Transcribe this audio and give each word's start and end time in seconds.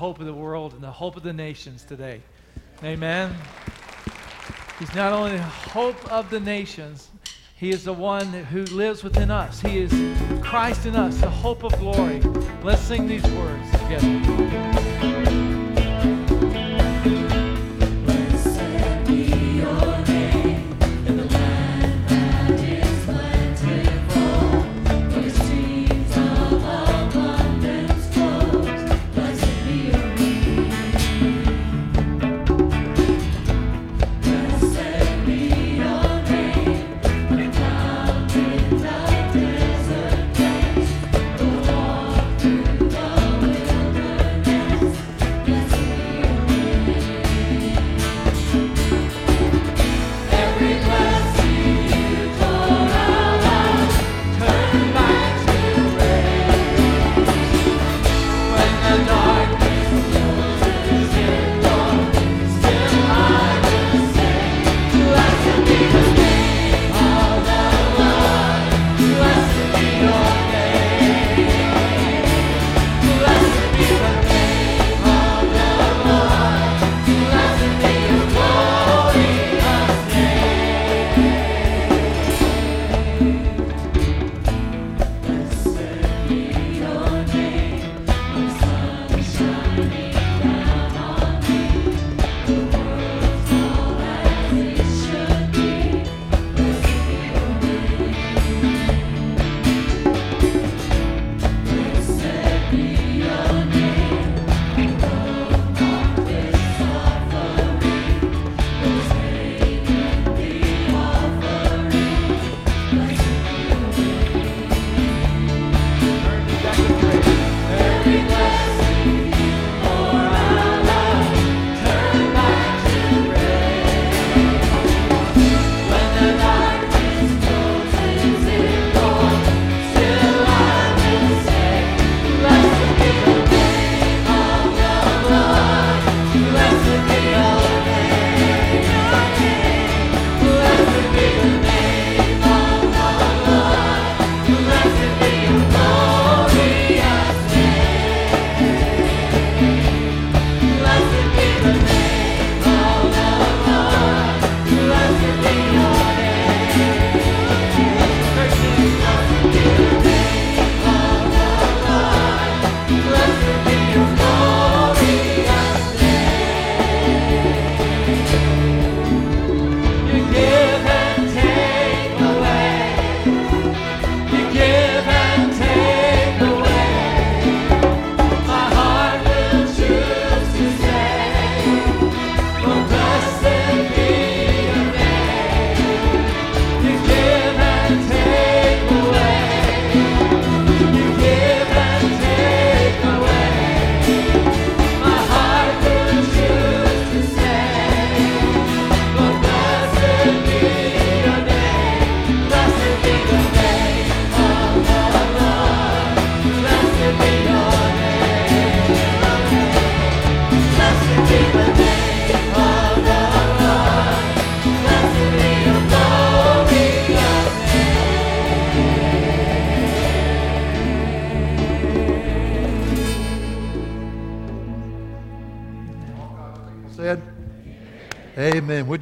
hope 0.00 0.18
of 0.18 0.24
the 0.24 0.32
world 0.32 0.72
and 0.72 0.82
the 0.82 0.90
hope 0.90 1.14
of 1.14 1.22
the 1.22 1.32
nations 1.32 1.84
today. 1.84 2.22
Amen. 2.82 3.34
He's 4.78 4.94
not 4.94 5.12
only 5.12 5.36
the 5.36 5.42
hope 5.42 6.10
of 6.10 6.30
the 6.30 6.40
nations, 6.40 7.10
he 7.54 7.68
is 7.68 7.84
the 7.84 7.92
one 7.92 8.32
who 8.32 8.64
lives 8.64 9.04
within 9.04 9.30
us. 9.30 9.60
He 9.60 9.76
is 9.76 9.92
Christ 10.42 10.86
in 10.86 10.96
us, 10.96 11.20
the 11.20 11.28
hope 11.28 11.64
of 11.64 11.78
glory. 11.78 12.20
Let's 12.62 12.80
sing 12.80 13.06
these 13.06 13.22
words 13.24 13.70
together. 13.72 15.69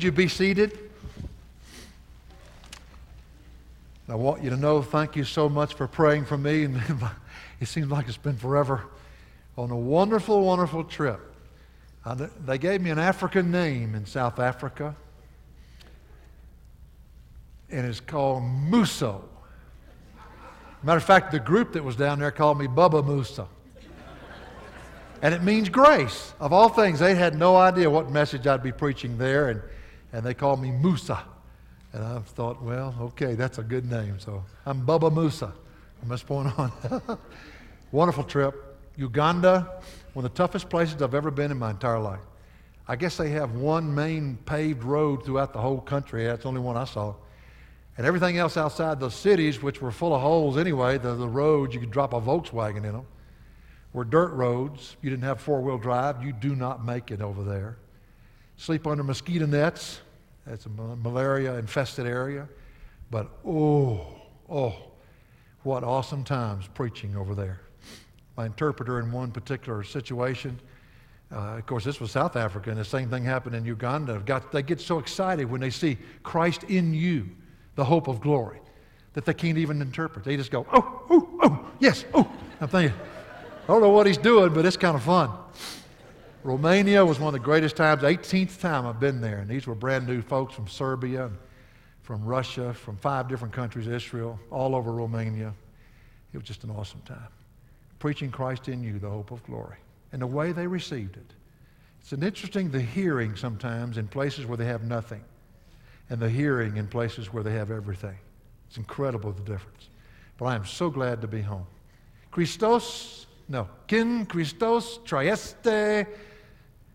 You 0.08 0.12
be 0.12 0.26
seated? 0.26 0.78
I 4.08 4.14
want 4.14 4.42
you 4.42 4.48
to 4.48 4.56
know 4.56 4.80
thank 4.80 5.16
you 5.16 5.24
so 5.24 5.50
much 5.50 5.74
for 5.74 5.86
praying 5.86 6.24
for 6.24 6.38
me. 6.38 6.64
And 6.64 6.80
it 7.60 7.68
seems 7.68 7.90
like 7.90 8.08
it's 8.08 8.16
been 8.16 8.38
forever 8.38 8.84
on 9.58 9.70
a 9.70 9.76
wonderful, 9.76 10.40
wonderful 10.40 10.84
trip. 10.84 11.20
they 12.46 12.56
gave 12.56 12.80
me 12.80 12.88
an 12.88 12.98
African 12.98 13.50
name 13.50 13.94
in 13.94 14.06
South 14.06 14.38
Africa, 14.38 14.96
and 17.68 17.86
it's 17.86 18.00
called 18.00 18.42
Muso. 18.42 19.28
Matter 20.82 20.96
of 20.96 21.04
fact, 21.04 21.32
the 21.32 21.38
group 21.38 21.74
that 21.74 21.84
was 21.84 21.96
down 21.96 22.18
there 22.18 22.30
called 22.30 22.58
me 22.58 22.66
Bubba 22.66 23.06
Musa. 23.06 23.46
And 25.20 25.34
it 25.34 25.42
means 25.42 25.68
grace. 25.68 26.32
Of 26.40 26.54
all 26.54 26.70
things, 26.70 26.98
they 26.98 27.14
had 27.14 27.36
no 27.38 27.56
idea 27.56 27.90
what 27.90 28.10
message 28.10 28.46
I'd 28.46 28.62
be 28.62 28.72
preaching 28.72 29.18
there, 29.18 29.50
and, 29.50 29.60
and 30.12 30.24
they 30.24 30.34
called 30.34 30.60
me 30.60 30.70
Musa. 30.70 31.22
And 31.92 32.04
I 32.04 32.18
thought, 32.20 32.62
well, 32.62 32.94
okay, 33.00 33.34
that's 33.34 33.58
a 33.58 33.62
good 33.62 33.90
name. 33.90 34.18
So 34.18 34.44
I'm 34.66 34.84
Bubba 34.84 35.12
Musa 35.12 35.52
from 36.00 36.08
this 36.08 36.22
point 36.22 36.58
on. 36.58 36.72
Wonderful 37.92 38.24
trip. 38.24 38.54
Uganda, 38.96 39.80
one 40.12 40.24
of 40.24 40.32
the 40.32 40.36
toughest 40.36 40.68
places 40.68 41.00
I've 41.00 41.14
ever 41.14 41.30
been 41.30 41.50
in 41.50 41.58
my 41.58 41.70
entire 41.70 41.98
life. 41.98 42.20
I 42.86 42.96
guess 42.96 43.16
they 43.16 43.30
have 43.30 43.52
one 43.52 43.94
main 43.94 44.38
paved 44.44 44.82
road 44.82 45.24
throughout 45.24 45.52
the 45.52 45.60
whole 45.60 45.80
country. 45.80 46.24
That's 46.24 46.42
the 46.42 46.48
only 46.48 46.60
one 46.60 46.76
I 46.76 46.84
saw. 46.84 47.14
And 47.96 48.06
everything 48.06 48.38
else 48.38 48.56
outside 48.56 49.00
the 49.00 49.10
cities, 49.10 49.62
which 49.62 49.82
were 49.82 49.90
full 49.90 50.14
of 50.14 50.22
holes 50.22 50.56
anyway, 50.56 50.98
the, 50.98 51.14
the 51.14 51.28
roads, 51.28 51.74
you 51.74 51.80
could 51.80 51.90
drop 51.90 52.12
a 52.12 52.20
Volkswagen 52.20 52.78
in 52.78 52.92
them, 52.92 53.06
were 53.92 54.04
dirt 54.04 54.32
roads. 54.32 54.96
You 55.02 55.10
didn't 55.10 55.24
have 55.24 55.40
four 55.40 55.60
wheel 55.60 55.78
drive. 55.78 56.22
You 56.24 56.32
do 56.32 56.54
not 56.54 56.84
make 56.84 57.10
it 57.10 57.20
over 57.20 57.42
there. 57.42 57.76
Sleep 58.58 58.86
under 58.88 59.04
mosquito 59.04 59.46
nets. 59.46 60.00
That's 60.46 60.66
a 60.66 60.68
malaria 60.68 61.54
infested 61.54 62.06
area. 62.06 62.48
But 63.10 63.30
oh, 63.46 64.06
oh, 64.50 64.74
what 65.62 65.84
awesome 65.84 66.24
times 66.24 66.68
preaching 66.74 67.16
over 67.16 67.34
there. 67.34 67.60
My 68.36 68.46
interpreter 68.46 69.00
in 69.00 69.12
one 69.12 69.30
particular 69.30 69.82
situation, 69.84 70.58
uh, 71.32 71.56
of 71.58 71.66
course, 71.66 71.84
this 71.84 72.00
was 72.00 72.10
South 72.10 72.36
Africa, 72.36 72.70
and 72.70 72.78
the 72.78 72.84
same 72.84 73.08
thing 73.08 73.24
happened 73.24 73.54
in 73.54 73.64
Uganda. 73.64 74.18
Got, 74.26 74.50
they 74.50 74.62
get 74.62 74.80
so 74.80 74.98
excited 74.98 75.48
when 75.48 75.60
they 75.60 75.70
see 75.70 75.96
Christ 76.22 76.64
in 76.64 76.92
you 76.92 77.28
the 77.76 77.84
hope 77.84 78.08
of 78.08 78.20
glory 78.20 78.58
that 79.14 79.24
they 79.24 79.34
can't 79.34 79.58
even 79.58 79.80
interpret. 79.80 80.24
They 80.24 80.36
just 80.36 80.50
go, 80.50 80.66
oh, 80.72 81.02
oh, 81.10 81.28
oh, 81.42 81.70
yes, 81.78 82.04
oh. 82.12 82.30
I'm 82.60 82.68
thinking, 82.68 82.96
I 83.64 83.66
don't 83.68 83.82
know 83.82 83.90
what 83.90 84.06
he's 84.06 84.18
doing, 84.18 84.52
but 84.52 84.66
it's 84.66 84.76
kind 84.76 84.96
of 84.96 85.02
fun. 85.04 85.30
Romania 86.48 87.04
was 87.04 87.20
one 87.20 87.34
of 87.34 87.38
the 87.38 87.44
greatest 87.44 87.76
times, 87.76 88.02
18th 88.02 88.58
time 88.58 88.86
I've 88.86 88.98
been 88.98 89.20
there. 89.20 89.40
And 89.40 89.50
these 89.50 89.66
were 89.66 89.74
brand 89.74 90.06
new 90.06 90.22
folks 90.22 90.54
from 90.54 90.66
Serbia, 90.66 91.30
from 92.00 92.24
Russia, 92.24 92.72
from 92.72 92.96
five 92.96 93.28
different 93.28 93.52
countries, 93.52 93.86
Israel, 93.86 94.40
all 94.50 94.74
over 94.74 94.90
Romania. 94.92 95.52
It 96.32 96.38
was 96.38 96.46
just 96.46 96.64
an 96.64 96.70
awesome 96.70 97.02
time. 97.02 97.28
Preaching 97.98 98.30
Christ 98.30 98.68
in 98.68 98.82
you, 98.82 98.98
the 98.98 99.10
hope 99.10 99.30
of 99.30 99.44
glory. 99.44 99.76
And 100.12 100.22
the 100.22 100.26
way 100.26 100.52
they 100.52 100.66
received 100.66 101.18
it. 101.18 101.34
It's 102.00 102.12
an 102.12 102.22
interesting, 102.22 102.70
the 102.70 102.80
hearing 102.80 103.36
sometimes 103.36 103.98
in 103.98 104.08
places 104.08 104.46
where 104.46 104.56
they 104.56 104.64
have 104.64 104.84
nothing 104.84 105.22
and 106.08 106.18
the 106.18 106.30
hearing 106.30 106.78
in 106.78 106.86
places 106.86 107.30
where 107.30 107.42
they 107.42 107.52
have 107.52 107.70
everything. 107.70 108.16
It's 108.68 108.78
incredible 108.78 109.32
the 109.32 109.42
difference. 109.42 109.90
But 110.38 110.46
I 110.46 110.54
am 110.54 110.64
so 110.64 110.88
glad 110.88 111.20
to 111.20 111.28
be 111.28 111.42
home. 111.42 111.66
Christos, 112.30 113.26
no, 113.50 113.68
kin 113.86 114.24
Christos 114.24 115.00
trieste 115.04 116.06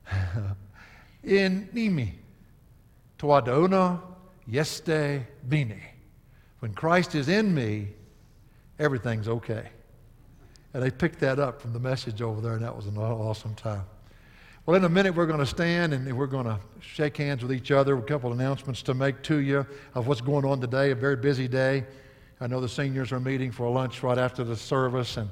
in 1.24 1.70
nimi, 1.74 2.12
toadona 3.18 4.02
yeste 4.50 5.26
bini. 5.48 5.82
When 6.60 6.74
Christ 6.74 7.16
is 7.16 7.28
in 7.28 7.54
me, 7.54 7.90
everything's 8.80 9.28
okay. 9.28 9.70
And 10.74 10.82
they 10.82 10.90
picked 10.90 11.20
that 11.20 11.40
up 11.40 11.62
from 11.62 11.74
the 11.74 11.80
message 11.80 12.22
over 12.22 12.42
there, 12.42 12.54
and 12.54 12.64
that 12.64 12.76
was 12.76 12.88
an 12.88 12.98
awesome 12.98 13.54
time. 13.56 13.84
Well, 14.66 14.78
in 14.78 14.86
a 14.86 14.90
minute, 14.90 15.14
we're 15.14 15.26
going 15.26 15.42
to 15.42 15.46
stand 15.46 15.94
and 15.94 16.18
we're 16.18 16.26
going 16.26 16.46
to 16.46 16.58
shake 16.80 17.18
hands 17.18 17.44
with 17.44 17.52
each 17.52 17.72
other. 17.72 17.98
A 17.98 18.02
couple 18.02 18.32
announcements 18.32 18.82
to 18.84 18.94
make 18.94 19.22
to 19.24 19.40
you 19.40 19.68
of 19.94 20.08
what's 20.08 20.22
going 20.22 20.46
on 20.46 20.62
today. 20.62 20.92
A 20.92 20.96
very 20.96 21.18
busy 21.18 21.50
day. 21.50 21.84
I 22.40 22.48
know 22.48 22.62
the 22.62 22.70
seniors 22.70 23.12
are 23.12 23.20
meeting 23.20 23.52
for 23.52 23.70
lunch 23.70 24.04
right 24.04 24.18
after 24.18 24.46
the 24.46 24.56
service 24.56 25.18
and 25.18 25.30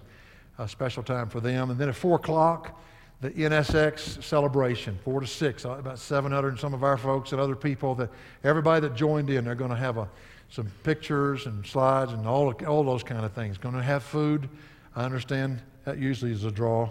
a 0.57 0.67
special 0.67 1.01
time 1.01 1.29
for 1.29 1.39
them. 1.39 1.69
And 1.69 1.79
then 1.79 1.87
at 1.87 1.95
4 1.95 2.17
o'clock, 2.17 2.81
the 3.21 3.29
NSX 3.31 4.23
celebration, 4.23 4.99
4 5.03 5.21
to 5.21 5.27
6. 5.27 5.65
Uh, 5.65 5.71
about 5.71 5.99
700 5.99 6.49
and 6.49 6.59
some 6.59 6.73
of 6.73 6.83
our 6.83 6.97
folks 6.97 7.31
and 7.31 7.39
other 7.39 7.55
people, 7.55 7.95
that 7.95 8.09
everybody 8.43 8.81
that 8.81 8.95
joined 8.95 9.29
in, 9.29 9.45
they're 9.45 9.55
going 9.55 9.69
to 9.69 9.75
have 9.75 9.97
a, 9.97 10.09
some 10.49 10.67
pictures 10.83 11.45
and 11.45 11.65
slides 11.65 12.13
and 12.13 12.27
all, 12.27 12.51
all 12.65 12.83
those 12.83 13.03
kind 13.03 13.23
of 13.23 13.31
things. 13.33 13.57
Going 13.57 13.75
to 13.75 13.83
have 13.83 14.03
food. 14.03 14.49
I 14.95 15.05
understand 15.05 15.61
that 15.85 15.97
usually 15.97 16.31
is 16.31 16.43
a 16.43 16.51
draw 16.51 16.89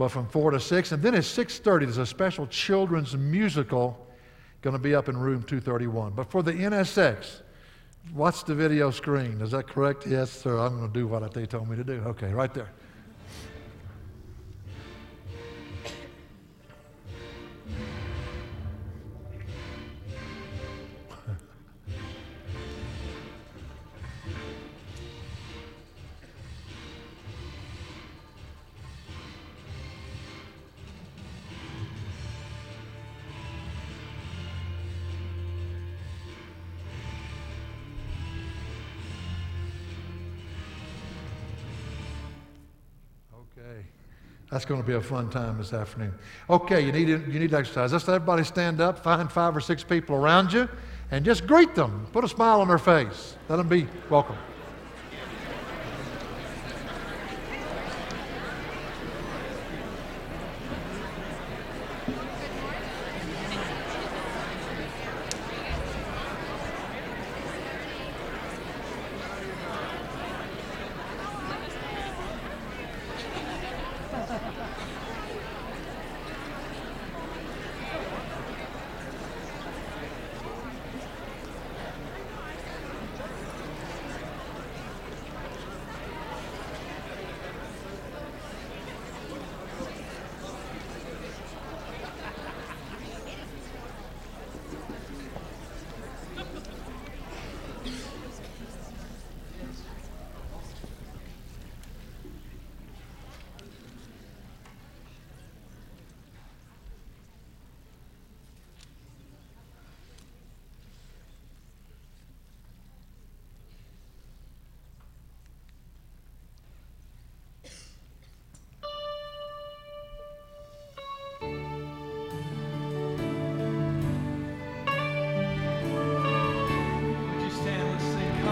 but 0.00 0.08
from 0.08 0.26
4 0.26 0.52
to 0.52 0.60
6. 0.60 0.92
And 0.92 1.02
then 1.02 1.14
at 1.14 1.24
6.30, 1.24 1.80
there's 1.80 1.98
a 1.98 2.06
special 2.06 2.46
children's 2.46 3.14
musical 3.14 4.06
going 4.62 4.72
to 4.72 4.80
be 4.80 4.94
up 4.94 5.10
in 5.10 5.16
room 5.16 5.42
231. 5.42 6.14
But 6.14 6.30
for 6.30 6.42
the 6.42 6.54
NSX, 6.54 7.42
watch 8.14 8.44
the 8.44 8.54
video 8.54 8.90
screen. 8.90 9.42
Is 9.42 9.50
that 9.50 9.68
correct? 9.68 10.06
Yes, 10.06 10.30
sir. 10.30 10.58
I'm 10.58 10.78
going 10.78 10.90
to 10.90 10.98
do 10.98 11.06
what 11.06 11.34
they 11.34 11.44
told 11.44 11.68
me 11.68 11.76
to 11.76 11.84
do. 11.84 12.00
Okay, 12.06 12.32
right 12.32 12.52
there. 12.54 12.70
That's 44.50 44.64
going 44.64 44.80
to 44.80 44.86
be 44.86 44.94
a 44.94 45.00
fun 45.00 45.30
time 45.30 45.58
this 45.58 45.72
afternoon. 45.72 46.12
Okay, 46.48 46.80
you 46.80 46.90
need, 46.90 47.08
you 47.08 47.38
need 47.38 47.50
to 47.50 47.56
exercise. 47.56 47.92
Let's 47.92 48.08
let 48.08 48.16
everybody 48.16 48.42
stand 48.42 48.80
up, 48.80 48.98
find 48.98 49.30
five 49.30 49.56
or 49.56 49.60
six 49.60 49.84
people 49.84 50.16
around 50.16 50.52
you, 50.52 50.68
and 51.12 51.24
just 51.24 51.46
greet 51.46 51.74
them. 51.76 52.06
Put 52.12 52.24
a 52.24 52.28
smile 52.28 52.60
on 52.60 52.68
their 52.68 52.78
face. 52.78 53.36
Let 53.48 53.56
them 53.56 53.68
be 53.68 53.86
welcome. 54.08 54.36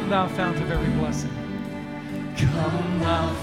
Thou 0.09 0.27
fount 0.29 0.57
of 0.57 0.71
every 0.71 0.91
blessing. 0.99 1.31
Come 2.37 3.01
thou 3.01 3.35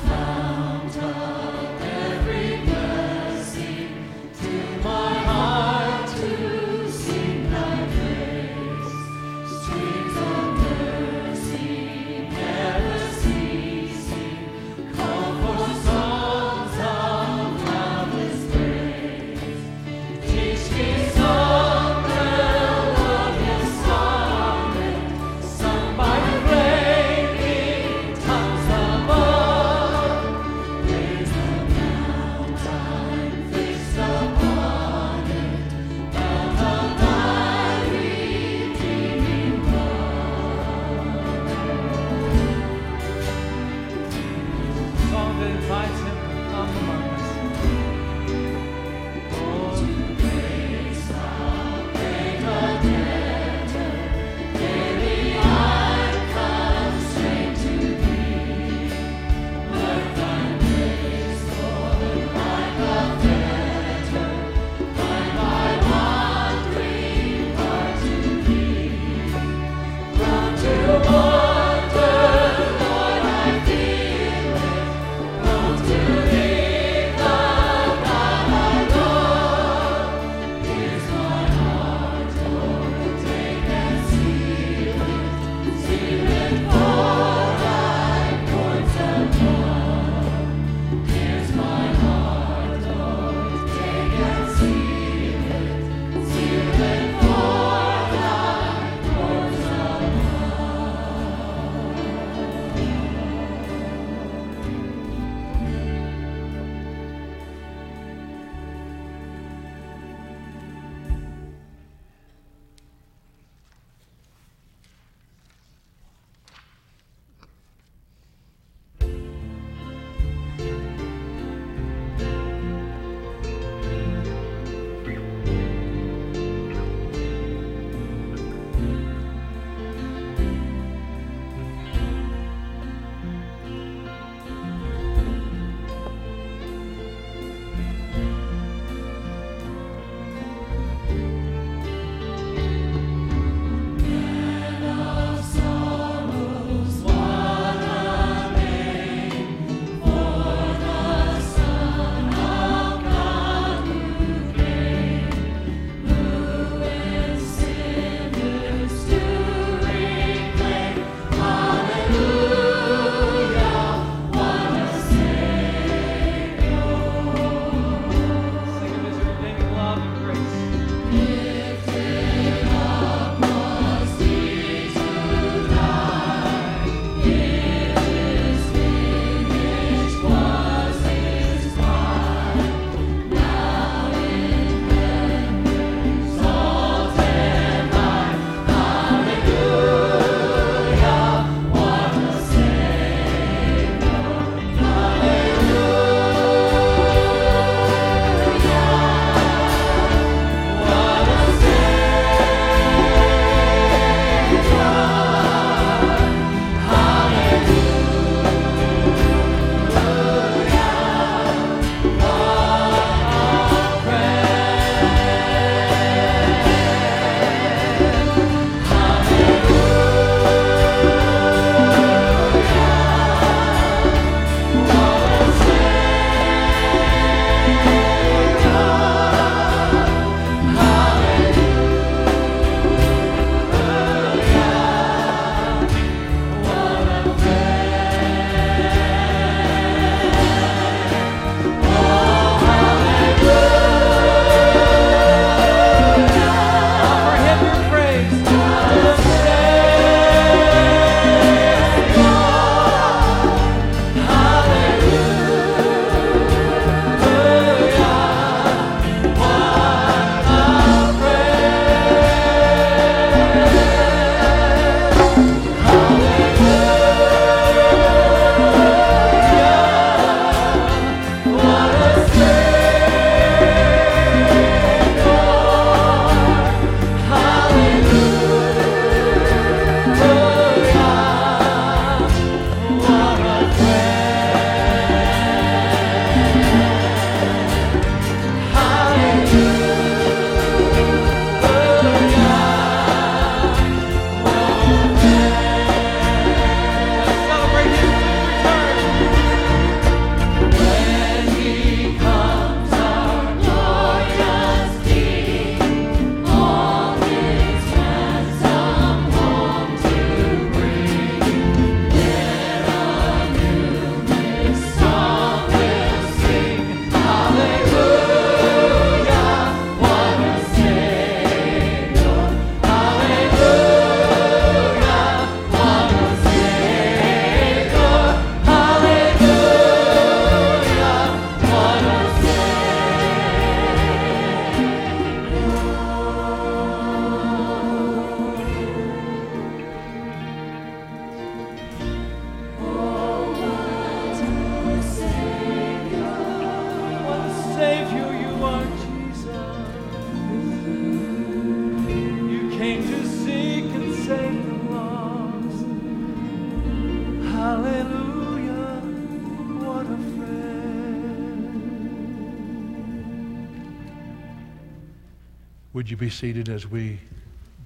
seated 366.36 366.68
as 366.70 366.86
we 366.86 367.18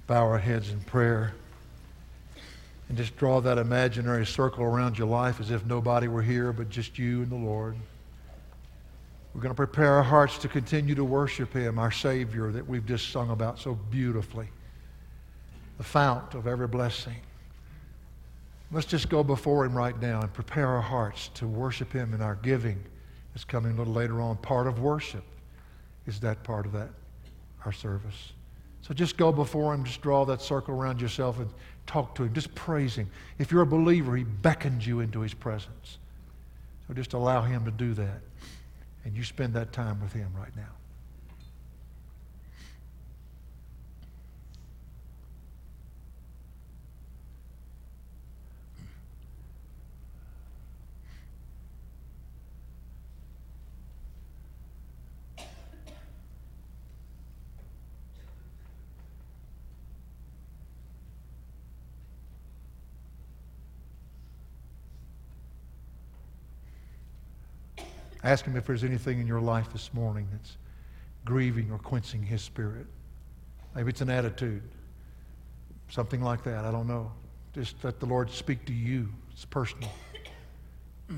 bow 0.06 0.26
our 0.26 0.38
heads 0.38 0.70
in 0.70 0.80
prayer 0.80 1.34
and 2.88 2.98
just 2.98 3.16
draw 3.16 3.40
that 3.40 3.58
imaginary 3.58 4.26
circle 4.26 4.64
around 4.64 4.98
your 4.98 5.06
life 5.06 5.40
as 5.40 5.52
if 5.52 5.64
nobody 5.64 6.08
were 6.08 6.22
here 6.22 6.52
but 6.52 6.68
just 6.68 6.98
you 6.98 7.22
and 7.22 7.30
the 7.30 7.36
Lord? 7.36 7.76
We're 9.32 9.40
going 9.40 9.54
to 9.54 9.56
prepare 9.56 9.92
our 9.92 10.02
hearts 10.02 10.38
to 10.38 10.48
continue 10.48 10.96
to 10.96 11.04
worship 11.04 11.52
Him, 11.52 11.78
our 11.78 11.92
Savior, 11.92 12.50
that 12.50 12.66
we've 12.66 12.84
just 12.84 13.10
sung 13.10 13.30
about 13.30 13.60
so 13.60 13.74
beautifully, 13.92 14.48
the 15.78 15.84
fount 15.84 16.34
of 16.34 16.48
every 16.48 16.66
blessing. 16.66 17.14
Let's 18.72 18.88
just 18.88 19.08
go 19.08 19.22
before 19.22 19.64
Him 19.64 19.74
right 19.74 20.00
now 20.02 20.22
and 20.22 20.32
prepare 20.32 20.66
our 20.66 20.80
hearts 20.80 21.28
to 21.34 21.46
worship 21.46 21.92
Him 21.92 22.12
in 22.12 22.20
our 22.20 22.34
giving. 22.34 22.82
It's 23.36 23.44
coming 23.44 23.74
a 23.74 23.76
little 23.76 23.92
later 23.92 24.20
on. 24.20 24.38
Part 24.38 24.66
of 24.66 24.80
worship 24.80 25.22
is 26.08 26.18
that 26.20 26.42
part 26.42 26.66
of 26.66 26.72
that, 26.72 26.88
our 27.64 27.72
service. 27.72 28.32
So 28.90 28.94
just 28.94 29.16
go 29.16 29.30
before 29.30 29.72
Him, 29.72 29.84
just 29.84 30.00
draw 30.00 30.24
that 30.24 30.42
circle 30.42 30.74
around 30.74 31.00
yourself 31.00 31.38
and 31.38 31.48
talk 31.86 32.16
to 32.16 32.24
Him. 32.24 32.34
Just 32.34 32.52
praise 32.56 32.96
Him. 32.96 33.08
If 33.38 33.52
you're 33.52 33.62
a 33.62 33.66
believer, 33.66 34.16
He 34.16 34.24
beckons 34.24 34.84
you 34.84 34.98
into 34.98 35.20
His 35.20 35.32
presence. 35.32 35.98
So 36.88 36.94
just 36.94 37.12
allow 37.12 37.42
Him 37.42 37.64
to 37.66 37.70
do 37.70 37.94
that. 37.94 38.20
And 39.04 39.16
you 39.16 39.22
spend 39.22 39.54
that 39.54 39.72
time 39.72 40.00
with 40.02 40.12
Him 40.12 40.32
right 40.36 40.50
now. 40.56 40.79
Ask 68.30 68.44
Him 68.44 68.54
if 68.54 68.64
there's 68.64 68.84
anything 68.84 69.20
in 69.20 69.26
your 69.26 69.40
life 69.40 69.72
this 69.72 69.92
morning 69.92 70.28
that's 70.30 70.56
grieving 71.24 71.72
or 71.72 71.78
quenching 71.78 72.22
His 72.22 72.40
Spirit. 72.40 72.86
Maybe 73.74 73.90
it's 73.90 74.02
an 74.02 74.08
attitude, 74.08 74.62
something 75.88 76.22
like 76.22 76.44
that. 76.44 76.64
I 76.64 76.70
don't 76.70 76.86
know. 76.86 77.10
Just 77.52 77.82
let 77.82 77.98
the 77.98 78.06
Lord 78.06 78.30
speak 78.30 78.64
to 78.66 78.72
you. 78.72 79.08
It's 79.32 79.44
personal. 79.44 79.90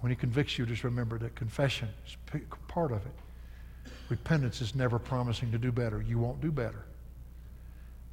When 0.00 0.10
He 0.10 0.16
convicts 0.16 0.58
you, 0.58 0.66
just 0.66 0.84
remember 0.84 1.18
that 1.18 1.34
confession 1.34 1.88
is 2.06 2.16
part 2.68 2.92
of 2.92 2.98
it. 3.06 3.92
Repentance 4.10 4.60
is 4.60 4.74
never 4.74 4.98
promising 4.98 5.50
to 5.52 5.58
do 5.58 5.72
better. 5.72 6.02
You 6.02 6.18
won't 6.18 6.42
do 6.42 6.50
better. 6.50 6.84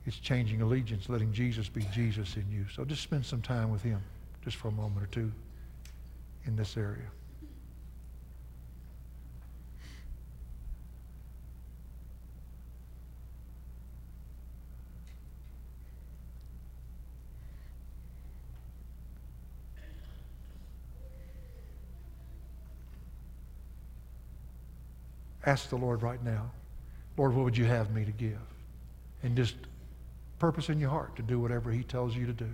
It's 0.06 0.20
changing 0.20 0.62
allegiance, 0.62 1.10
letting 1.10 1.34
Jesus 1.34 1.68
be 1.68 1.84
Jesus 1.94 2.36
in 2.38 2.46
you. 2.50 2.66
So 2.74 2.86
just 2.86 3.02
spend 3.02 3.26
some 3.26 3.42
time 3.42 3.72
with 3.72 3.84
Him, 3.84 4.02
just 4.44 4.56
for 4.56 4.70
a 4.70 4.72
moment 4.72 5.04
or 5.04 5.08
two 5.08 5.32
in 6.46 6.56
this 6.56 6.78
area. 6.78 7.08
Ask 25.48 25.70
the 25.70 25.78
Lord 25.78 26.04
right 26.04 26.22
now, 26.26 26.52
Lord, 27.16 27.34
what 27.34 27.46
would 27.46 27.58
you 27.58 27.64
have 27.64 27.90
me 27.92 28.04
to 28.04 28.12
give? 28.12 28.38
And 29.24 29.36
just 29.36 29.56
purpose 30.40 30.68
in 30.68 30.78
your 30.78 30.90
heart 30.90 31.16
to 31.16 31.22
do 31.22 31.40
whatever 31.40 31.72
He 31.72 31.84
tells 31.84 32.14
you 32.14 32.26
to 32.26 32.34
do. 32.34 32.50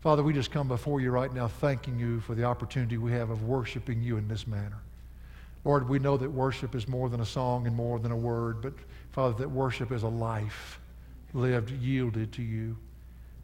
Father, 0.00 0.24
we 0.24 0.32
just 0.32 0.50
come 0.50 0.66
before 0.66 1.00
you 1.00 1.12
right 1.12 1.32
now 1.32 1.46
thanking 1.46 1.96
you 1.96 2.18
for 2.20 2.34
the 2.34 2.42
opportunity 2.42 2.98
we 2.98 3.12
have 3.12 3.30
of 3.30 3.44
worshiping 3.44 4.02
you 4.02 4.16
in 4.16 4.26
this 4.26 4.48
manner. 4.48 4.82
Lord, 5.64 5.88
we 5.88 6.00
know 6.00 6.16
that 6.16 6.28
worship 6.28 6.74
is 6.74 6.88
more 6.88 7.08
than 7.08 7.20
a 7.20 7.26
song 7.26 7.68
and 7.68 7.76
more 7.76 8.00
than 8.00 8.10
a 8.10 8.16
word, 8.16 8.62
but 8.62 8.74
Father, 9.12 9.34
that 9.38 9.50
worship 9.50 9.92
is 9.92 10.02
a 10.02 10.08
life 10.08 10.80
lived, 11.34 11.70
yielded 11.70 12.32
to 12.32 12.42
you. 12.42 12.76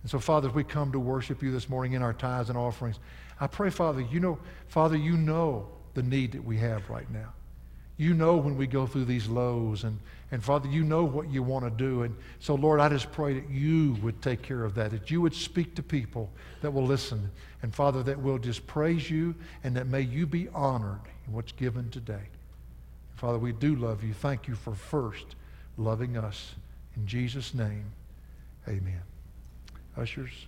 And 0.02 0.10
so, 0.10 0.18
Father, 0.18 0.48
as 0.48 0.54
we 0.54 0.64
come 0.64 0.90
to 0.90 0.98
worship 0.98 1.44
you 1.44 1.52
this 1.52 1.68
morning 1.68 1.92
in 1.92 2.02
our 2.02 2.12
tithes 2.12 2.48
and 2.48 2.58
offerings, 2.58 2.98
I 3.40 3.46
pray, 3.46 3.70
Father, 3.70 4.00
you 4.00 4.18
know, 4.18 4.38
Father, 4.66 4.96
you 4.96 5.16
know 5.16 5.68
the 5.94 6.02
need 6.02 6.32
that 6.32 6.44
we 6.44 6.58
have 6.58 6.90
right 6.90 7.08
now. 7.08 7.32
You 8.02 8.14
know 8.14 8.36
when 8.36 8.56
we 8.56 8.66
go 8.66 8.84
through 8.84 9.04
these 9.04 9.28
lows. 9.28 9.84
And, 9.84 9.96
and 10.32 10.42
Father, 10.42 10.68
you 10.68 10.82
know 10.82 11.04
what 11.04 11.30
you 11.30 11.40
want 11.40 11.64
to 11.64 11.70
do. 11.70 12.02
And 12.02 12.16
so, 12.40 12.56
Lord, 12.56 12.80
I 12.80 12.88
just 12.88 13.12
pray 13.12 13.34
that 13.34 13.48
you 13.48 13.96
would 14.02 14.20
take 14.20 14.42
care 14.42 14.64
of 14.64 14.74
that, 14.74 14.90
that 14.90 15.08
you 15.08 15.20
would 15.20 15.34
speak 15.34 15.76
to 15.76 15.84
people 15.84 16.28
that 16.62 16.72
will 16.72 16.84
listen. 16.84 17.30
And 17.62 17.72
Father, 17.72 18.02
that 18.02 18.20
will 18.20 18.38
just 18.38 18.66
praise 18.66 19.08
you 19.08 19.36
and 19.62 19.76
that 19.76 19.86
may 19.86 20.00
you 20.00 20.26
be 20.26 20.48
honored 20.48 20.98
in 21.28 21.32
what's 21.32 21.52
given 21.52 21.90
today. 21.90 22.24
Father, 23.14 23.38
we 23.38 23.52
do 23.52 23.76
love 23.76 24.02
you. 24.02 24.14
Thank 24.14 24.48
you 24.48 24.56
for 24.56 24.74
first 24.74 25.36
loving 25.76 26.16
us. 26.16 26.56
In 26.96 27.06
Jesus' 27.06 27.54
name, 27.54 27.84
amen. 28.66 29.02
Ushers. 29.96 30.46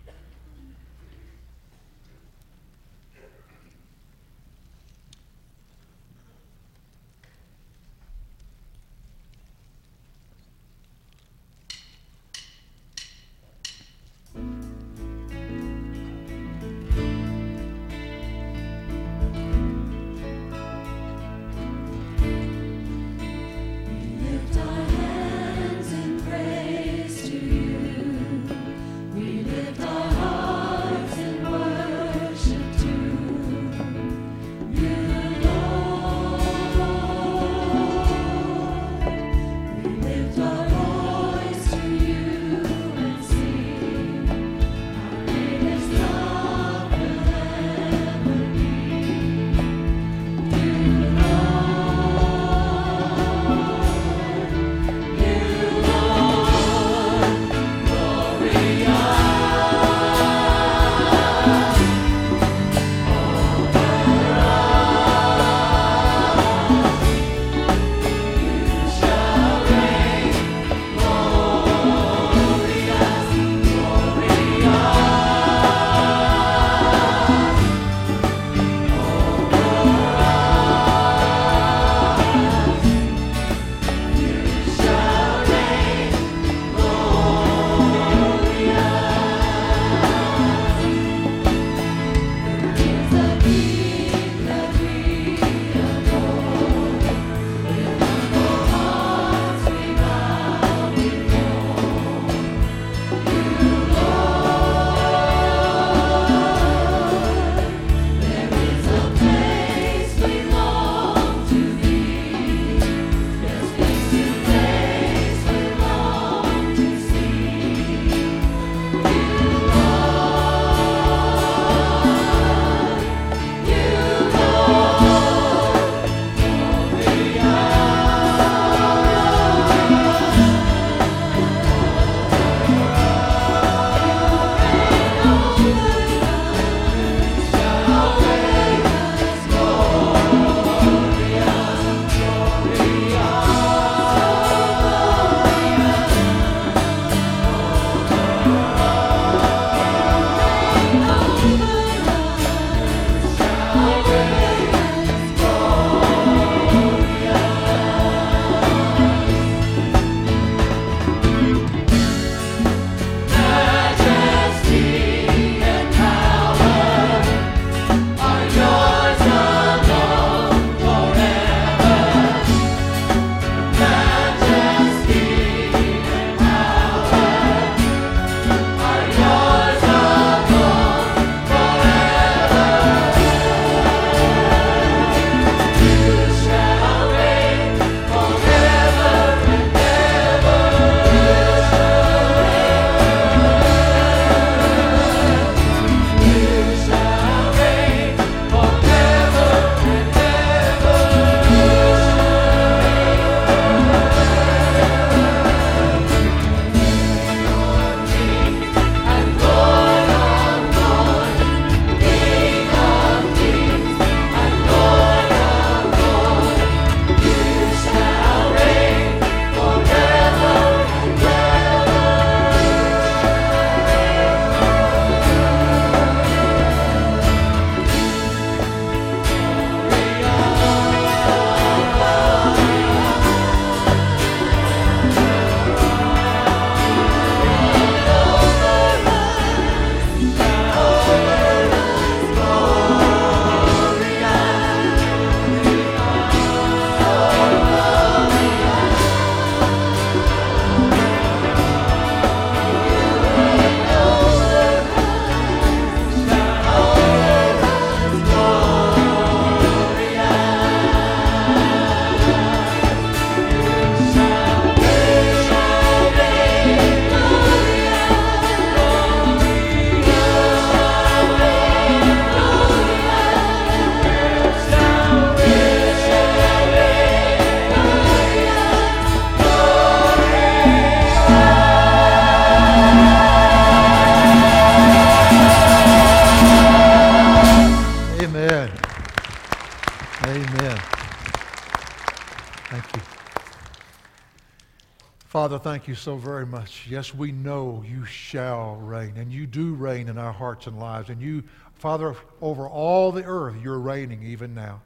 Father, 295.45 295.59
thank 295.59 295.87
you 295.87 295.95
so 295.95 296.17
very 296.17 296.47
much. 296.47 296.87
Yes, 296.89 297.15
we 297.15 297.31
know 297.31 297.85
you 297.87 298.07
shall 298.07 298.77
reign, 298.77 299.19
and 299.19 299.31
you 299.31 299.47
do 299.47 299.75
reign 299.75 300.09
in 300.09 300.17
our 300.17 300.33
hearts 300.33 300.67
and 300.67 300.79
lives. 300.79 301.11
And 301.11 301.21
you, 301.21 301.45
Father, 301.75 302.17
over 302.41 302.67
all 302.67 303.13
the 303.13 303.25
earth, 303.25 303.55
you're 303.63 303.79
reigning 303.79 304.23
even 304.23 304.55
now. 304.55 304.81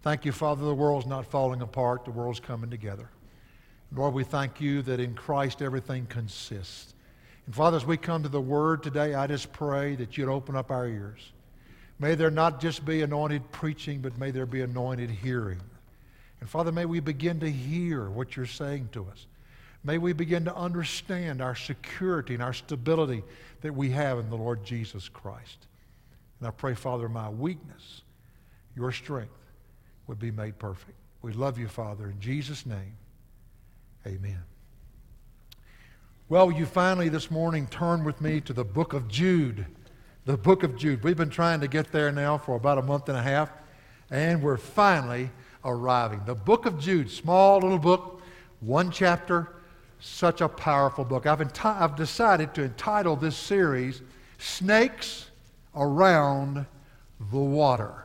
Thank 0.00 0.24
you, 0.24 0.32
Father, 0.32 0.64
the 0.64 0.74
world's 0.74 1.04
not 1.06 1.26
falling 1.26 1.60
apart, 1.60 2.06
the 2.06 2.12
world's 2.12 2.40
coming 2.40 2.70
together. 2.70 3.10
Lord, 3.94 4.14
we 4.14 4.24
thank 4.24 4.58
you 4.58 4.80
that 4.80 5.00
in 5.00 5.12
Christ 5.12 5.60
everything 5.60 6.06
consists. 6.06 6.94
And 7.44 7.54
Father, 7.54 7.76
as 7.76 7.84
we 7.84 7.98
come 7.98 8.22
to 8.22 8.30
the 8.30 8.40
Word 8.40 8.82
today, 8.82 9.12
I 9.12 9.26
just 9.26 9.52
pray 9.52 9.96
that 9.96 10.16
you'd 10.16 10.30
open 10.30 10.56
up 10.56 10.70
our 10.70 10.86
ears. 10.86 11.20
May 11.98 12.14
there 12.14 12.30
not 12.30 12.58
just 12.58 12.86
be 12.86 13.02
anointed 13.02 13.52
preaching, 13.52 14.00
but 14.00 14.16
may 14.16 14.30
there 14.30 14.46
be 14.46 14.62
anointed 14.62 15.10
hearing. 15.10 15.60
And 16.40 16.48
Father, 16.48 16.72
may 16.72 16.86
we 16.86 17.00
begin 17.00 17.38
to 17.40 17.50
hear 17.50 18.08
what 18.08 18.34
you're 18.34 18.46
saying 18.46 18.88
to 18.92 19.06
us. 19.12 19.26
May 19.82 19.98
we 19.98 20.12
begin 20.12 20.44
to 20.44 20.54
understand 20.54 21.40
our 21.40 21.54
security 21.54 22.34
and 22.34 22.42
our 22.42 22.52
stability 22.52 23.22
that 23.62 23.74
we 23.74 23.90
have 23.90 24.18
in 24.18 24.28
the 24.28 24.36
Lord 24.36 24.62
Jesus 24.64 25.08
Christ. 25.08 25.66
And 26.38 26.48
I 26.48 26.50
pray, 26.50 26.74
Father, 26.74 27.08
my 27.08 27.30
weakness, 27.30 28.02
your 28.76 28.92
strength 28.92 29.32
would 30.06 30.18
be 30.18 30.30
made 30.30 30.58
perfect. 30.58 30.96
We 31.22 31.32
love 31.32 31.58
you, 31.58 31.68
Father. 31.68 32.06
In 32.06 32.20
Jesus' 32.20 32.66
name, 32.66 32.94
amen. 34.06 34.42
Well, 36.28 36.52
you 36.52 36.64
finally 36.66 37.08
this 37.08 37.30
morning 37.30 37.66
turn 37.66 38.04
with 38.04 38.20
me 38.20 38.40
to 38.42 38.52
the 38.52 38.64
book 38.64 38.92
of 38.92 39.08
Jude. 39.08 39.66
The 40.26 40.36
book 40.36 40.62
of 40.62 40.76
Jude. 40.76 41.02
We've 41.02 41.16
been 41.16 41.30
trying 41.30 41.60
to 41.60 41.68
get 41.68 41.90
there 41.90 42.12
now 42.12 42.38
for 42.38 42.54
about 42.54 42.78
a 42.78 42.82
month 42.82 43.08
and 43.08 43.18
a 43.18 43.22
half, 43.22 43.50
and 44.10 44.42
we're 44.42 44.56
finally 44.56 45.30
arriving. 45.64 46.22
The 46.26 46.34
book 46.34 46.66
of 46.66 46.78
Jude, 46.78 47.10
small 47.10 47.58
little 47.58 47.78
book, 47.78 48.22
one 48.60 48.90
chapter, 48.90 49.48
such 50.00 50.40
a 50.40 50.48
powerful 50.48 51.04
book. 51.04 51.26
I've, 51.26 51.40
enti- 51.40 51.80
I've 51.80 51.94
decided 51.94 52.54
to 52.54 52.64
entitle 52.64 53.16
this 53.16 53.36
series 53.36 54.02
Snakes 54.38 55.30
Around 55.76 56.66
the 57.30 57.38
Water. 57.38 58.04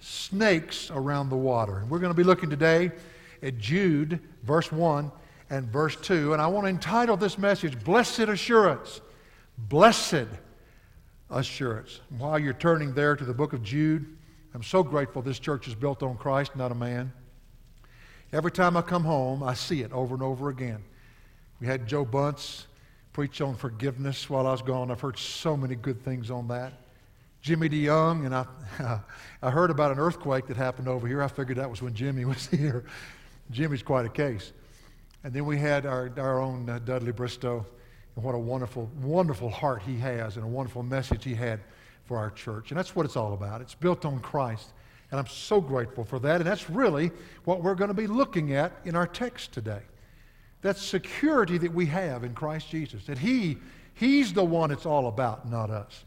Snakes 0.00 0.90
Around 0.90 1.28
the 1.28 1.36
Water. 1.36 1.78
And 1.78 1.90
we're 1.90 1.98
going 1.98 2.12
to 2.12 2.16
be 2.16 2.24
looking 2.24 2.50
today 2.50 2.90
at 3.42 3.58
Jude, 3.58 4.18
verse 4.42 4.72
1 4.72 5.12
and 5.50 5.66
verse 5.68 5.96
2. 5.96 6.32
And 6.32 6.40
I 6.40 6.46
want 6.46 6.64
to 6.64 6.70
entitle 6.70 7.16
this 7.16 7.36
message 7.36 7.82
Blessed 7.84 8.20
Assurance. 8.20 9.02
Blessed 9.58 10.26
Assurance. 11.28 12.00
And 12.10 12.18
while 12.18 12.38
you're 12.38 12.54
turning 12.54 12.94
there 12.94 13.14
to 13.14 13.24
the 13.24 13.34
book 13.34 13.52
of 13.52 13.62
Jude, 13.62 14.16
I'm 14.54 14.62
so 14.62 14.82
grateful 14.82 15.22
this 15.22 15.38
church 15.38 15.68
is 15.68 15.74
built 15.74 16.02
on 16.02 16.16
Christ, 16.16 16.56
not 16.56 16.72
a 16.72 16.74
man. 16.74 17.12
Every 18.32 18.50
time 18.50 18.76
I 18.76 18.82
come 18.82 19.04
home, 19.04 19.42
I 19.42 19.54
see 19.54 19.82
it 19.82 19.92
over 19.92 20.14
and 20.14 20.22
over 20.22 20.48
again. 20.48 20.82
We 21.60 21.66
had 21.66 21.86
Joe 21.86 22.04
Bunce 22.04 22.66
preach 23.12 23.40
on 23.40 23.54
forgiveness 23.54 24.30
while 24.30 24.46
I 24.46 24.52
was 24.52 24.62
gone. 24.62 24.90
I've 24.90 25.00
heard 25.00 25.18
so 25.18 25.56
many 25.56 25.74
good 25.74 26.02
things 26.02 26.30
on 26.30 26.48
that. 26.48 26.72
Jimmy 27.42 27.68
DeYoung, 27.68 28.26
and 28.26 28.34
I, 28.34 28.46
I 29.42 29.50
heard 29.50 29.70
about 29.70 29.92
an 29.92 29.98
earthquake 29.98 30.46
that 30.46 30.56
happened 30.56 30.88
over 30.88 31.06
here. 31.06 31.22
I 31.22 31.28
figured 31.28 31.58
that 31.58 31.70
was 31.70 31.82
when 31.82 31.94
Jimmy 31.94 32.24
was 32.26 32.46
here. 32.46 32.84
Jimmy's 33.50 33.82
quite 33.82 34.06
a 34.06 34.10
case. 34.10 34.52
And 35.24 35.34
then 35.34 35.44
we 35.44 35.58
had 35.58 35.84
our, 35.84 36.10
our 36.16 36.40
own 36.40 36.68
uh, 36.68 36.78
Dudley 36.78 37.12
Bristow, 37.12 37.66
and 38.16 38.24
what 38.24 38.34
a 38.34 38.38
wonderful, 38.38 38.90
wonderful 39.02 39.50
heart 39.50 39.82
he 39.82 39.98
has, 39.98 40.36
and 40.36 40.44
a 40.44 40.48
wonderful 40.48 40.82
message 40.82 41.24
he 41.24 41.34
had 41.34 41.60
for 42.04 42.16
our 42.16 42.30
church. 42.30 42.70
And 42.70 42.78
that's 42.78 42.96
what 42.96 43.04
it's 43.04 43.16
all 43.16 43.34
about. 43.34 43.60
It's 43.60 43.74
built 43.74 44.04
on 44.04 44.20
Christ. 44.20 44.72
And 45.10 45.18
I'm 45.18 45.26
so 45.26 45.60
grateful 45.60 46.04
for 46.04 46.18
that. 46.20 46.36
And 46.36 46.46
that's 46.46 46.70
really 46.70 47.10
what 47.44 47.62
we're 47.62 47.74
going 47.74 47.88
to 47.88 47.94
be 47.94 48.06
looking 48.06 48.54
at 48.54 48.72
in 48.84 48.94
our 48.96 49.06
text 49.06 49.52
today. 49.52 49.82
That 50.62 50.76
security 50.76 51.58
that 51.58 51.72
we 51.72 51.86
have 51.86 52.24
in 52.24 52.34
Christ 52.34 52.68
Jesus. 52.68 53.04
That 53.06 53.18
He, 53.18 53.58
He's 53.94 54.32
the 54.32 54.44
one 54.44 54.70
it's 54.70 54.86
all 54.86 55.08
about, 55.08 55.48
not 55.48 55.70
us. 55.70 56.04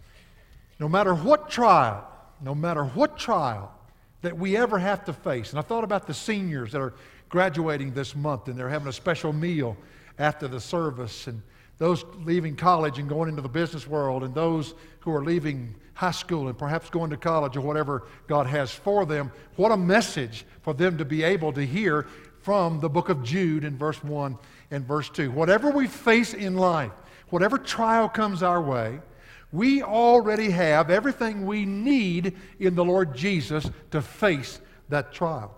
No 0.80 0.90
matter 0.90 1.14
what 1.14 1.50
trial, 1.50 2.08
no 2.42 2.54
matter 2.54 2.86
what 2.86 3.18
trial 3.18 3.74
that 4.22 4.38
we 4.38 4.58
ever 4.58 4.80
have 4.80 5.06
to 5.06 5.14
face. 5.14 5.52
And 5.52 5.60
I 5.60 5.62
thought 5.62 5.84
about 5.84 6.08
the 6.08 6.14
seniors 6.14 6.72
that 6.72 6.82
are 6.82 6.94
graduating 7.30 7.94
this 7.94 8.16
month 8.16 8.48
and 8.48 8.58
they're 8.58 8.70
having 8.70 8.88
a 8.88 8.94
special 8.94 9.34
meal 9.34 9.78
after 10.18 10.48
the 10.48 10.60
service 10.60 11.28
and 11.28 11.42
those 11.78 12.06
leaving 12.24 12.56
college 12.56 13.00
and 13.00 13.10
going 13.10 13.30
into 13.30 13.42
the 13.42 13.50
business 13.50 13.88
world 13.88 14.24
and 14.24 14.34
those 14.34 14.74
who 15.00 15.12
are 15.14 15.24
leaving 15.24 15.76
high 15.94 16.12
school 16.12 16.48
and 16.48 16.58
perhaps 16.58 16.90
going 16.90 17.10
to 17.10 17.18
college 17.18 17.58
or 17.58 17.62
whatever 17.62 18.04
God 18.28 18.48
has 18.48 18.72
for 18.72 19.06
them. 19.06 19.32
What 19.56 19.72
a 19.72 19.78
message 19.78 20.46
for 20.62 20.74
them 20.74 20.98
to 20.98 21.06
be 21.06 21.24
able 21.24 21.52
to 21.54 21.66
hear 21.66 22.08
from 22.44 22.82
the 22.82 22.90
book 22.90 23.10
of 23.10 23.24
Jude 23.24 23.64
in 23.64 23.78
verse 23.78 24.04
1 24.04 24.38
and 24.70 24.86
verse 24.86 25.10
2. 25.10 25.32
Whatever 25.32 25.72
we 25.72 25.88
face 25.88 26.34
in 26.34 26.56
life, 26.58 26.92
whatever 27.30 27.58
trial 27.58 28.10
comes 28.10 28.44
our 28.44 28.62
way, 28.62 29.00
we 29.54 29.82
already 29.82 30.50
have 30.50 30.90
everything 30.90 31.46
we 31.46 31.66
need 31.66 32.36
in 32.60 32.76
the 32.76 32.84
Lord 32.84 33.16
Jesus 33.16 33.70
to 33.92 34.02
face 34.02 34.60
that 34.90 35.14
trial. 35.14 35.56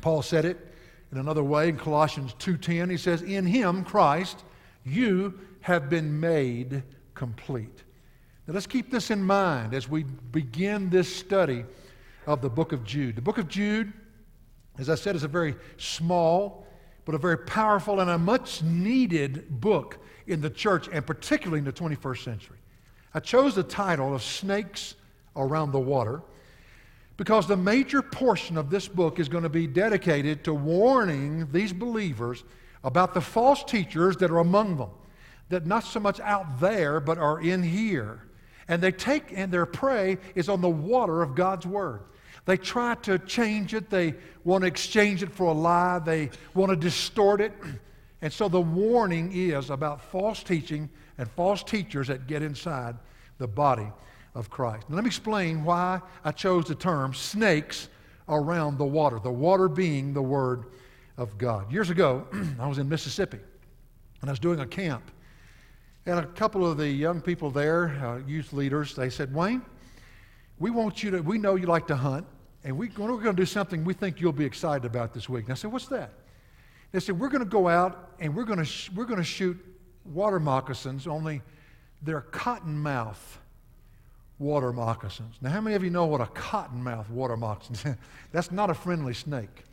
Paul 0.00 0.22
said 0.22 0.44
it 0.44 0.74
in 1.12 1.18
another 1.18 1.44
way 1.44 1.68
in 1.68 1.76
Colossians 1.76 2.34
2:10. 2.38 2.90
He 2.90 2.96
says, 2.96 3.22
"In 3.22 3.46
him, 3.46 3.84
Christ, 3.84 4.42
you 4.84 5.38
have 5.60 5.88
been 5.88 6.18
made 6.18 6.82
complete." 7.14 7.84
Now 8.46 8.54
let's 8.54 8.66
keep 8.66 8.90
this 8.90 9.10
in 9.10 9.22
mind 9.22 9.72
as 9.72 9.88
we 9.88 10.02
begin 10.32 10.90
this 10.90 11.14
study 11.14 11.64
of 12.26 12.40
the 12.40 12.50
book 12.50 12.72
of 12.72 12.82
Jude. 12.82 13.14
The 13.14 13.22
book 13.22 13.38
of 13.38 13.48
Jude 13.48 13.92
as 14.78 14.88
I 14.88 14.94
said, 14.94 15.16
is 15.16 15.24
a 15.24 15.28
very 15.28 15.56
small, 15.76 16.66
but 17.04 17.14
a 17.14 17.18
very 17.18 17.38
powerful 17.38 18.00
and 18.00 18.10
a 18.10 18.18
much 18.18 18.62
needed 18.62 19.60
book 19.60 19.98
in 20.26 20.40
the 20.40 20.50
church, 20.50 20.88
and 20.92 21.06
particularly 21.06 21.58
in 21.58 21.64
the 21.64 21.72
21st 21.72 22.24
century. 22.24 22.58
I 23.14 23.20
chose 23.20 23.54
the 23.54 23.62
title 23.62 24.14
of 24.14 24.22
Snakes 24.22 24.94
Around 25.34 25.72
the 25.72 25.80
Water 25.80 26.22
because 27.16 27.48
the 27.48 27.56
major 27.56 28.00
portion 28.00 28.56
of 28.56 28.70
this 28.70 28.86
book 28.86 29.18
is 29.18 29.28
going 29.28 29.42
to 29.42 29.48
be 29.48 29.66
dedicated 29.66 30.44
to 30.44 30.54
warning 30.54 31.50
these 31.50 31.72
believers 31.72 32.44
about 32.84 33.12
the 33.12 33.20
false 33.20 33.64
teachers 33.64 34.16
that 34.18 34.30
are 34.30 34.38
among 34.38 34.76
them, 34.76 34.90
that 35.48 35.66
not 35.66 35.82
so 35.82 35.98
much 35.98 36.20
out 36.20 36.60
there, 36.60 37.00
but 37.00 37.18
are 37.18 37.40
in 37.40 37.62
here. 37.62 38.22
And 38.68 38.80
they 38.80 38.92
take, 38.92 39.32
and 39.34 39.50
their 39.50 39.66
prey 39.66 40.18
is 40.34 40.48
on 40.48 40.60
the 40.60 40.68
water 40.68 41.22
of 41.22 41.34
God's 41.34 41.66
Word. 41.66 42.02
They 42.48 42.56
try 42.56 42.94
to 43.02 43.18
change 43.18 43.74
it. 43.74 43.90
They 43.90 44.14
want 44.42 44.62
to 44.62 44.68
exchange 44.68 45.22
it 45.22 45.30
for 45.30 45.48
a 45.48 45.52
lie. 45.52 45.98
They 45.98 46.30
want 46.54 46.70
to 46.70 46.76
distort 46.76 47.42
it. 47.42 47.52
And 48.20 48.32
so 48.32 48.48
the 48.48 48.60
warning 48.60 49.30
is 49.32 49.70
about 49.70 50.02
false 50.02 50.42
teaching 50.42 50.90
and 51.18 51.30
false 51.30 51.62
teachers 51.62 52.08
that 52.08 52.26
get 52.26 52.42
inside 52.42 52.96
the 53.38 53.46
body 53.46 53.86
of 54.34 54.50
Christ. 54.50 54.90
Now, 54.90 54.96
let 54.96 55.04
me 55.04 55.08
explain 55.08 55.62
why 55.62 56.00
I 56.24 56.32
chose 56.32 56.64
the 56.64 56.74
term 56.74 57.14
snakes 57.14 57.88
around 58.28 58.76
the 58.76 58.84
water, 58.84 59.20
the 59.20 59.30
water 59.30 59.68
being 59.68 60.12
the 60.12 60.22
Word 60.22 60.64
of 61.16 61.38
God. 61.38 61.70
Years 61.70 61.90
ago, 61.90 62.26
I 62.58 62.66
was 62.66 62.78
in 62.78 62.88
Mississippi 62.88 63.38
and 64.20 64.28
I 64.28 64.32
was 64.32 64.40
doing 64.40 64.58
a 64.58 64.66
camp. 64.66 65.12
And 66.06 66.18
a 66.18 66.26
couple 66.26 66.68
of 66.68 66.76
the 66.76 66.88
young 66.88 67.20
people 67.20 67.52
there, 67.52 67.90
uh, 68.04 68.26
youth 68.26 68.52
leaders, 68.52 68.96
they 68.96 69.10
said, 69.10 69.32
Wayne, 69.32 69.62
we 70.58 70.70
want 70.70 71.04
you 71.04 71.12
to, 71.12 71.20
we 71.20 71.38
know 71.38 71.54
you 71.54 71.66
like 71.66 71.86
to 71.86 71.96
hunt 71.96 72.26
and 72.64 72.76
we, 72.76 72.88
we're 72.96 73.08
going 73.08 73.36
to 73.36 73.42
do 73.42 73.46
something 73.46 73.84
we 73.84 73.94
think 73.94 74.20
you'll 74.20 74.32
be 74.32 74.44
excited 74.44 74.84
about 74.84 75.14
this 75.14 75.28
week. 75.28 75.44
And 75.44 75.52
I 75.52 75.54
said, 75.54 75.72
What's 75.72 75.86
that? 75.86 76.12
They 76.92 77.00
said, 77.00 77.18
We're 77.18 77.28
going 77.28 77.44
to 77.44 77.50
go 77.50 77.68
out 77.68 78.10
and 78.18 78.34
we're 78.34 78.44
going 78.44 78.58
to, 78.58 78.64
sh- 78.64 78.90
we're 78.94 79.04
going 79.04 79.18
to 79.18 79.24
shoot 79.24 79.58
water 80.04 80.40
moccasins, 80.40 81.06
only 81.06 81.42
they're 82.02 82.22
cottonmouth 82.22 83.16
water 84.38 84.72
moccasins. 84.72 85.36
Now, 85.40 85.50
how 85.50 85.60
many 85.60 85.76
of 85.76 85.82
you 85.82 85.90
know 85.90 86.06
what 86.06 86.20
a 86.20 86.26
cottonmouth 86.26 87.10
water 87.10 87.36
moccasin 87.36 87.74
is? 87.74 87.96
That's 88.32 88.52
not 88.52 88.70
a 88.70 88.74
friendly 88.74 89.14
snake. 89.14 89.64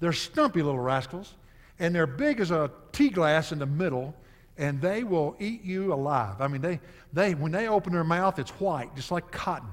They're 0.00 0.12
stumpy 0.12 0.62
little 0.62 0.80
rascals, 0.80 1.34
and 1.78 1.94
they're 1.94 2.06
big 2.06 2.40
as 2.40 2.50
a 2.50 2.70
tea 2.92 3.10
glass 3.10 3.52
in 3.52 3.58
the 3.58 3.66
middle, 3.66 4.14
and 4.56 4.80
they 4.80 5.04
will 5.04 5.36
eat 5.38 5.64
you 5.64 5.92
alive. 5.92 6.40
I 6.40 6.48
mean, 6.48 6.60
they, 6.60 6.80
they, 7.12 7.34
when 7.34 7.52
they 7.52 7.68
open 7.68 7.92
their 7.92 8.04
mouth, 8.04 8.38
it's 8.38 8.50
white, 8.52 8.94
just 8.96 9.10
like 9.10 9.30
cotton 9.30 9.68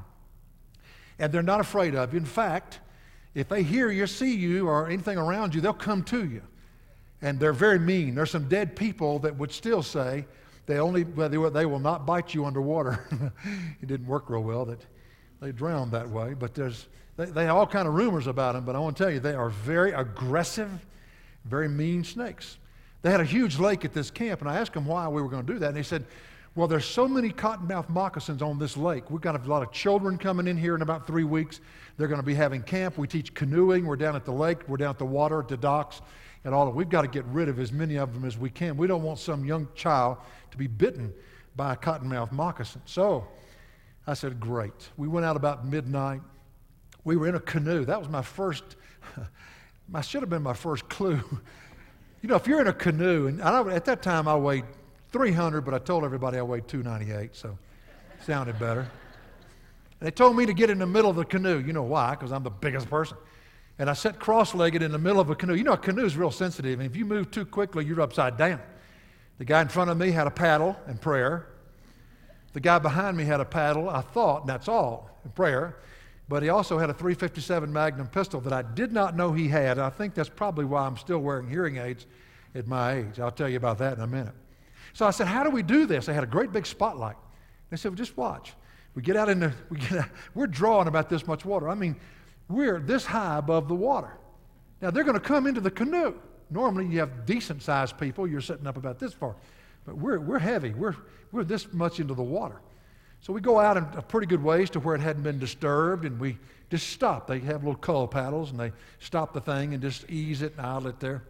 and 1.19 1.31
they're 1.31 1.43
not 1.43 1.59
afraid 1.59 1.95
of 1.95 2.13
you. 2.13 2.19
In 2.19 2.25
fact, 2.25 2.79
if 3.33 3.49
they 3.49 3.63
hear 3.63 3.91
you, 3.91 4.07
see 4.07 4.35
you, 4.35 4.67
or 4.67 4.87
anything 4.87 5.17
around 5.17 5.53
you, 5.53 5.61
they'll 5.61 5.73
come 5.73 6.03
to 6.03 6.25
you. 6.25 6.41
And 7.21 7.39
they're 7.39 7.53
very 7.53 7.79
mean. 7.79 8.15
There's 8.15 8.31
some 8.31 8.47
dead 8.47 8.75
people 8.75 9.19
that 9.19 9.35
would 9.37 9.51
still 9.51 9.83
say 9.83 10.25
they 10.65 10.79
only 10.79 11.03
they 11.03 11.65
will 11.65 11.79
not 11.79 12.05
bite 12.05 12.33
you 12.33 12.45
underwater. 12.45 13.05
it 13.81 13.87
didn't 13.87 14.07
work 14.07 14.29
real 14.29 14.43
well 14.43 14.65
that 14.65 14.79
they 15.41 15.51
drowned 15.51 15.91
that 15.91 16.09
way. 16.09 16.33
But 16.33 16.53
there's 16.53 16.87
they, 17.17 17.25
they 17.25 17.45
have 17.45 17.55
all 17.55 17.67
kind 17.67 17.87
of 17.87 17.93
rumors 17.93 18.27
about 18.27 18.53
them. 18.53 18.65
But 18.65 18.75
I 18.75 18.79
want 18.79 18.97
to 18.97 19.03
tell 19.03 19.11
you, 19.11 19.19
they 19.19 19.35
are 19.35 19.49
very 19.49 19.91
aggressive, 19.91 20.69
very 21.45 21.69
mean 21.69 22.03
snakes. 22.03 22.57
They 23.01 23.11
had 23.11 23.21
a 23.21 23.25
huge 23.25 23.59
lake 23.59 23.85
at 23.85 23.93
this 23.93 24.09
camp, 24.09 24.41
and 24.41 24.49
I 24.49 24.57
asked 24.57 24.73
them 24.73 24.85
why 24.85 25.07
we 25.07 25.21
were 25.21 25.29
going 25.29 25.45
to 25.45 25.53
do 25.53 25.59
that, 25.59 25.67
and 25.67 25.77
they 25.77 25.83
said, 25.83 26.05
Well, 26.55 26.69
there's 26.69 26.85
so 26.85 27.05
many 27.05 27.31
cottonmouth 27.31 27.89
moccasins 27.89 28.41
on 28.41 28.57
this 28.57 28.77
lake. 28.77 29.11
We've 29.11 29.19
got 29.19 29.35
a 29.35 29.49
lot 29.49 29.61
of 29.61 29.73
children 29.73 30.17
coming 30.17 30.47
in 30.47 30.55
here 30.55 30.73
in 30.73 30.81
about 30.81 31.05
three 31.05 31.25
weeks. 31.25 31.59
They're 31.97 32.07
going 32.07 32.21
to 32.21 32.25
be 32.25 32.33
having 32.33 32.61
camp. 32.61 32.97
We 32.97 33.09
teach 33.09 33.33
canoeing. 33.33 33.85
We're 33.85 33.97
down 33.97 34.15
at 34.15 34.23
the 34.23 34.31
lake. 34.31 34.65
We're 34.69 34.77
down 34.77 34.91
at 34.91 34.97
the 34.97 35.05
water, 35.05 35.41
at 35.41 35.49
the 35.49 35.57
docks, 35.57 36.01
and 36.45 36.55
all. 36.55 36.69
Of, 36.69 36.75
we've 36.75 36.87
got 36.87 37.01
to 37.01 37.09
get 37.09 37.25
rid 37.25 37.49
of 37.49 37.59
as 37.59 37.73
many 37.73 37.97
of 37.97 38.13
them 38.13 38.23
as 38.23 38.37
we 38.37 38.49
can. 38.49 38.77
We 38.77 38.87
don't 38.87 39.03
want 39.03 39.19
some 39.19 39.43
young 39.43 39.67
child 39.75 40.17
to 40.51 40.57
be 40.57 40.67
bitten 40.67 41.13
by 41.57 41.73
a 41.73 41.75
cottonmouth 41.75 42.31
moccasin. 42.31 42.81
So 42.85 43.27
I 44.07 44.13
said, 44.13 44.39
Great. 44.39 44.91
We 44.95 45.09
went 45.09 45.25
out 45.25 45.35
about 45.35 45.67
midnight. 45.67 46.21
We 47.03 47.17
were 47.17 47.27
in 47.27 47.35
a 47.35 47.41
canoe. 47.41 47.83
That 47.83 47.99
was 47.99 48.07
my 48.07 48.21
first, 48.21 48.63
I 49.93 49.99
should 49.99 50.21
have 50.21 50.29
been 50.29 50.43
my 50.43 50.53
first 50.53 50.87
clue. 50.87 51.21
you 52.21 52.29
know, 52.29 52.35
if 52.35 52.47
you're 52.47 52.61
in 52.61 52.67
a 52.67 52.73
canoe, 52.73 53.27
and 53.27 53.41
I, 53.41 53.61
at 53.73 53.83
that 53.85 54.01
time 54.01 54.29
I 54.29 54.37
weighed 54.37 54.63
300, 55.15 55.61
but 55.61 55.73
I 55.73 55.79
told 55.79 56.03
everybody 56.03 56.37
I 56.37 56.41
weighed 56.41 56.67
298, 56.67 57.37
so 57.37 57.57
sounded 58.25 58.59
better. 58.59 58.85
They 60.01 60.11
told 60.11 60.35
me 60.35 60.45
to 60.45 60.53
get 60.53 60.69
in 60.69 60.77
the 60.77 60.85
middle 60.85 61.09
of 61.09 61.15
the 61.15 61.23
canoe. 61.23 61.59
You 61.59 61.71
know 61.71 61.83
why? 61.83 62.11
Because 62.11 62.33
I'm 62.33 62.43
the 62.43 62.49
biggest 62.49 62.89
person. 62.89 63.15
And 63.79 63.89
I 63.89 63.93
sat 63.93 64.19
cross 64.19 64.53
legged 64.53 64.83
in 64.83 64.91
the 64.91 64.99
middle 64.99 65.21
of 65.21 65.29
a 65.29 65.35
canoe. 65.35 65.55
You 65.55 65.63
know, 65.63 65.71
a 65.71 65.77
canoe 65.77 66.03
is 66.03 66.17
real 66.17 66.31
sensitive, 66.31 66.81
and 66.81 66.91
if 66.91 66.97
you 66.97 67.05
move 67.05 67.31
too 67.31 67.45
quickly, 67.45 67.85
you're 67.85 68.01
upside 68.01 68.35
down. 68.35 68.59
The 69.37 69.45
guy 69.45 69.61
in 69.61 69.69
front 69.69 69.89
of 69.89 69.97
me 69.97 70.11
had 70.11 70.27
a 70.27 70.31
paddle 70.31 70.75
and 70.85 70.99
prayer. 70.99 71.47
The 72.51 72.59
guy 72.59 72.79
behind 72.79 73.15
me 73.15 73.23
had 73.23 73.39
a 73.39 73.45
paddle, 73.45 73.89
I 73.89 74.01
thought, 74.01 74.41
and 74.41 74.49
that's 74.49 74.67
all, 74.67 75.09
and 75.23 75.33
prayer. 75.33 75.77
But 76.27 76.43
he 76.43 76.49
also 76.49 76.77
had 76.77 76.89
a 76.89 76.93
357 76.93 77.71
Magnum 77.71 78.07
pistol 78.07 78.41
that 78.41 78.51
I 78.51 78.63
did 78.63 78.91
not 78.91 79.15
know 79.15 79.31
he 79.31 79.47
had. 79.47 79.79
I 79.79 79.91
think 79.91 80.13
that's 80.13 80.27
probably 80.27 80.65
why 80.65 80.85
I'm 80.85 80.97
still 80.97 81.19
wearing 81.19 81.49
hearing 81.49 81.77
aids 81.77 82.05
at 82.53 82.67
my 82.67 82.95
age. 82.95 83.21
I'll 83.21 83.31
tell 83.31 83.47
you 83.47 83.55
about 83.55 83.77
that 83.77 83.95
in 83.95 84.03
a 84.03 84.07
minute. 84.07 84.33
So 84.95 85.05
I 85.05 85.11
said, 85.11 85.27
How 85.27 85.43
do 85.43 85.49
we 85.49 85.61
do 85.61 85.85
this? 85.85 86.05
They 86.05 86.13
had 86.13 86.23
a 86.23 86.27
great 86.27 86.53
big 86.53 86.65
spotlight. 86.65 87.17
They 87.69 87.75
said, 87.75 87.91
Well, 87.91 87.97
just 87.97 88.15
watch. 88.15 88.53
We 88.95 89.01
get 89.01 89.17
out 89.17 89.27
in 89.27 89.41
the, 89.41 89.53
we 89.69 89.77
get 89.77 89.91
out, 89.91 90.09
we're 90.33 90.47
drawing 90.47 90.87
about 90.87 91.09
this 91.09 91.27
much 91.27 91.43
water. 91.43 91.67
I 91.67 91.75
mean, 91.75 91.97
we're 92.47 92.79
this 92.79 93.05
high 93.05 93.37
above 93.37 93.67
the 93.67 93.75
water. 93.75 94.17
Now 94.81 94.91
they're 94.91 95.03
going 95.03 95.19
to 95.19 95.19
come 95.19 95.47
into 95.47 95.59
the 95.59 95.69
canoe. 95.69 96.15
Normally 96.49 96.87
you 96.87 96.99
have 96.99 97.25
decent 97.25 97.61
sized 97.61 97.97
people, 97.97 98.25
you're 98.25 98.39
sitting 98.39 98.65
up 98.65 98.77
about 98.77 98.97
this 98.97 99.11
far. 99.11 99.35
But 99.85 99.97
we're, 99.97 100.19
we're 100.19 100.39
heavy. 100.39 100.69
We're, 100.69 100.95
we're 101.33 101.43
this 101.43 101.73
much 101.73 101.99
into 101.99 102.13
the 102.13 102.23
water. 102.23 102.61
So 103.19 103.33
we 103.33 103.41
go 103.41 103.59
out 103.59 103.75
in 103.75 103.83
a 103.97 104.01
pretty 104.01 104.27
good 104.27 104.41
ways 104.41 104.69
to 104.71 104.79
where 104.79 104.95
it 104.95 105.01
hadn't 105.01 105.23
been 105.23 105.39
disturbed, 105.39 106.05
and 106.05 106.17
we 106.19 106.37
just 106.69 106.89
stop. 106.89 107.27
They 107.27 107.39
have 107.39 107.63
little 107.63 107.75
cull 107.75 108.07
paddles, 108.07 108.51
and 108.51 108.59
they 108.59 108.71
stop 108.99 109.33
the 109.33 109.41
thing 109.41 109.73
and 109.73 109.81
just 109.81 110.09
ease 110.09 110.41
it 110.41 110.53
and 110.55 110.65
idle 110.65 110.87
it 110.87 110.99
there. 111.01 111.23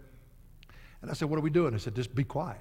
And 1.01 1.09
I 1.09 1.15
said, 1.15 1.29
What 1.29 1.37
are 1.37 1.41
we 1.41 1.49
doing? 1.49 1.71
They 1.71 1.79
said, 1.79 1.95
Just 1.95 2.13
be 2.13 2.23
quiet. 2.23 2.59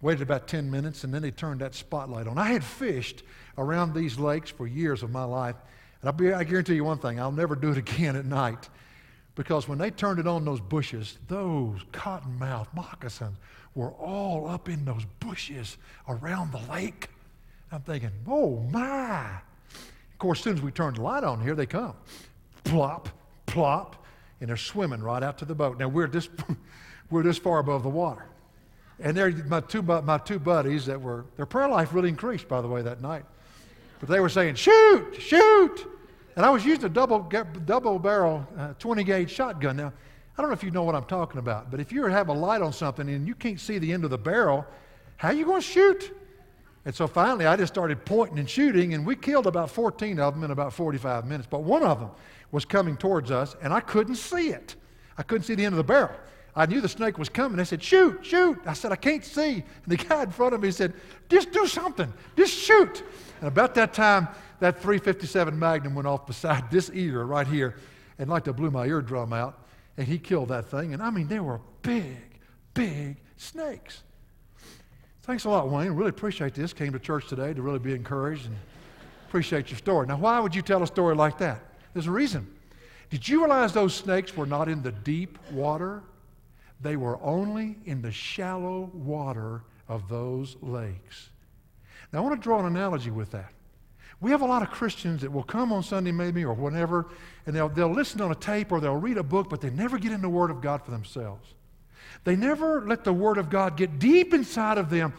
Waited 0.00 0.22
about 0.22 0.46
10 0.46 0.70
minutes, 0.70 1.02
and 1.04 1.12
then 1.12 1.22
they 1.22 1.30
turned 1.30 1.60
that 1.60 1.74
spotlight 1.74 2.26
on. 2.28 2.38
I 2.38 2.48
had 2.48 2.62
fished 2.62 3.24
around 3.56 3.94
these 3.94 4.18
lakes 4.18 4.50
for 4.50 4.66
years 4.66 5.02
of 5.02 5.10
my 5.10 5.24
life, 5.24 5.56
and 6.02 6.16
be, 6.16 6.32
I 6.32 6.44
guarantee 6.44 6.74
you 6.74 6.84
one 6.84 6.98
thing 6.98 7.18
I'll 7.18 7.32
never 7.32 7.56
do 7.56 7.70
it 7.70 7.78
again 7.78 8.16
at 8.16 8.24
night. 8.24 8.68
Because 9.34 9.68
when 9.68 9.78
they 9.78 9.90
turned 9.90 10.18
it 10.18 10.26
on 10.26 10.44
those 10.44 10.60
bushes, 10.60 11.18
those 11.28 11.80
cottonmouth 11.92 12.66
moccasins 12.74 13.36
were 13.74 13.92
all 13.92 14.48
up 14.48 14.68
in 14.68 14.84
those 14.84 15.04
bushes 15.20 15.76
around 16.08 16.50
the 16.50 16.60
lake. 16.72 17.08
I'm 17.70 17.82
thinking, 17.82 18.10
oh 18.26 18.58
my. 18.72 19.40
Of 20.12 20.18
course, 20.18 20.40
as 20.40 20.44
soon 20.44 20.56
as 20.56 20.62
we 20.62 20.72
turn 20.72 20.94
the 20.94 21.02
light 21.02 21.22
on 21.22 21.40
here, 21.40 21.54
they 21.54 21.66
come. 21.66 21.94
Plop, 22.64 23.08
plop, 23.46 24.04
and 24.40 24.48
they're 24.48 24.56
swimming 24.56 25.00
right 25.00 25.22
out 25.22 25.38
to 25.38 25.44
the 25.44 25.54
boat. 25.54 25.78
Now, 25.78 25.86
we're 25.86 26.08
this, 26.08 26.28
we're 27.10 27.22
this 27.22 27.38
far 27.38 27.60
above 27.60 27.84
the 27.84 27.88
water. 27.88 28.26
And 29.00 29.16
they're 29.16 29.30
my 29.30 29.60
two, 29.60 29.82
my 29.82 30.18
two 30.18 30.38
buddies 30.38 30.86
that 30.86 31.00
were, 31.00 31.24
their 31.36 31.46
prayer 31.46 31.68
life 31.68 31.94
really 31.94 32.08
increased, 32.08 32.48
by 32.48 32.60
the 32.60 32.68
way, 32.68 32.82
that 32.82 33.00
night. 33.00 33.24
But 34.00 34.08
they 34.08 34.20
were 34.20 34.28
saying, 34.28 34.56
shoot, 34.56 35.16
shoot. 35.18 35.86
And 36.36 36.44
I 36.44 36.50
was 36.50 36.64
using 36.64 36.84
a 36.84 36.88
double, 36.88 37.20
double 37.64 37.98
barrel 37.98 38.46
uh, 38.56 38.74
20 38.74 39.04
gauge 39.04 39.30
shotgun. 39.30 39.76
Now, 39.76 39.92
I 40.36 40.40
don't 40.40 40.50
know 40.50 40.54
if 40.54 40.62
you 40.62 40.70
know 40.70 40.84
what 40.84 40.94
I'm 40.94 41.04
talking 41.04 41.38
about, 41.38 41.70
but 41.70 41.80
if 41.80 41.90
you 41.90 42.04
have 42.06 42.28
a 42.28 42.32
light 42.32 42.62
on 42.62 42.72
something 42.72 43.08
and 43.08 43.26
you 43.26 43.34
can't 43.34 43.58
see 43.58 43.78
the 43.78 43.92
end 43.92 44.04
of 44.04 44.10
the 44.10 44.18
barrel, 44.18 44.64
how 45.16 45.28
are 45.28 45.34
you 45.34 45.44
going 45.44 45.60
to 45.60 45.66
shoot? 45.66 46.14
And 46.84 46.94
so 46.94 47.08
finally, 47.08 47.44
I 47.44 47.56
just 47.56 47.72
started 47.72 48.04
pointing 48.04 48.38
and 48.38 48.48
shooting, 48.48 48.94
and 48.94 49.04
we 49.04 49.16
killed 49.16 49.48
about 49.48 49.70
14 49.70 50.20
of 50.20 50.34
them 50.34 50.44
in 50.44 50.52
about 50.52 50.72
45 50.72 51.26
minutes. 51.26 51.48
But 51.50 51.64
one 51.64 51.82
of 51.82 51.98
them 51.98 52.10
was 52.52 52.64
coming 52.64 52.96
towards 52.96 53.30
us, 53.30 53.56
and 53.60 53.72
I 53.72 53.80
couldn't 53.80 54.14
see 54.14 54.50
it. 54.50 54.76
I 55.18 55.24
couldn't 55.24 55.44
see 55.44 55.56
the 55.56 55.64
end 55.64 55.72
of 55.72 55.76
the 55.76 55.84
barrel. 55.84 56.14
I 56.58 56.66
knew 56.66 56.80
the 56.80 56.88
snake 56.88 57.18
was 57.18 57.28
coming. 57.28 57.60
I 57.60 57.62
said, 57.62 57.80
Shoot, 57.80 58.26
shoot. 58.26 58.58
I 58.66 58.72
said, 58.72 58.90
I 58.90 58.96
can't 58.96 59.24
see. 59.24 59.52
And 59.54 59.64
the 59.86 59.96
guy 59.96 60.24
in 60.24 60.32
front 60.32 60.54
of 60.54 60.60
me 60.60 60.72
said, 60.72 60.92
Just 61.28 61.52
do 61.52 61.68
something. 61.68 62.12
Just 62.36 62.52
shoot. 62.52 63.04
And 63.38 63.46
about 63.46 63.76
that 63.76 63.94
time, 63.94 64.26
that 64.58 64.74
357 64.82 65.56
Magnum 65.56 65.94
went 65.94 66.08
off 66.08 66.26
beside 66.26 66.68
this 66.70 66.90
ear 66.92 67.22
right 67.22 67.46
here 67.46 67.76
and 68.18 68.28
like 68.28 68.42
to 68.44 68.52
blew 68.52 68.72
my 68.72 68.86
eardrum 68.86 69.32
out. 69.32 69.66
And 69.96 70.08
he 70.08 70.18
killed 70.18 70.48
that 70.48 70.66
thing. 70.66 70.94
And 70.94 71.00
I 71.02 71.10
mean, 71.10 71.28
they 71.28 71.38
were 71.38 71.60
big, 71.82 72.16
big 72.74 73.18
snakes. 73.36 74.02
Thanks 75.22 75.44
a 75.44 75.50
lot, 75.50 75.70
Wayne. 75.70 75.92
Really 75.92 76.10
appreciate 76.10 76.54
this. 76.54 76.72
Came 76.72 76.92
to 76.92 76.98
church 76.98 77.28
today 77.28 77.54
to 77.54 77.62
really 77.62 77.78
be 77.78 77.94
encouraged 77.94 78.46
and 78.46 78.56
appreciate 79.28 79.70
your 79.70 79.78
story. 79.78 80.08
Now, 80.08 80.16
why 80.16 80.40
would 80.40 80.56
you 80.56 80.62
tell 80.62 80.82
a 80.82 80.88
story 80.88 81.14
like 81.14 81.38
that? 81.38 81.62
There's 81.94 82.08
a 82.08 82.10
reason. 82.10 82.52
Did 83.10 83.28
you 83.28 83.44
realize 83.44 83.72
those 83.72 83.94
snakes 83.94 84.36
were 84.36 84.46
not 84.46 84.68
in 84.68 84.82
the 84.82 84.90
deep 84.90 85.38
water? 85.52 86.02
They 86.80 86.96
were 86.96 87.18
only 87.22 87.78
in 87.84 88.02
the 88.02 88.12
shallow 88.12 88.90
water 88.92 89.62
of 89.88 90.08
those 90.08 90.56
lakes. 90.60 91.30
Now, 92.12 92.20
I 92.20 92.22
want 92.22 92.40
to 92.40 92.42
draw 92.42 92.60
an 92.60 92.66
analogy 92.66 93.10
with 93.10 93.32
that. 93.32 93.52
We 94.20 94.30
have 94.32 94.42
a 94.42 94.46
lot 94.46 94.62
of 94.62 94.70
Christians 94.70 95.20
that 95.22 95.30
will 95.30 95.44
come 95.44 95.72
on 95.72 95.82
Sunday, 95.82 96.10
maybe, 96.10 96.44
or 96.44 96.54
whenever, 96.54 97.06
and 97.46 97.54
they'll, 97.54 97.68
they'll 97.68 97.92
listen 97.92 98.20
on 98.20 98.32
a 98.32 98.36
tape 98.36 98.72
or 98.72 98.80
they'll 98.80 98.96
read 98.96 99.16
a 99.16 99.22
book, 99.22 99.48
but 99.48 99.60
they 99.60 99.70
never 99.70 99.98
get 99.98 100.12
in 100.12 100.20
the 100.20 100.28
Word 100.28 100.50
of 100.50 100.60
God 100.60 100.82
for 100.82 100.90
themselves. 100.90 101.54
They 102.24 102.34
never 102.34 102.84
let 102.86 103.04
the 103.04 103.12
Word 103.12 103.38
of 103.38 103.48
God 103.48 103.76
get 103.76 103.98
deep 103.98 104.34
inside 104.34 104.76
of 104.76 104.90
them. 104.90 105.12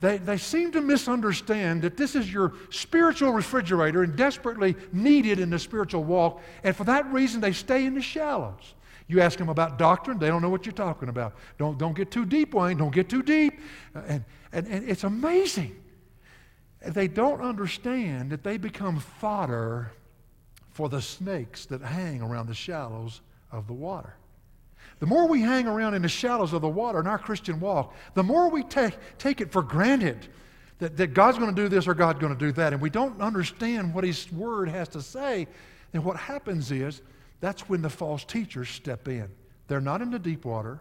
They, 0.00 0.18
they 0.18 0.36
seem 0.36 0.70
to 0.72 0.80
misunderstand 0.80 1.82
that 1.82 1.96
this 1.96 2.14
is 2.14 2.32
your 2.32 2.52
spiritual 2.70 3.32
refrigerator 3.32 4.02
and 4.02 4.14
desperately 4.14 4.76
needed 4.92 5.40
in 5.40 5.50
the 5.50 5.58
spiritual 5.58 6.04
walk. 6.04 6.40
And 6.62 6.76
for 6.76 6.84
that 6.84 7.10
reason, 7.12 7.40
they 7.40 7.52
stay 7.52 7.86
in 7.86 7.94
the 7.94 8.02
shallows. 8.02 8.74
You 9.06 9.20
ask 9.20 9.38
them 9.38 9.48
about 9.48 9.78
doctrine, 9.78 10.18
they 10.18 10.28
don't 10.28 10.40
know 10.40 10.48
what 10.48 10.64
you're 10.64 10.72
talking 10.72 11.08
about. 11.08 11.34
Don't, 11.58 11.76
don't 11.76 11.94
get 11.94 12.10
too 12.10 12.24
deep, 12.24 12.54
Wayne. 12.54 12.78
Don't 12.78 12.94
get 12.94 13.08
too 13.08 13.22
deep. 13.22 13.60
Uh, 13.94 14.00
and, 14.06 14.24
and, 14.52 14.66
and 14.66 14.88
it's 14.88 15.04
amazing. 15.04 15.76
They 16.86 17.08
don't 17.08 17.40
understand 17.40 18.30
that 18.30 18.42
they 18.42 18.56
become 18.56 18.98
fodder 18.98 19.92
for 20.70 20.88
the 20.88 21.00
snakes 21.00 21.66
that 21.66 21.82
hang 21.82 22.20
around 22.20 22.48
the 22.48 22.54
shallows 22.54 23.20
of 23.52 23.66
the 23.66 23.72
water. 23.72 24.14
The 25.00 25.06
more 25.06 25.26
we 25.26 25.40
hang 25.40 25.66
around 25.66 25.94
in 25.94 26.02
the 26.02 26.08
shallows 26.08 26.52
of 26.52 26.62
the 26.62 26.68
water 26.68 27.00
in 27.00 27.06
our 27.06 27.18
Christian 27.18 27.60
walk, 27.60 27.94
the 28.14 28.22
more 28.22 28.48
we 28.48 28.62
take, 28.62 28.96
take 29.18 29.40
it 29.40 29.50
for 29.50 29.62
granted 29.62 30.28
that, 30.78 30.96
that 30.96 31.14
God's 31.14 31.38
going 31.38 31.54
to 31.54 31.62
do 31.62 31.68
this 31.68 31.86
or 31.86 31.94
God's 31.94 32.18
going 32.18 32.32
to 32.32 32.38
do 32.38 32.52
that, 32.52 32.72
and 32.72 32.82
we 32.82 32.90
don't 32.90 33.20
understand 33.20 33.94
what 33.94 34.04
His 34.04 34.30
Word 34.32 34.68
has 34.68 34.88
to 34.90 35.02
say, 35.02 35.46
then 35.92 36.04
what 36.04 36.16
happens 36.16 36.70
is 36.70 37.02
that's 37.44 37.68
when 37.68 37.82
the 37.82 37.90
false 37.90 38.24
teachers 38.24 38.70
step 38.70 39.06
in. 39.06 39.28
They're 39.68 39.80
not 39.80 40.00
in 40.00 40.10
the 40.10 40.18
deep 40.18 40.44
water, 40.44 40.80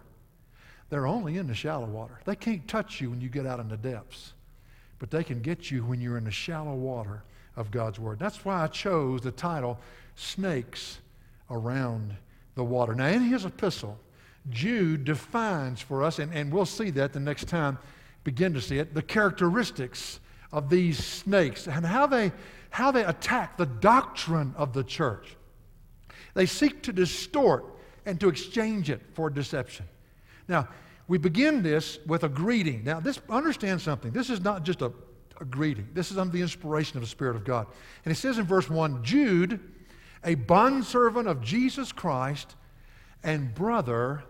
they're 0.89 1.07
only 1.07 1.37
in 1.37 1.47
the 1.47 1.55
shallow 1.55 1.85
water. 1.85 2.19
They 2.25 2.35
can't 2.35 2.67
touch 2.67 3.01
you 3.01 3.09
when 3.09 3.19
you 3.19 3.29
get 3.29 3.45
out 3.45 3.59
in 3.59 3.67
the 3.67 3.77
depths, 3.77 4.33
but 4.99 5.11
they 5.11 5.23
can 5.23 5.41
get 5.41 5.71
you 5.71 5.83
when 5.83 5.99
you're 5.99 6.17
in 6.17 6.23
the 6.23 6.31
shallow 6.31 6.75
water 6.75 7.23
of 7.55 7.71
God's 7.71 7.99
Word. 7.99 8.19
That's 8.19 8.45
why 8.45 8.63
I 8.63 8.67
chose 8.67 9.21
the 9.21 9.31
title 9.31 9.79
Snakes 10.15 10.99
Around 11.49 12.15
the 12.55 12.63
water. 12.63 12.95
Now, 12.95 13.07
in 13.07 13.23
his 13.23 13.45
epistle, 13.45 13.99
Jude 14.49 15.03
defines 15.03 15.81
for 15.81 16.03
us, 16.03 16.19
and, 16.19 16.33
and 16.33 16.51
we'll 16.51 16.65
see 16.65 16.89
that 16.91 17.13
the 17.13 17.19
next 17.19 17.47
time, 17.47 17.77
begin 18.23 18.53
to 18.53 18.61
see 18.61 18.79
it, 18.79 18.93
the 18.93 19.01
characteristics 19.01 20.19
of 20.51 20.69
these 20.69 21.03
snakes 21.03 21.67
and 21.67 21.85
how 21.85 22.07
they, 22.07 22.31
how 22.69 22.91
they 22.91 23.03
attack 23.03 23.57
the 23.57 23.65
doctrine 23.65 24.53
of 24.57 24.71
the 24.71 24.83
church. 24.83 25.35
They 26.33 26.45
seek 26.45 26.83
to 26.83 26.93
distort 26.93 27.65
and 28.05 28.19
to 28.19 28.29
exchange 28.29 28.89
it 28.89 29.01
for 29.13 29.29
deception. 29.29 29.85
Now, 30.47 30.67
we 31.07 31.17
begin 31.17 31.63
this 31.63 31.99
with 32.05 32.23
a 32.23 32.29
greeting. 32.29 32.83
Now, 32.83 32.99
this 32.99 33.19
understand 33.29 33.81
something. 33.81 34.11
This 34.11 34.29
is 34.29 34.41
not 34.41 34.63
just 34.63 34.81
a, 34.81 34.91
a 35.39 35.45
greeting. 35.45 35.87
This 35.93 36.11
is 36.11 36.17
under 36.17 36.33
the 36.33 36.41
inspiration 36.41 36.97
of 36.97 37.03
the 37.03 37.09
Spirit 37.09 37.35
of 37.35 37.43
God. 37.43 37.67
And 38.05 38.11
it 38.11 38.15
says 38.15 38.37
in 38.37 38.45
verse 38.45 38.69
1, 38.69 39.03
Jude, 39.03 39.59
a 40.23 40.35
bondservant 40.35 41.27
of 41.27 41.41
Jesus 41.41 41.91
Christ 41.91 42.55
and 43.23 43.53
brother 43.53 44.23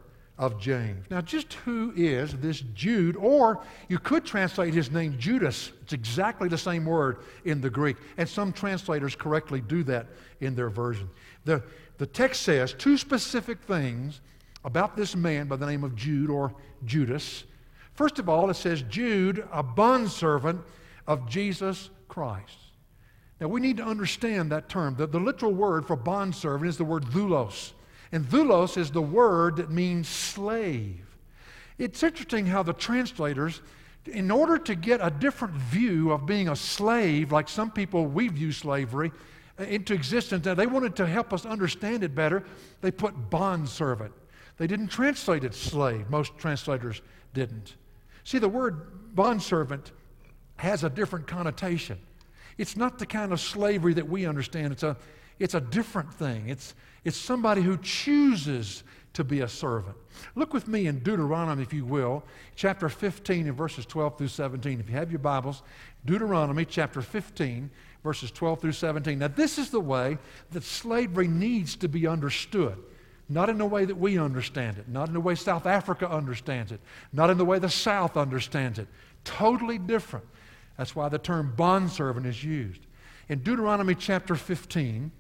of 0.44 0.60
James. 0.60 1.06
Now, 1.10 1.22
just 1.22 1.54
who 1.54 1.94
is 1.96 2.34
this 2.34 2.60
Jude? 2.74 3.16
Or 3.16 3.64
you 3.88 3.98
could 3.98 4.26
translate 4.26 4.74
his 4.74 4.92
name 4.92 5.16
Judas. 5.18 5.72
It's 5.84 5.94
exactly 5.94 6.50
the 6.50 6.58
same 6.58 6.84
word 6.84 7.20
in 7.46 7.62
the 7.62 7.70
Greek. 7.70 7.96
And 8.18 8.28
some 8.28 8.52
translators 8.52 9.16
correctly 9.16 9.62
do 9.62 9.84
that 9.84 10.08
in 10.42 10.54
their 10.54 10.70
version. 10.70 11.10
The, 11.46 11.64
the 11.98 12.06
text 12.06 12.42
says 12.42 12.74
two 12.74 12.98
specific 12.98 13.62
things 13.62 14.20
about 14.66 14.98
this 14.98 15.16
man 15.16 15.48
by 15.48 15.56
the 15.56 15.66
name 15.66 15.86
of 15.86 15.96
Jude 15.96 16.30
or 16.30 16.54
Judas. 16.84 17.46
First 17.94 18.20
of 18.20 18.28
all, 18.28 18.50
it 18.50 18.56
says 18.56 18.82
Jude, 18.90 19.48
a 19.50 19.64
bondservant 19.64 20.60
of 21.08 21.30
Jesus 21.30 21.90
Christ. 22.10 22.58
Now, 23.40 23.48
we 23.48 23.62
need 23.62 23.78
to 23.78 23.86
understand 23.86 24.52
that 24.52 24.68
term. 24.68 24.96
The, 24.98 25.08
the 25.08 25.22
literal 25.22 25.54
word 25.54 25.86
for 25.86 25.96
bondservant 25.96 26.68
is 26.68 26.78
the 26.78 26.84
word 26.84 27.06
doulos. 27.06 27.72
And 28.14 28.30
doulos 28.30 28.78
is 28.78 28.92
the 28.92 29.02
word 29.02 29.56
that 29.56 29.72
means 29.72 30.08
slave. 30.08 31.04
It's 31.80 32.04
interesting 32.04 32.46
how 32.46 32.62
the 32.62 32.72
translators, 32.72 33.62
in 34.06 34.30
order 34.30 34.60
to 34.60 34.76
get 34.76 35.00
a 35.02 35.10
different 35.10 35.56
view 35.56 36.12
of 36.12 36.28
being 36.28 36.48
a 36.48 36.56
slave, 36.56 37.32
like 37.32 37.50
some 37.50 37.72
people 37.72 38.06
we 38.06 38.28
view 38.28 38.52
slavery, 38.52 39.12
uh, 39.60 39.64
into 39.64 39.96
existence, 39.96 40.46
they 40.46 40.68
wanted 40.68 40.96
to 40.98 41.08
help 41.08 41.34
us 41.34 41.44
understand 41.44 42.04
it 42.04 42.14
better, 42.14 42.44
they 42.82 42.92
put 42.92 43.32
bondservant. 43.32 44.14
They 44.58 44.68
didn't 44.68 44.90
translate 44.90 45.44
it 45.44 45.56
slave. 45.56 46.08
Most 46.12 46.38
translators 46.38 47.02
didn't. 47.34 47.76
See, 48.24 48.38
the 48.38 48.48
word 48.48 49.16
bondservant 49.16 49.92
has 50.58 50.84
a 50.84 50.90
different 50.90 51.26
connotation. 51.26 51.98
It's 52.60 52.78
not 52.78 53.00
the 53.00 53.08
kind 53.08 53.34
of 53.34 53.42
slavery 53.42 53.96
that 53.96 54.08
we 54.08 54.28
understand. 54.28 54.72
It's 54.72 54.84
a, 54.84 54.96
it's 55.44 55.56
a 55.56 55.62
different 55.62 56.14
thing. 56.14 56.48
It's, 56.48 56.74
it's 57.04 57.18
somebody 57.18 57.62
who 57.62 57.78
chooses 57.78 58.84
to 59.12 59.26
be 59.26 59.42
a 59.42 59.48
servant. 59.48 59.98
Look 60.36 60.54
with 60.54 60.70
me 60.70 60.88
in 60.88 61.00
Deuteronomy, 61.00 61.62
if 61.62 61.74
you 61.74 61.84
will, 61.84 62.24
chapter 62.56 62.88
15 62.88 63.48
and 63.48 63.58
verses 63.58 63.86
12 63.86 64.18
through 64.18 64.30
17. 64.30 64.80
If 64.80 64.90
you 64.90 64.96
have 64.96 65.12
your 65.12 65.20
Bibles, 65.20 65.62
Deuteronomy 66.06 66.64
chapter 66.64 67.02
15, 67.02 67.70
verses 68.06 68.32
12 68.32 68.62
through 68.62 68.72
17. 68.72 69.20
Now, 69.20 69.28
this 69.28 69.58
is 69.58 69.70
the 69.70 69.82
way 69.82 70.18
that 70.52 70.64
slavery 70.64 71.28
needs 71.28 71.76
to 71.76 71.90
be 71.90 72.08
understood. 72.08 72.78
Not 73.28 73.50
in 73.50 73.58
the 73.58 73.66
way 73.66 73.84
that 73.84 73.98
we 73.98 74.18
understand 74.18 74.78
it, 74.78 74.88
not 74.88 75.10
in 75.10 75.14
the 75.14 75.20
way 75.20 75.36
South 75.36 75.66
Africa 75.66 76.10
understands 76.10 76.72
it, 76.72 76.80
not 77.12 77.30
in 77.30 77.38
the 77.38 77.46
way 77.46 77.60
the 77.60 77.70
South 77.70 78.16
understands 78.16 78.80
it. 78.80 78.88
Totally 79.26 79.78
different. 79.78 80.26
That's 80.78 80.96
why 80.96 81.10
the 81.10 81.20
term 81.20 81.54
bondservant 81.58 82.26
is 82.26 82.46
used. 82.46 82.82
In 83.28 83.40
Deuteronomy 83.40 83.96
chapter 83.96 84.36
15, 84.36 85.12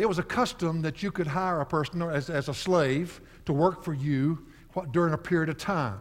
it 0.00 0.08
was 0.08 0.18
a 0.18 0.22
custom 0.22 0.80
that 0.82 1.02
you 1.02 1.12
could 1.12 1.26
hire 1.26 1.60
a 1.60 1.66
person 1.66 2.00
as, 2.02 2.30
as 2.30 2.48
a 2.48 2.54
slave 2.54 3.20
to 3.44 3.52
work 3.52 3.84
for 3.84 3.92
you 3.92 4.46
during 4.92 5.12
a 5.12 5.18
period 5.18 5.50
of 5.50 5.58
time 5.58 6.00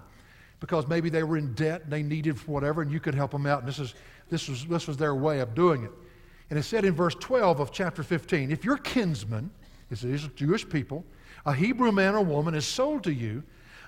because 0.60 0.88
maybe 0.88 1.10
they 1.10 1.24
were 1.24 1.38
in 1.38 1.54
debt 1.54 1.84
and 1.84 1.92
they 1.92 2.04
needed 2.04 2.38
whatever 2.48 2.82
and 2.82 2.92
you 2.92 3.00
could 3.00 3.16
help 3.16 3.32
them 3.32 3.46
out. 3.46 3.60
And 3.60 3.68
this, 3.68 3.80
is, 3.80 3.96
this, 4.30 4.48
was, 4.48 4.66
this 4.66 4.88
was 4.88 4.98
their 4.98 5.16
way 5.16 5.40
of 5.40 5.54
doing 5.54 5.84
it. 5.84 5.92
And 6.50 6.58
it 6.58 6.64
said 6.64 6.86
in 6.86 6.96
verse 6.96 7.16
12 7.16 7.60
of 7.60 7.72
chapter 7.72 8.02
15 8.04 8.52
if 8.52 8.64
your 8.64 8.78
kinsman, 8.78 9.52
this 9.90 10.04
is 10.04 10.28
Jewish 10.36 10.68
people, 10.68 11.04
a 11.46 11.54
Hebrew 11.54 11.92
man 11.92 12.16
or 12.16 12.22
woman 12.22 12.56
is 12.56 12.66
sold 12.66 13.04
to 13.04 13.14
you, 13.14 13.44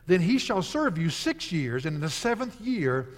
then 0.08 0.20
he 0.20 0.38
shall 0.38 0.62
serve 0.62 0.98
you 0.98 1.10
six 1.10 1.52
years, 1.52 1.86
and 1.86 1.96
in 1.96 2.02
the 2.02 2.10
seventh 2.10 2.60
year 2.60 3.10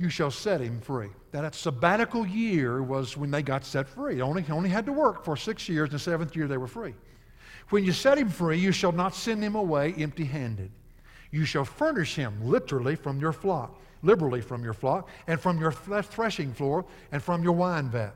you 0.00 0.08
shall 0.08 0.30
set 0.30 0.62
him 0.62 0.80
free. 0.80 1.10
That 1.32 1.54
sabbatical 1.54 2.26
year 2.26 2.82
was 2.82 3.18
when 3.18 3.30
they 3.30 3.42
got 3.42 3.66
set 3.66 3.86
free. 3.86 4.14
They 4.14 4.22
only, 4.22 4.42
only 4.48 4.70
had 4.70 4.86
to 4.86 4.94
work 4.94 5.26
for 5.26 5.36
six 5.36 5.68
years, 5.68 5.90
and 5.90 5.92
the 5.92 5.98
seventh 5.98 6.34
year 6.34 6.48
they 6.48 6.56
were 6.56 6.66
free. 6.66 6.94
When 7.68 7.84
you 7.84 7.92
set 7.92 8.16
him 8.16 8.30
free, 8.30 8.58
you 8.58 8.72
shall 8.72 8.92
not 8.92 9.14
send 9.14 9.44
him 9.44 9.56
away 9.56 9.92
empty 9.98 10.24
handed. 10.24 10.70
You 11.30 11.44
shall 11.44 11.66
furnish 11.66 12.14
him 12.14 12.34
literally 12.42 12.96
from 12.96 13.20
your 13.20 13.34
flock, 13.34 13.78
liberally 14.00 14.40
from 14.40 14.64
your 14.64 14.72
flock, 14.72 15.06
and 15.26 15.38
from 15.38 15.60
your 15.60 15.70
threshing 15.70 16.54
floor, 16.54 16.86
and 17.12 17.22
from 17.22 17.42
your 17.42 17.52
wine 17.52 17.90
vat. 17.90 18.14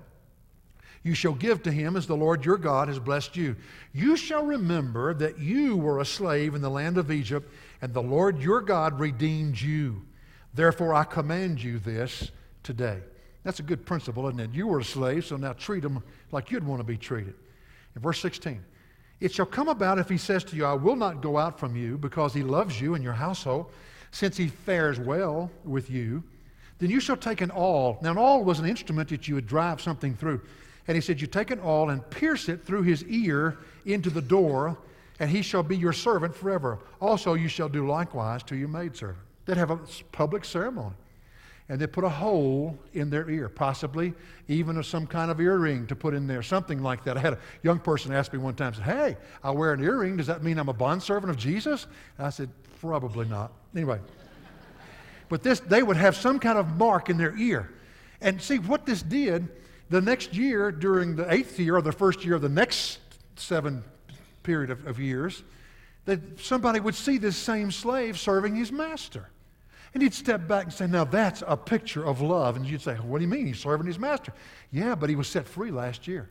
You 1.03 1.12
shall 1.12 1.35
give 1.35 1.62
to 1.64 1.70
him 1.70 1.97
as 1.97 2.07
the 2.07 2.16
Lord 2.16 2.47
your 2.47 2.57
God 2.57 2.89
has 2.89 2.99
blessed 2.99 3.37
you. 3.37 3.57
You 3.93 4.16
shall 4.16 4.47
remember 4.47 5.12
that 5.12 5.39
you 5.39 5.76
were 5.76 6.01
a 6.01 6.07
slave 6.07 6.55
in 6.55 6.62
the 6.62 6.70
land 6.70 6.97
of 6.97 7.11
Egypt, 7.11 7.53
and 7.82 7.93
the 7.93 8.03
Lord 8.03 8.41
your 8.41 8.62
God 8.62 8.99
redeemed 8.99 9.61
you. 9.61 10.01
Therefore, 10.55 10.95
I 10.95 11.05
command 11.05 11.63
you 11.63 11.79
this 11.79 12.31
today. 12.63 13.01
That's 13.43 13.61
a 13.61 13.65
good 13.65 13.85
principle, 13.85 14.27
isn't 14.29 14.41
it? 14.41 14.51
You 14.53 14.69
were 14.69 14.81
a 14.81 14.85
slave, 14.85 15.27
so 15.27 15.37
now 15.37 15.53
treat 15.53 15.83
them 15.83 16.03
like 16.33 16.51
you'd 16.51 16.67
want 16.67 16.81
to 16.81 16.85
be 16.85 16.97
treated. 16.97 17.35
In 17.95 18.03
verse 18.03 18.21
16, 18.21 18.65
it 19.21 19.33
shall 19.33 19.47
come 19.47 19.69
about 19.69 19.99
if 19.99 20.09
he 20.09 20.19
says 20.19 20.45
to 20.45 20.57
you, 20.57 20.65
I 20.65 20.75
will 20.75 20.97
not 20.97 21.21
go 21.21 21.37
out 21.37 21.59
from 21.59 21.77
you 21.77 21.99
because 21.99 22.33
he 22.33 22.43
loves 22.43 22.81
you 22.81 22.95
and 22.95 23.05
your 23.05 23.13
household, 23.13 23.71
since 24.11 24.37
he 24.37 24.49
fares 24.49 24.99
well 24.99 25.51
with 25.65 25.91
you, 25.91 26.23
then 26.79 26.91
you 26.91 27.01
shall 27.01 27.17
take 27.17 27.41
an 27.41 27.51
awl. 27.51 27.99
Now, 28.01 28.13
an 28.13 28.19
awl 28.19 28.45
was 28.45 28.59
an 28.59 28.67
instrument 28.67 29.09
that 29.11 29.29
you 29.29 29.35
would 29.35 29.47
drive 29.47 29.81
something 29.81 30.15
through. 30.15 30.41
And 30.87 30.95
he 30.95 31.01
said, 31.01 31.21
You 31.21 31.27
take 31.27 31.51
an 31.51 31.61
awl 31.61 31.91
and 31.91 32.09
pierce 32.11 32.49
it 32.49 32.65
through 32.65 32.83
his 32.83 33.05
ear 33.05 33.59
into 33.87 34.11
the 34.11 34.23
door, 34.23 34.77
and 35.21 35.31
he 35.31 35.43
shall 35.43 35.63
be 35.63 35.77
your 35.77 35.93
servant 35.93 36.35
forever. 36.35 36.79
Also, 37.01 37.35
you 37.35 37.49
shall 37.49 37.69
do 37.69 37.87
likewise 37.87 38.43
to 38.45 38.57
your 38.57 38.69
maidservant. 38.69 39.19
They'd 39.47 39.57
have 39.57 39.70
a 39.70 39.78
public 40.12 40.45
ceremony. 40.45 40.95
And 41.68 41.80
they 41.80 41.86
put 41.86 42.05
a 42.05 42.11
hole 42.11 42.78
in 42.92 43.09
their 43.09 43.28
ear, 43.30 43.49
possibly 43.49 44.12
even 44.49 44.82
some 44.82 45.07
kind 45.07 45.30
of 45.30 45.40
earring 45.40 45.86
to 45.86 45.97
put 45.97 46.12
in 46.12 46.26
there, 46.26 46.42
something 46.42 46.82
like 46.82 47.05
that. 47.05 47.16
I 47.16 47.20
had 47.20 47.32
a 47.34 47.38
young 47.62 47.78
person 47.78 48.12
ask 48.12 48.32
me 48.34 48.38
one 48.38 48.55
time, 48.55 48.74
said, 48.74 48.84
Hey, 48.84 49.16
I 49.42 49.51
wear 49.51 49.72
an 49.72 49.82
earring. 49.82 50.18
Does 50.18 50.26
that 50.26 50.42
mean 50.42 50.59
I'm 50.59 50.68
a 50.68 50.74
bondservant 50.74 51.30
of 51.30 51.38
Jesus? 51.38 51.86
And 52.18 52.26
I 52.26 52.30
said, 52.30 52.51
Probably 52.80 53.26
not. 53.26 53.51
Anyway. 53.74 53.99
But 55.30 55.42
this, 55.42 55.61
they 55.61 55.82
would 55.82 55.97
have 55.97 56.16
some 56.16 56.38
kind 56.38 56.59
of 56.59 56.76
mark 56.76 57.09
in 57.09 57.16
their 57.16 57.34
ear. 57.38 57.70
And 58.20 58.40
see, 58.40 58.59
what 58.59 58.84
this 58.84 59.03
did, 59.03 59.49
the 59.88 60.03
next 60.03 60.34
year, 60.34 60.70
during 60.70 61.16
the 61.16 61.32
eighth 61.32 61.59
year 61.59 61.76
or 61.76 61.82
the 61.82 61.92
first 61.92 62.24
year 62.26 62.34
of 62.34 62.42
the 62.42 62.49
next 62.49 62.99
seven 63.36 63.82
period 64.42 64.70
of, 64.70 64.86
of 64.86 65.01
years, 65.01 65.42
that 66.05 66.38
somebody 66.38 66.78
would 66.78 66.95
see 66.95 67.16
this 67.16 67.36
same 67.36 67.70
slave 67.70 68.18
serving 68.18 68.55
his 68.55 68.70
master. 68.70 69.28
And 69.95 70.03
he'd 70.03 70.12
step 70.12 70.47
back 70.49 70.64
and 70.64 70.72
say, 70.72 70.86
Now 70.86 71.05
that's 71.05 71.42
a 71.47 71.57
picture 71.57 72.05
of 72.05 72.20
love. 72.20 72.57
And 72.57 72.66
you'd 72.66 72.82
say, 72.82 72.97
What 72.97 73.18
do 73.18 73.24
you 73.24 73.30
mean? 73.30 73.47
He's 73.47 73.61
serving 73.61 73.86
his 73.86 73.99
master. 73.99 74.32
Yeah, 74.70 74.95
but 74.97 75.09
he 75.09 75.16
was 75.16 75.28
set 75.28 75.47
free 75.47 75.70
last 75.70 76.09
year. 76.09 76.28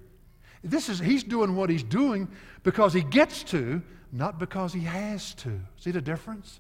This 0.63 0.89
is, 0.89 0.99
he's 0.99 1.23
doing 1.23 1.55
what 1.55 1.69
he's 1.69 1.83
doing 1.83 2.27
because 2.63 2.93
he 2.93 3.01
gets 3.01 3.43
to, 3.45 3.81
not 4.11 4.39
because 4.39 4.73
he 4.73 4.81
has 4.81 5.33
to. 5.35 5.59
See 5.77 5.91
the 5.91 6.01
difference? 6.01 6.59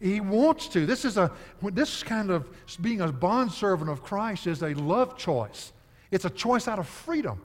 He 0.00 0.20
wants 0.20 0.68
to. 0.68 0.86
This 0.86 1.04
is 1.04 1.18
a 1.18 1.30
this 1.62 2.02
kind 2.02 2.30
of 2.30 2.48
being 2.80 3.02
a 3.02 3.12
bondservant 3.12 3.90
of 3.90 4.02
Christ 4.02 4.46
is 4.46 4.62
a 4.62 4.72
love 4.74 5.18
choice. 5.18 5.72
It's 6.10 6.24
a 6.24 6.30
choice 6.30 6.66
out 6.66 6.78
of 6.78 6.88
freedom. 6.88 7.40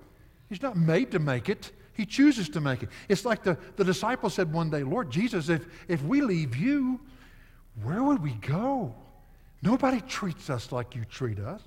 He's 0.47 0.61
not 0.61 0.77
made 0.77 1.11
to 1.11 1.19
make 1.19 1.49
it. 1.49 1.71
He 1.93 2.05
chooses 2.05 2.49
to 2.49 2.61
make 2.61 2.83
it. 2.83 2.89
It's 3.09 3.25
like 3.25 3.43
the, 3.43 3.57
the 3.75 3.83
disciple 3.83 4.29
said 4.29 4.51
one 4.51 4.69
day, 4.69 4.83
Lord 4.83 5.09
Jesus, 5.09 5.49
if, 5.49 5.65
if 5.87 6.03
we 6.03 6.21
leave 6.21 6.55
you, 6.55 6.99
where 7.83 8.03
would 8.03 8.21
we 8.21 8.33
go? 8.33 8.93
Nobody 9.61 10.01
treats 10.01 10.49
us 10.49 10.71
like 10.71 10.95
you 10.95 11.05
treat 11.05 11.39
us. 11.39 11.61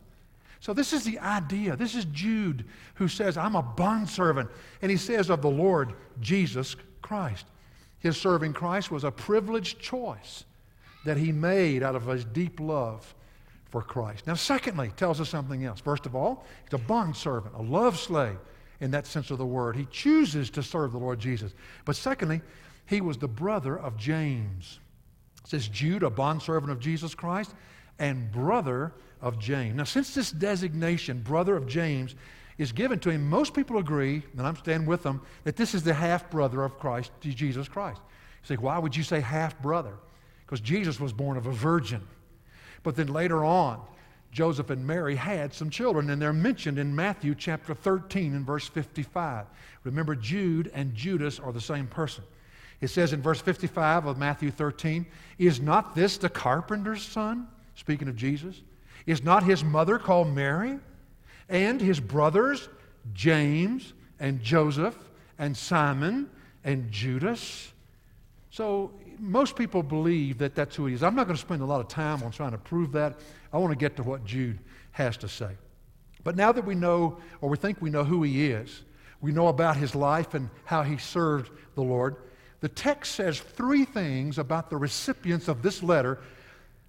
So, 0.61 0.73
this 0.73 0.93
is 0.93 1.05
the 1.05 1.19
idea. 1.21 1.77
This 1.77 1.95
is 1.95 2.05
Jude 2.07 2.65
who 2.95 3.07
says, 3.07 3.37
I'm 3.37 3.55
a 3.55 3.63
bondservant. 3.63 4.51
And 4.83 4.91
he 4.91 4.97
says 4.97 5.31
of 5.31 5.43
the 5.43 5.51
Lord 5.51 5.93
Jesus 6.21 6.75
Christ. 7.01 7.47
His 8.01 8.17
serving 8.17 8.53
Christ 8.53 8.91
was 8.91 9.05
a 9.05 9.11
privileged 9.11 9.79
choice 9.81 10.45
that 11.05 11.17
he 11.17 11.33
made 11.33 11.83
out 11.83 11.95
of 11.95 12.07
his 12.07 12.25
deep 12.25 12.61
love 12.61 13.15
for 13.71 13.83
Christ. 13.83 14.27
Now, 14.27 14.35
secondly, 14.35 14.93
tells 14.97 15.21
us 15.21 15.29
something 15.29 15.65
else. 15.65 15.81
First 15.81 16.07
of 16.07 16.17
all, 16.17 16.45
he's 16.65 16.75
a 16.75 16.83
bondservant, 16.83 17.55
a 17.55 17.63
love 17.63 17.99
slave 17.99 18.39
in 18.81 18.91
that 18.93 19.07
sense 19.07 19.31
of 19.31 19.39
the 19.39 19.47
word. 19.47 19.77
He 19.77 19.87
chooses 19.87 20.51
to 20.51 20.63
serve 20.63 20.93
the 20.93 20.99
Lord 20.99 21.19
Jesus. 21.19 21.55
But 21.85 21.97
secondly, 21.97 22.41
he 22.87 23.01
was 23.01 23.19
the 23.19 23.29
brother 23.29 23.79
of 23.79 23.97
James. 23.97 24.81
Says 25.49 25.67
Jude, 25.67 26.03
a 26.03 26.11
bondservant 26.11 26.71
of 26.71 26.79
Jesus 26.79 27.15
Christ, 27.15 27.55
and 27.99 28.31
brother 28.31 28.93
of 29.23 29.39
James. 29.39 29.77
Now, 29.77 29.85
since 29.85 30.15
this 30.15 30.31
designation, 30.31 31.23
brother 31.23 31.57
of 31.57 31.67
James, 31.67 32.15
is 32.59 32.71
given 32.71 32.99
to 32.99 33.09
him, 33.09 33.27
most 33.31 33.55
people 33.55 33.79
agree, 33.79 34.23
and 34.37 34.47
I'm 34.47 34.57
standing 34.57 34.87
with 34.87 35.03
them, 35.03 35.23
that 35.45 35.57
this 35.57 35.75
is 35.75 35.83
the 35.83 35.95
half 35.95 36.31
brother 36.31 36.65
of 36.65 36.79
Christ, 36.79 37.13
Jesus 37.23 37.67
Christ. 37.67 37.99
You 38.43 38.57
say, 38.57 38.57
why 38.57 38.79
would 38.79 38.95
you 38.95 39.03
say 39.03 39.21
half 39.21 39.59
brother? 39.63 39.95
Because 40.45 40.61
Jesus 40.61 41.01
was 41.01 41.15
born 41.15 41.39
of 41.39 41.47
a 41.47 41.53
virgin. 41.53 42.07
But 42.83 42.95
then 42.95 43.07
later 43.07 43.43
on, 43.43 43.81
Joseph 44.31 44.69
and 44.69 44.87
Mary 44.87 45.17
had 45.17 45.55
some 45.55 45.71
children, 45.71 46.11
and 46.11 46.21
they're 46.21 46.35
mentioned 46.35 46.79
in 46.79 46.95
Matthew 46.95 47.35
chapter 47.35 47.73
13 47.73 48.35
and 48.35 48.45
verse 48.45 48.69
55. 48.69 49.47
Remember, 49.85 50.15
Jude 50.15 50.71
and 50.75 50.95
Judas 50.95 51.41
are 51.41 51.53
the 51.53 51.61
same 51.63 51.87
person. 51.87 52.23
It 52.81 52.89
says 52.89 53.13
in 53.13 53.23
verse 53.23 53.41
55 53.41 54.07
of 54.07 54.19
Matthew 54.19 54.51
13, 54.51 55.07
Is 55.39 55.61
not 55.61 55.95
this 55.95 56.17
the 56.17 56.29
carpenter's 56.29 57.03
son? 57.03 57.49
Speaking 57.75 58.09
of 58.09 58.17
Jesus. 58.17 58.61
Is 59.07 59.23
not 59.23 59.43
his 59.43 59.65
mother 59.65 59.99
called 59.99 60.35
Mary? 60.35 60.79
And 61.49 61.81
his 61.81 61.99
brothers, 61.99 62.69
James 63.15 63.95
and 64.21 64.43
Joseph 64.43 64.97
and 65.39 65.57
Simon 65.57 66.29
and 66.65 66.91
Judas? 66.91 67.73
So 68.51 68.93
most 69.19 69.57
people 69.57 69.83
believe 69.83 70.39
that 70.39 70.55
that's 70.55 70.77
who 70.77 70.87
he 70.87 70.95
is. 70.95 71.03
I'm 71.03 71.15
not 71.15 71.27
going 71.27 71.37
to 71.37 71.41
spend 71.41 71.63
a 71.63 71.67
lot 71.67 71.81
of 71.81 71.89
time 71.89 72.23
on 72.23 72.31
trying 72.31 72.53
to 72.53 72.59
prove 72.59 72.93
that. 72.93 73.19
I 73.53 73.59
want 73.59 73.73
to 73.73 73.79
get 73.79 73.97
to 73.97 74.03
what 74.03 74.25
Jude 74.25 74.59
has 74.93 75.17
to 75.19 75.29
say. 75.29 75.51
But 76.25 76.37
now 76.37 76.53
that 76.53 76.65
we 76.65 76.75
know, 76.75 77.19
or 77.41 77.49
we 77.49 77.57
think 77.57 77.81
we 77.81 77.91
know 77.91 78.05
who 78.05 78.23
he 78.23 78.51
is, 78.51 78.83
we 79.21 79.33
know 79.33 79.49
about 79.49 79.77
his 79.77 79.95
life 79.95 80.35
and 80.35 80.51
how 80.65 80.83
he 80.83 80.97
served 80.97 81.51
the 81.75 81.83
Lord, 81.83 82.17
the 82.61 82.69
text 82.69 83.15
says 83.15 83.41
three 83.41 83.85
things 83.85 84.39
about 84.39 84.71
the 84.71 84.77
recipients 84.77 85.49
of 85.49 85.63
this 85.63 85.83
letter 85.83 86.19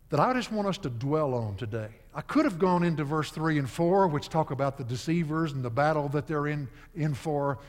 that 0.09 0.19
I 0.19 0.33
just 0.33 0.51
want 0.51 0.67
us 0.67 0.77
to 0.79 0.89
dwell 0.89 1.33
on 1.33 1.55
today. 1.55 1.89
I 2.13 2.21
could 2.21 2.45
have 2.45 2.57
gone 2.57 2.83
into 2.83 3.03
verse 3.03 3.29
3 3.29 3.59
and 3.59 3.69
4, 3.69 4.07
which 4.07 4.29
talk 4.29 4.49
about 4.49 4.77
the 4.77 4.83
deceivers 4.83 5.51
and 5.53 5.63
the 5.63 5.69
battle 5.69 6.09
that 6.09 6.25
they're 6.25 6.47
in, 6.47 6.67
in 6.95 7.13
for. 7.13 7.59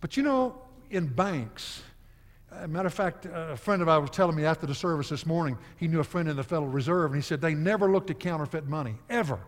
But 0.00 0.16
you 0.16 0.24
know, 0.24 0.56
in 0.90 1.06
banks, 1.06 1.82
matter 2.66 2.88
of 2.88 2.94
fact, 2.94 3.26
a 3.32 3.56
friend 3.56 3.80
of 3.80 3.86
mine 3.86 4.00
was 4.00 4.10
telling 4.10 4.36
me 4.36 4.44
after 4.44 4.66
the 4.66 4.74
service 4.74 5.08
this 5.08 5.24
morning, 5.24 5.56
he 5.76 5.86
knew 5.86 6.00
a 6.00 6.04
friend 6.04 6.28
in 6.28 6.36
the 6.36 6.42
Federal 6.42 6.68
Reserve, 6.68 7.12
and 7.12 7.22
he 7.22 7.22
said 7.22 7.40
they 7.40 7.54
never 7.54 7.90
looked 7.90 8.10
at 8.10 8.18
counterfeit 8.18 8.66
money, 8.66 8.96
ever. 9.08 9.38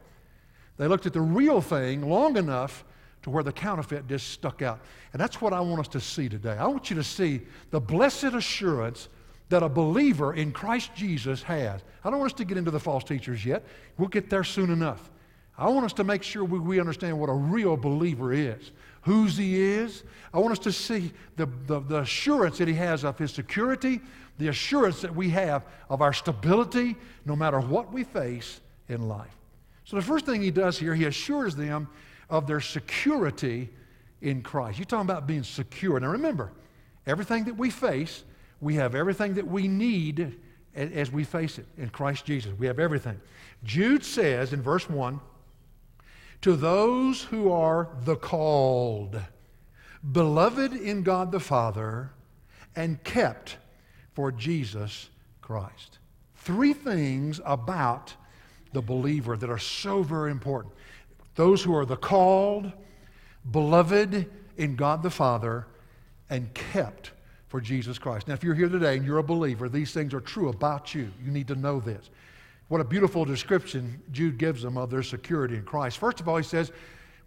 They 0.77 0.87
looked 0.87 1.07
at 1.07 1.13
the 1.13 1.21
real 1.21 1.61
thing 1.61 2.09
long 2.09 2.37
enough 2.37 2.85
to 3.23 3.31
where 3.31 3.43
the 3.43 3.53
counterfeit 3.53 4.09
just 4.09 4.29
stuck 4.29 4.63
out. 4.63 4.81
And 5.13 5.21
that's 5.21 5.41
what 5.41 5.53
I 5.53 5.61
want 5.61 5.81
us 5.81 5.89
to 5.89 6.01
see 6.01 6.29
today. 6.29 6.57
I 6.57 6.67
want 6.67 6.91
you 6.91 6.97
to 6.97 7.05
see 7.05 7.43
the 7.71 7.81
blessed 7.81 8.25
assurance 8.25 9.09
that 9.51 9.63
a 9.63 9.69
believer 9.69 10.35
in 10.35 10.53
Christ 10.53 10.95
Jesus 10.95 11.43
has. 11.43 11.83
I 12.05 12.11
don't 12.11 12.19
want 12.19 12.33
us 12.33 12.39
to 12.39 12.45
get 12.45 12.57
into 12.57 12.71
the 12.71 12.81
false 12.81 13.05
teachers 13.05 13.45
yet. 13.45 13.65
We'll 13.99 14.09
get 14.09 14.31
there 14.31 14.45
soon 14.45 14.71
enough. 14.71 15.11
I 15.59 15.69
want 15.69 15.85
us 15.85 15.93
to 15.95 16.05
make 16.05 16.23
sure 16.23 16.45
we, 16.45 16.59
we 16.59 16.81
understand 16.81 17.19
what 17.19 17.29
a 17.29 17.35
real 17.35 17.77
believer 17.77 18.33
is, 18.33 18.73
whose 19.03 19.37
he 19.37 19.61
is. 19.61 20.05
I 20.33 20.39
want 20.39 20.53
us 20.53 20.59
to 20.61 20.73
see 20.73 21.13
the, 21.37 21.47
the, 21.67 21.81
the 21.81 21.99
assurance 21.99 22.59
that 22.59 22.69
he 22.69 22.75
has 22.75 23.05
of 23.05 23.19
his 23.19 23.33
security, 23.33 24.01
the 24.39 24.49
assurance 24.49 25.03
that 25.03 25.15
we 25.15 25.29
have 25.31 25.67
of 25.91 26.01
our 26.01 26.15
stability 26.15 26.97
no 27.27 27.37
matter 27.37 27.61
what 27.61 27.93
we 27.93 28.05
face 28.05 28.61
in 28.89 29.07
life. 29.07 29.37
So, 29.85 29.97
the 29.97 30.03
first 30.03 30.25
thing 30.25 30.41
he 30.41 30.53
does 30.53 30.79
here, 30.79 30.95
he 30.95 31.05
assures 31.05 31.57
them 31.57 31.89
of 32.31 32.47
their 32.47 32.61
security 32.61 33.69
in 34.21 34.43
Christ. 34.43 34.79
You're 34.79 34.87
talking 34.87 35.09
about 35.09 35.27
being 35.27 35.43
secure. 35.43 35.99
Now, 36.01 36.09
remember, 36.09 36.53
everything 37.07 37.45
that 37.45 37.57
we 37.57 37.71
face, 37.71 38.25
we 38.61 38.75
have 38.77 38.95
everything 38.95 39.35
that 39.35 39.47
we 39.47 39.69
need 39.69 40.37
as 40.75 41.11
we 41.11 41.25
face 41.25 41.59
it 41.59 41.67
in 41.77 41.89
Christ 41.91 42.25
Jesus. 42.25 42.53
We 42.59 42.67
have 42.67 42.79
everything. 42.79 43.21
Jude 43.65 44.05
says 44.05 44.53
in 44.53 44.63
verse 44.63 44.89
1 44.89 45.21
To 46.43 46.57
those 46.57 47.23
who 47.23 47.51
are 47.51 47.89
the 48.05 48.17
called, 48.17 49.21
beloved 50.13 50.73
in 50.73 51.03
God 51.03 51.33
the 51.33 51.41
Father, 51.41 52.11
and 52.77 53.03
kept 53.03 53.57
for 54.13 54.31
Jesus 54.31 55.09
Christ. 55.41 55.99
Three 56.37 56.73
things 56.73 57.41
about 57.45 58.15
the 58.73 58.81
believer 58.81 59.37
that 59.37 59.51
are 59.51 59.59
so 59.59 60.03
very 60.03 60.31
important. 60.31 60.75
Those 61.35 61.63
who 61.63 61.75
are 61.75 61.87
the 61.87 61.97
called, 61.97 62.73
beloved 63.51 64.31
in 64.57 64.77
God 64.77 65.03
the 65.03 65.11
Father, 65.11 65.67
and 66.29 66.53
kept 66.55 67.13
for 67.49 67.61
Jesus 67.61 67.99
Christ. 67.99 68.29
Now, 68.29 68.35
if 68.35 68.45
you're 68.45 68.55
here 68.55 68.69
today 68.69 68.97
and 68.97 69.05
you're 69.05 69.19
a 69.19 69.23
believer, 69.23 69.69
these 69.69 69.93
things 69.93 70.15
are 70.15 70.21
true 70.21 70.49
about 70.49 70.95
you. 70.95 71.11
You 71.25 71.31
need 71.33 71.49
to 71.49 71.57
know 71.57 71.81
this. 71.81 72.11
What 72.69 72.81
a 72.81 72.85
beautiful 72.85 73.25
description 73.25 74.01
Jude 74.13 74.39
gives 74.39 74.63
them 74.63 74.79
of 74.79 74.91
their 74.91 75.03
security 75.03 75.57
in 75.57 75.65
Christ. 75.65 75.99
First 75.99 76.21
of 76.21 76.29
all, 76.29 76.37
he 76.37 76.45
says, 76.45 76.71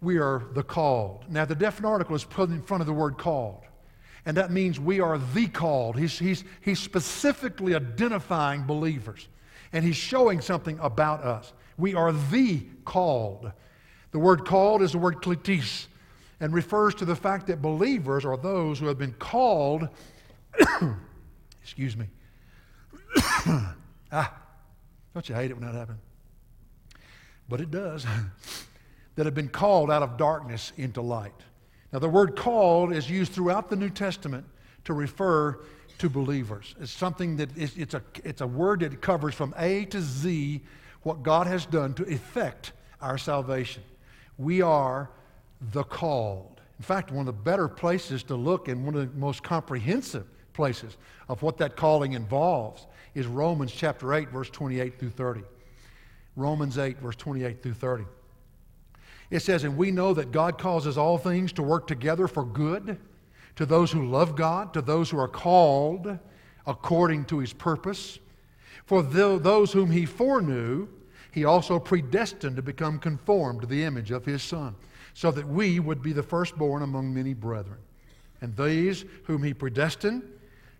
We 0.00 0.16
are 0.16 0.44
the 0.54 0.62
called. 0.62 1.26
Now, 1.28 1.44
the 1.44 1.54
definite 1.54 1.88
article 1.88 2.16
is 2.16 2.24
put 2.24 2.48
in 2.48 2.62
front 2.62 2.80
of 2.80 2.86
the 2.86 2.94
word 2.94 3.18
called. 3.18 3.60
And 4.24 4.36
that 4.38 4.50
means 4.50 4.80
we 4.80 5.00
are 5.00 5.18
the 5.18 5.48
called. 5.48 5.98
He's, 5.98 6.18
he's, 6.18 6.44
he's 6.62 6.78
specifically 6.78 7.74
identifying 7.74 8.64
believers. 8.64 9.28
And 9.74 9.84
he's 9.84 9.96
showing 9.96 10.40
something 10.40 10.78
about 10.80 11.22
us. 11.22 11.52
We 11.76 11.94
are 11.94 12.12
the 12.12 12.62
called. 12.86 13.52
The 14.14 14.20
word 14.20 14.44
called 14.44 14.80
is 14.80 14.92
the 14.92 14.98
word 14.98 15.16
kletis 15.22 15.88
and 16.38 16.54
refers 16.54 16.94
to 16.94 17.04
the 17.04 17.16
fact 17.16 17.48
that 17.48 17.60
believers 17.60 18.24
are 18.24 18.36
those 18.36 18.78
who 18.78 18.86
have 18.86 18.96
been 18.96 19.14
called 19.14 19.88
Excuse 21.64 21.96
me. 21.96 22.06
ah, 24.12 24.32
don't 25.12 25.28
you 25.28 25.34
hate 25.34 25.50
it 25.50 25.54
when 25.54 25.66
that 25.66 25.76
happens? 25.76 25.98
But 27.48 27.60
it 27.60 27.72
does. 27.72 28.06
that 29.16 29.26
have 29.26 29.34
been 29.34 29.48
called 29.48 29.90
out 29.90 30.04
of 30.04 30.16
darkness 30.16 30.72
into 30.76 31.02
light. 31.02 31.34
Now, 31.92 31.98
the 31.98 32.08
word 32.08 32.36
called 32.36 32.92
is 32.92 33.10
used 33.10 33.32
throughout 33.32 33.68
the 33.68 33.74
New 33.74 33.90
Testament 33.90 34.44
to 34.84 34.92
refer 34.92 35.58
to 35.98 36.08
believers. 36.08 36.76
It's 36.80 36.92
something 36.92 37.36
that 37.38 37.56
is, 37.56 37.76
it's, 37.76 37.94
a, 37.94 38.02
it's 38.22 38.42
a 38.42 38.46
word 38.46 38.78
that 38.80 39.02
covers 39.02 39.34
from 39.34 39.54
A 39.58 39.86
to 39.86 40.00
Z 40.00 40.60
what 41.02 41.24
God 41.24 41.48
has 41.48 41.66
done 41.66 41.94
to 41.94 42.04
effect 42.04 42.70
our 43.00 43.18
salvation. 43.18 43.82
We 44.38 44.62
are 44.62 45.10
the 45.72 45.84
called. 45.84 46.60
In 46.78 46.84
fact, 46.84 47.10
one 47.12 47.20
of 47.20 47.26
the 47.26 47.42
better 47.42 47.68
places 47.68 48.22
to 48.24 48.34
look 48.34 48.68
and 48.68 48.84
one 48.84 48.94
of 48.94 49.12
the 49.12 49.18
most 49.18 49.42
comprehensive 49.42 50.26
places 50.52 50.96
of 51.28 51.42
what 51.42 51.58
that 51.58 51.76
calling 51.76 52.12
involves 52.12 52.86
is 53.14 53.26
Romans 53.26 53.72
chapter 53.72 54.12
8, 54.12 54.28
verse 54.30 54.50
28 54.50 54.98
through 54.98 55.10
30. 55.10 55.42
Romans 56.36 56.78
8, 56.78 56.98
verse 56.98 57.16
28 57.16 57.62
through 57.62 57.74
30. 57.74 58.04
It 59.30 59.40
says, 59.40 59.64
And 59.64 59.76
we 59.76 59.90
know 59.90 60.14
that 60.14 60.32
God 60.32 60.58
causes 60.58 60.98
all 60.98 61.18
things 61.18 61.52
to 61.52 61.62
work 61.62 61.86
together 61.86 62.26
for 62.26 62.44
good 62.44 62.98
to 63.56 63.66
those 63.66 63.92
who 63.92 64.08
love 64.08 64.34
God, 64.34 64.74
to 64.74 64.82
those 64.82 65.10
who 65.10 65.18
are 65.18 65.28
called 65.28 66.18
according 66.66 67.24
to 67.26 67.38
his 67.38 67.52
purpose. 67.52 68.18
For 68.84 69.02
those 69.02 69.72
whom 69.72 69.90
he 69.90 70.06
foreknew, 70.06 70.88
he 71.34 71.44
also 71.44 71.80
predestined 71.80 72.54
to 72.54 72.62
become 72.62 73.00
conformed 73.00 73.60
to 73.60 73.66
the 73.66 73.82
image 73.82 74.12
of 74.12 74.24
his 74.24 74.40
Son, 74.40 74.76
so 75.14 75.32
that 75.32 75.46
we 75.48 75.80
would 75.80 76.00
be 76.00 76.12
the 76.12 76.22
firstborn 76.22 76.82
among 76.82 77.12
many 77.12 77.34
brethren. 77.34 77.78
And 78.40 78.56
these 78.56 79.04
whom 79.24 79.42
he 79.42 79.52
predestined, 79.52 80.22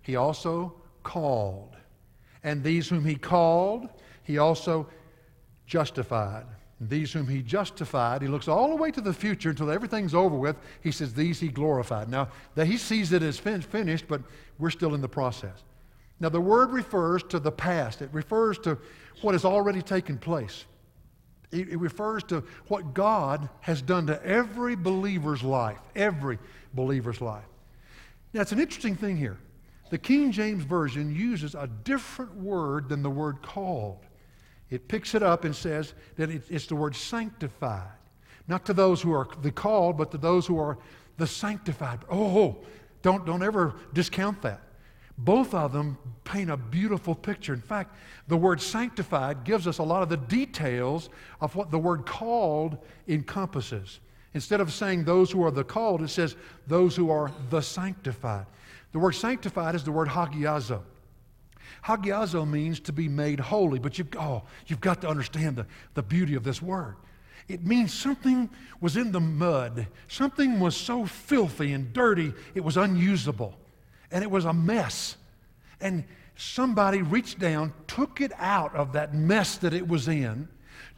he 0.03 0.15
also 0.15 0.73
called. 1.03 1.75
And 2.45 2.63
these 2.63 2.89
whom 2.89 3.05
he 3.05 3.17
called, 3.17 3.89
he 4.23 4.39
also 4.39 4.87
justified. 5.67 6.47
And 6.79 6.89
these 6.89 7.13
whom 7.13 7.27
he 7.27 7.43
justified, 7.43 8.23
he 8.23 8.29
looks 8.29 8.47
all 8.47 8.69
the 8.69 8.77
way 8.77 8.93
to 8.93 9.01
the 9.01 9.13
future 9.13 9.51
until 9.51 9.73
everything's 9.73 10.15
over 10.15 10.37
with. 10.37 10.55
He 10.83 10.93
says, 10.93 11.15
These 11.15 11.41
he 11.41 11.49
glorified. 11.49 12.09
Now, 12.09 12.29
that 12.55 12.67
he 12.67 12.77
sees 12.77 13.13
it 13.13 13.25
as 13.25 13.41
fin- 13.41 13.61
finished, 13.61 14.07
but 14.07 14.23
we're 14.61 14.71
still 14.71 14.95
in 14.95 15.01
the 15.01 15.09
process. 15.09 15.65
Now, 16.21 16.29
the 16.29 16.41
word 16.41 16.71
refers 16.71 17.23
to 17.25 17.39
the 17.39 17.53
past, 17.53 18.03
it 18.03 18.11
refers 18.13 18.59
to 18.61 18.79
what 19.23 19.33
has 19.33 19.45
already 19.45 19.83
taken 19.83 20.19
place. 20.19 20.65
It, 21.51 21.69
it 21.69 21.79
refers 21.79 22.25
to 22.25 22.43
what 22.69 22.95
God 22.95 23.49
has 23.61 23.83
done 23.83 24.07
to 24.09 24.25
every 24.25 24.77
believer's 24.77 25.43
life, 25.43 25.79
every 25.95 26.39
believer's 26.75 27.21
life. 27.21 27.45
Now, 28.33 28.41
it's 28.41 28.53
an 28.53 28.61
interesting 28.61 28.97
thing 28.97 29.17
here. 29.17 29.39
The 29.91 29.99
King 29.99 30.33
James 30.33 30.65
Version 30.65 31.15
uses 31.15 31.55
a 31.55 31.69
different 31.85 32.35
word 32.35 32.89
than 32.89 33.03
the 33.03 33.11
word 33.11 33.43
called. 33.43 34.01
It 34.71 34.89
picks 34.89 35.15
it 35.15 35.23
up 35.23 35.45
and 35.45 35.55
says 35.55 35.95
that 36.17 36.31
it's 36.31 36.67
the 36.67 36.75
word 36.75 36.97
sanctified. 36.97 37.93
Not 38.49 38.67
to 38.67 38.73
those 38.75 39.01
who 39.01 39.13
are 39.13 39.29
the 39.43 39.53
called, 39.53 39.97
but 39.97 40.11
to 40.11 40.19
those 40.19 40.47
who 40.47 40.59
are 40.59 40.79
the 41.17 41.27
sanctified. 41.27 42.01
Oh, 42.11 42.57
don't, 43.03 43.25
don't 43.25 43.43
ever 43.43 43.77
discount 43.93 44.43
that. 44.43 44.61
Both 45.17 45.55
of 45.55 45.73
them 45.73 45.97
paint 46.25 46.51
a 46.51 46.57
beautiful 46.57 47.15
picture. 47.15 47.55
In 47.55 47.61
fact, 47.61 47.95
the 48.27 48.37
word 48.37 48.61
sanctified 48.61 49.45
gives 49.45 49.67
us 49.67 49.79
a 49.79 49.83
lot 49.83 50.03
of 50.03 50.09
the 50.09 50.17
details 50.17 51.09
of 51.41 51.55
what 51.55 51.71
the 51.71 51.79
word 51.79 52.05
called 52.05 52.79
encompasses. 53.07 54.01
Instead 54.35 54.61
of 54.61 54.73
saying 54.73 55.05
those 55.05 55.31
who 55.31 55.45
are 55.45 55.53
the 55.53 55.63
called, 55.63 56.03
it 56.03 56.09
says 56.09 56.35
those 56.67 56.97
who 56.97 57.11
are 57.11 57.31
the 57.51 57.61
sanctified. 57.61 58.47
The 58.91 58.99
word 58.99 59.13
sanctified 59.13 59.77
is 59.77 59.85
the 59.85 59.93
word 59.93 60.09
hagiazo. 60.09 60.83
Hagiazo 61.85 62.49
means 62.49 62.81
to 62.81 62.93
be 62.93 63.09
made 63.09 63.39
holy, 63.39 63.79
but 63.79 63.99
you've, 63.99 64.09
oh, 64.19 64.43
you've 64.67 64.81
got 64.81 65.01
to 65.03 65.09
understand 65.09 65.57
the, 65.57 65.67
the 65.95 66.03
beauty 66.03 66.35
of 66.35 66.43
this 66.43 66.61
word. 66.61 66.97
It 67.47 67.65
means 67.65 67.93
something 67.93 68.51
was 68.81 68.97
in 68.97 69.13
the 69.13 69.21
mud. 69.21 69.87
Something 70.09 70.59
was 70.59 70.77
so 70.77 71.07
filthy 71.07 71.73
and 71.73 71.93
dirty, 71.93 72.33
it 72.55 72.65
was 72.65 72.77
unusable. 72.77 73.55
And 74.15 74.23
it 74.23 74.31
was 74.31 74.47
a 74.47 74.53
mess. 74.55 75.17
And 75.81 76.05
somebody 76.37 77.03
reached 77.03 77.39
down, 77.39 77.75
took 77.87 78.23
it 78.23 78.33
out 78.39 78.75
of 78.75 78.93
that 78.93 79.13
mess 79.13 79.57
that 79.59 79.75
it 79.75 79.87
was 79.87 80.09
in, 80.09 80.49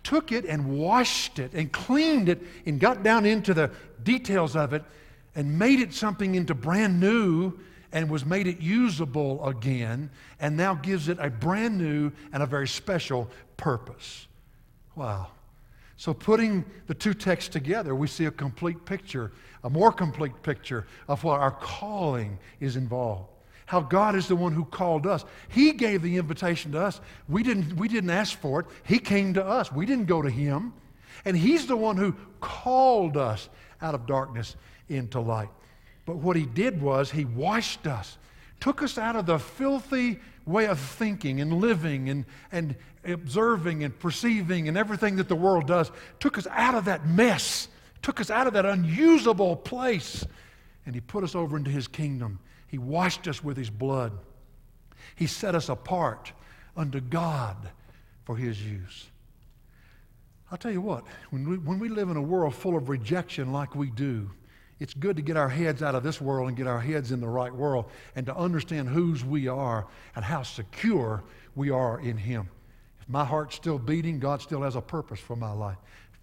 took 0.05 0.31
it 0.31 0.45
and 0.45 0.79
washed 0.79 1.39
it 1.39 1.53
and 1.53 1.73
cleaned 1.73 2.29
it 2.29 2.41
and 2.65 2.79
got 2.79 3.03
down 3.03 3.27
into 3.27 3.53
the 3.53 3.71
details 4.05 4.55
of 4.55 4.73
it 4.73 4.85
and 5.35 5.59
made 5.59 5.81
it 5.81 5.93
something 5.93 6.37
into 6.37 6.55
brand 6.55 7.01
new 7.01 7.59
and 7.91 8.11
was 8.11 8.25
made 8.25 8.47
it 8.47 8.61
usable 8.61 9.45
again 9.47 10.11
and 10.39 10.57
now 10.57 10.75
gives 10.75 11.09
it 11.09 11.19
a 11.19 11.31
brand 11.31 11.79
new 11.79 12.13
and 12.33 12.43
a 12.43 12.47
very 12.47 12.69
special 12.69 13.29
purpose. 13.57 14.27
Wow. 14.95 15.29
So, 15.97 16.13
putting 16.13 16.65
the 16.87 16.95
two 16.95 17.15
texts 17.15 17.49
together, 17.49 17.95
we 17.95 18.07
see 18.07 18.27
a 18.27 18.31
complete 18.31 18.85
picture, 18.85 19.33
a 19.65 19.71
more 19.71 19.91
complete 19.91 20.43
picture 20.43 20.87
of 21.09 21.25
what 21.25 21.41
our 21.41 21.51
calling 21.51 22.39
is 22.61 22.77
involved. 22.77 23.31
How 23.65 23.81
God 23.81 24.15
is 24.15 24.29
the 24.29 24.37
one 24.37 24.53
who 24.53 24.65
called 24.65 25.07
us. 25.07 25.25
He 25.49 25.73
gave 25.73 26.03
the 26.03 26.19
invitation 26.19 26.73
to 26.73 26.81
us. 26.81 27.01
We 27.29 27.43
didn't, 27.43 27.77
we 27.77 27.89
didn't 27.89 28.11
ask 28.11 28.39
for 28.39 28.61
it, 28.61 28.67
He 28.85 28.99
came 28.99 29.35
to 29.35 29.45
us. 29.45 29.73
We 29.73 29.87
didn't 29.87 30.07
go 30.07 30.23
to 30.23 30.31
Him. 30.31 30.73
And 31.25 31.37
He's 31.37 31.67
the 31.67 31.77
one 31.77 31.97
who 31.97 32.15
called 32.41 33.17
us 33.17 33.49
out 33.81 33.95
of 33.95 34.07
darkness 34.07 34.57
into 34.89 35.21
light. 35.21 35.49
But 36.07 36.17
what 36.17 36.37
he 36.37 36.47
did 36.47 36.81
was 36.81 37.11
he 37.11 37.25
washed 37.25 37.87
us, 37.87 38.17
took 38.61 38.83
us 38.83 38.97
out 38.97 39.17
of 39.17 39.27
the 39.27 39.39
filthy 39.39 40.21
way 40.47 40.67
of 40.67 40.79
thinking 40.79 41.41
and 41.41 41.55
living 41.55 42.09
and, 42.09 42.25
and 42.53 42.77
observing 43.05 43.85
and 43.85 43.99
perceiving 43.99 44.69
and 44.69 44.77
everything 44.77 45.17
that 45.17 45.29
the 45.29 45.37
world 45.37 45.67
does, 45.67 45.91
took 46.21 46.39
us 46.39 46.47
out 46.51 46.75
of 46.75 46.85
that 46.87 47.07
mess, 47.07 47.69
took 48.01 48.21
us 48.21 48.31
out 48.31 48.47
of 48.47 48.53
that 48.55 48.65
unusable 48.65 49.57
place, 49.57 50.25
and 50.87 50.95
He 50.95 51.01
put 51.01 51.25
us 51.25 51.35
over 51.35 51.57
into 51.57 51.71
His 51.71 51.89
kingdom. 51.89 52.39
He 52.69 52.79
washed 52.79 53.27
us 53.27 53.43
with 53.43 53.57
His 53.57 53.71
blood. 53.71 54.13
He 55.17 55.27
set 55.27 55.55
us 55.55 55.69
apart 55.69 56.33
unto 56.77 57.01
God 57.01 57.57
for 58.25 58.37
His 58.37 58.65
use. 58.65 59.09
I'll 60.51 60.59
tell 60.59 60.71
you 60.71 60.81
what, 60.81 61.05
when 61.31 61.49
we, 61.49 61.59
when 61.59 61.81
we 61.81 61.89
live 61.89 62.09
in 62.09 62.17
a 62.17 62.23
world 62.23 62.55
full 62.55 62.77
of 62.77 62.89
rejection 62.89 63.53
like 63.53 63.75
we 63.75 63.91
do, 63.91 64.31
it's 64.79 64.95
good 64.95 65.17
to 65.17 65.23
get 65.23 65.37
our 65.37 65.49
heads 65.49 65.83
out 65.83 65.95
of 65.95 66.03
this 66.03 66.21
world 66.21 66.49
and 66.49 66.57
get 66.57 66.67
our 66.67 66.81
heads 66.81 67.11
in 67.13 67.21
the 67.21 67.29
right 67.29 67.53
world 67.53 67.87
and 68.15 68.27
to 68.27 68.37
understand 68.37 68.89
whose 68.89 69.25
we 69.25 69.49
are 69.49 69.87
and 70.15 70.25
how 70.25 70.43
secure 70.43 71.25
we 71.55 71.71
are 71.71 72.01
in 72.01 72.17
Him. 72.17 72.49
If 73.01 73.09
my 73.09 73.25
heart's 73.25 73.57
still 73.57 73.79
beating, 73.79 74.19
God 74.19 74.43
still 74.43 74.63
has 74.63 74.77
a 74.77 74.81
purpose 74.83 75.19
for 75.19 75.37
my 75.37 75.53
life. 75.53 75.79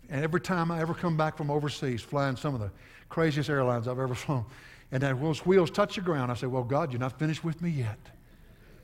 And 0.10 0.24
every 0.24 0.42
time 0.42 0.70
I 0.70 0.82
ever 0.82 0.94
come 0.94 1.18
back 1.18 1.36
from 1.38 1.50
overseas, 1.50 2.02
flying 2.02 2.36
some 2.36 2.54
of 2.54 2.60
the 2.60 2.72
craziest 3.10 3.50
airlines 3.50 3.88
I've 3.88 4.00
ever 4.00 4.16
flown, 4.16 4.46
and 4.92 5.02
those 5.02 5.46
wheels 5.46 5.72
touch 5.72 5.96
the 5.96 6.02
ground, 6.02 6.32
I 6.32 6.36
say, 6.36 6.46
Well, 6.46 6.64
God, 6.64 6.92
you're 6.92 7.00
not 7.00 7.18
finished 7.18 7.44
with 7.44 7.62
me 7.62 7.72
yet. 7.72 7.98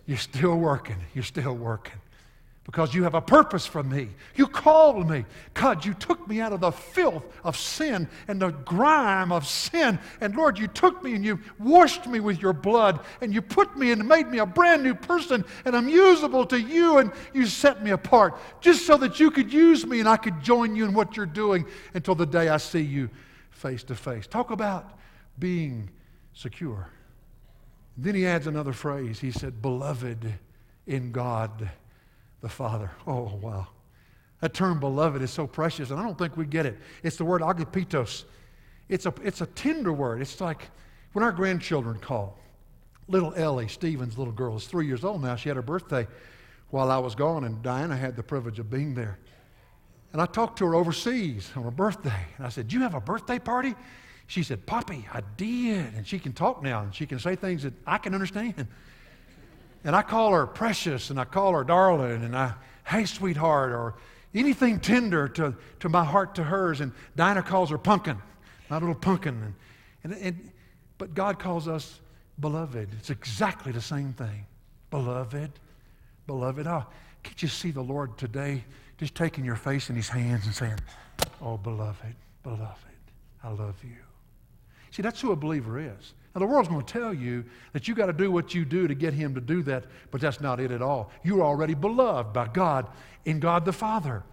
You're 0.07 0.17
still 0.17 0.57
working. 0.57 0.97
You're 1.13 1.24
still 1.24 1.53
working 1.53 1.99
because 2.70 2.93
you 2.93 3.01
have 3.01 3.15
a 3.15 3.22
purpose 3.22 3.65
for 3.65 3.82
me. 3.82 4.09
You 4.36 4.45
called 4.45 5.09
me. 5.09 5.26
God, 5.55 5.84
you 5.84 5.95
took 5.95 6.28
me 6.28 6.39
out 6.39 6.53
of 6.53 6.59
the 6.59 6.70
filth 6.70 7.24
of 7.43 7.57
sin 7.57 8.07
and 8.28 8.39
the 8.39 8.51
grime 8.51 9.32
of 9.32 9.47
sin. 9.47 9.97
And 10.22 10.36
Lord, 10.36 10.59
you 10.59 10.67
took 10.67 11.03
me 11.03 11.15
and 11.15 11.26
you 11.26 11.39
washed 11.57 12.05
me 12.05 12.20
with 12.20 12.39
your 12.39 12.53
blood 12.53 12.99
and 13.22 13.34
you 13.34 13.41
put 13.41 13.76
me 13.76 13.91
and 13.91 14.07
made 14.07 14.28
me 14.28 14.38
a 14.38 14.45
brand 14.45 14.84
new 14.84 14.93
person 14.93 15.43
and 15.65 15.76
I'm 15.76 15.89
usable 15.89 16.45
to 16.45 16.61
you 16.61 16.99
and 16.99 17.11
you 17.34 17.47
set 17.47 17.82
me 17.84 17.89
apart 17.89 18.38
just 18.61 18.86
so 18.86 18.97
that 18.97 19.20
you 19.20 19.32
could 19.32 19.51
use 19.51 19.84
me 19.84 19.99
and 19.99 20.07
I 20.07 20.17
could 20.17 20.39
join 20.39 20.76
you 20.76 20.86
in 20.86 20.93
what 20.93 21.17
you're 21.17 21.26
doing 21.26 21.65
until 21.95 22.13
the 22.13 22.28
day 22.28 22.49
I 22.49 22.57
see 22.57 22.82
you 22.82 23.09
face 23.49 23.82
to 23.86 23.95
face. 23.95 24.28
Talk 24.28 24.51
about 24.51 24.99
being 25.39 25.89
secure. 26.34 26.88
Then 27.97 28.13
he 28.13 28.28
adds 28.28 28.45
another 28.45 28.74
phrase. 28.74 29.22
He 29.22 29.32
said, 29.32 29.59
Beloved 29.59 30.36
in 30.86 31.11
God 31.11 31.72
the 32.41 32.49
Father. 32.49 32.91
Oh, 33.05 33.37
wow. 33.41 33.67
That 34.41 34.53
term 34.53 34.79
beloved 34.79 35.21
is 35.21 35.31
so 35.31 35.47
precious, 35.47 35.89
and 35.89 35.99
I 35.99 36.03
don't 36.03 36.17
think 36.17 36.37
we 36.37 36.45
get 36.45 36.65
it. 36.65 36.77
It's 37.03 37.17
the 37.17 37.25
word 37.25 37.41
agapitos. 37.41 38.23
It's 38.87 39.05
a, 39.05 39.13
it's 39.23 39.41
a 39.41 39.45
tender 39.47 39.91
word. 39.91 40.21
It's 40.21 40.39
like 40.39 40.69
when 41.13 41.23
our 41.23 41.31
grandchildren 41.31 41.99
call. 41.99 42.37
Little 43.07 43.33
Ellie, 43.33 43.67
Stephen's 43.67 44.17
little 44.17 44.33
girl, 44.33 44.55
is 44.55 44.67
three 44.67 44.85
years 44.85 45.03
old 45.03 45.21
now. 45.21 45.35
She 45.35 45.49
had 45.49 45.55
her 45.55 45.63
birthday 45.63 46.07
while 46.69 46.91
I 46.91 46.99
was 46.99 47.15
gone, 47.15 47.43
and 47.43 47.61
Diana 47.63 47.97
had 47.97 48.15
the 48.15 48.23
privilege 48.23 48.59
of 48.59 48.69
being 48.69 48.93
there. 48.93 49.17
And 50.13 50.21
I 50.21 50.25
talked 50.25 50.59
to 50.59 50.65
her 50.65 50.75
overseas 50.75 51.51
on 51.55 51.63
her 51.63 51.71
birthday, 51.71 52.25
and 52.37 52.45
I 52.45 52.49
said, 52.49 52.67
Do 52.67 52.77
you 52.77 52.83
have 52.83 52.95
a 52.95 53.01
birthday 53.01 53.39
party? 53.39 53.75
She 54.27 54.43
said, 54.43 54.65
Poppy, 54.67 55.07
I 55.11 55.21
did. 55.37 55.93
And 55.95 56.05
she 56.05 56.19
can 56.19 56.33
talk 56.33 56.61
now, 56.61 56.81
and 56.81 56.93
she 56.93 57.07
can 57.07 57.19
say 57.19 57.35
things 57.35 57.63
that 57.63 57.73
I 57.85 57.97
can 57.97 58.13
understand. 58.13 58.67
And 59.84 59.95
I 59.95 60.01
call 60.01 60.34
her 60.34 60.45
precious 60.45 61.09
and 61.09 61.19
I 61.19 61.25
call 61.25 61.53
her 61.53 61.63
darling 61.63 62.23
and 62.23 62.36
I, 62.36 62.53
hey, 62.86 63.05
sweetheart, 63.05 63.71
or 63.71 63.95
anything 64.34 64.80
tender 64.80 65.27
to, 65.30 65.55
to 65.80 65.89
my 65.89 66.03
heart 66.03 66.36
to 66.36 66.43
hers. 66.43 66.82
And 66.82 66.91
Dinah 67.15 67.43
calls 67.43 67.69
her 67.69 67.77
pumpkin, 67.77 68.17
my 68.69 68.77
little 68.77 68.95
pumpkin. 68.95 69.55
And, 70.03 70.13
and, 70.13 70.21
and, 70.21 70.51
but 70.97 71.13
God 71.13 71.39
calls 71.39 71.67
us 71.67 71.99
beloved. 72.39 72.89
It's 72.97 73.09
exactly 73.09 73.71
the 73.71 73.82
same 73.82 74.13
thing. 74.13 74.45
Beloved, 74.91 75.51
beloved. 76.27 76.67
Oh, 76.67 76.86
can't 77.23 77.41
you 77.41 77.47
see 77.47 77.71
the 77.71 77.82
Lord 77.82 78.17
today 78.17 78.63
just 78.97 79.15
taking 79.15 79.45
your 79.45 79.55
face 79.55 79.89
in 79.89 79.95
his 79.95 80.09
hands 80.09 80.45
and 80.45 80.53
saying, 80.53 80.80
Oh, 81.41 81.57
beloved, 81.57 82.15
beloved, 82.43 82.75
I 83.43 83.49
love 83.49 83.75
you. 83.84 83.95
See, 84.91 85.01
that's 85.01 85.21
who 85.21 85.32
a 85.32 85.36
believer 85.36 85.80
is. 85.80 86.13
Now, 86.36 86.39
the 86.39 86.45
world's 86.45 86.69
going 86.69 86.86
to 86.86 86.93
tell 86.93 87.13
you 87.13 87.43
that 87.73 87.88
you 87.88 87.95
got 87.95 88.05
to 88.05 88.13
do 88.13 88.30
what 88.30 88.53
you 88.53 88.63
do 88.63 88.88
to 88.88 88.93
get 88.93 89.13
him 89.13 89.34
to 89.34 89.41
do 89.41 89.63
that, 89.63 89.86
but 90.11 90.21
that's 90.21 90.39
not 90.39 90.59
it 90.59 90.71
at 90.71 90.82
all. 90.82 91.11
You're 91.23 91.41
already 91.41 91.73
beloved 91.73 92.34
by 92.34 92.47
God 92.47 92.88
in 93.25 93.39
God 93.39 93.65
the 93.65 93.73
Father. 93.73 94.23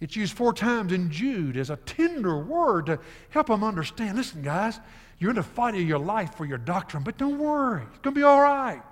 It's 0.00 0.16
used 0.16 0.34
four 0.34 0.52
times 0.54 0.92
in 0.92 1.10
Jude 1.10 1.56
as 1.56 1.70
a 1.70 1.76
tender 1.76 2.38
word 2.38 2.86
to 2.86 2.98
help 3.30 3.48
them 3.48 3.62
understand. 3.64 4.16
Listen, 4.16 4.42
guys, 4.42 4.80
you're 5.18 5.30
in 5.30 5.36
the 5.36 5.42
fight 5.42 5.74
of 5.74 5.82
your 5.82 5.98
life 5.98 6.34
for 6.34 6.46
your 6.46 6.56
doctrine, 6.58 7.02
but 7.02 7.18
don't 7.18 7.38
worry. 7.38 7.82
It's 7.82 7.98
going 7.98 8.14
to 8.14 8.20
be 8.20 8.24
all 8.24 8.40
right. 8.40 8.82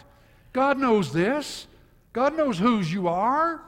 God 0.53 0.79
knows 0.79 1.13
this. 1.13 1.67
God 2.13 2.37
knows 2.37 2.59
whose 2.59 2.93
you 2.93 3.09
are. 3.09 3.63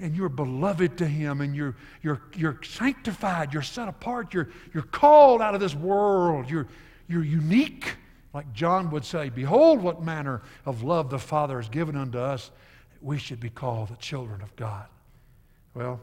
And 0.00 0.16
you're 0.16 0.28
beloved 0.28 0.98
to 0.98 1.06
Him, 1.06 1.42
and 1.42 1.54
you're, 1.54 1.76
you're, 2.02 2.20
you're 2.34 2.58
sanctified, 2.64 3.52
you're 3.52 3.62
set 3.62 3.88
apart, 3.88 4.34
you're, 4.34 4.48
you're 4.74 4.82
called 4.82 5.40
out 5.40 5.54
of 5.54 5.60
this 5.60 5.76
world, 5.76 6.50
you're, 6.50 6.66
you're 7.06 7.22
unique. 7.22 7.94
Like 8.34 8.52
John 8.52 8.90
would 8.90 9.04
say, 9.04 9.28
Behold, 9.28 9.82
what 9.82 10.02
manner 10.02 10.42
of 10.64 10.82
love 10.82 11.10
the 11.10 11.18
Father 11.18 11.56
has 11.56 11.68
given 11.68 11.96
unto 11.96 12.18
us, 12.18 12.50
we 13.00 13.18
should 13.18 13.40
be 13.40 13.50
called 13.50 13.88
the 13.88 13.96
children 13.96 14.40
of 14.40 14.54
God. 14.56 14.86
Well, 15.74 16.00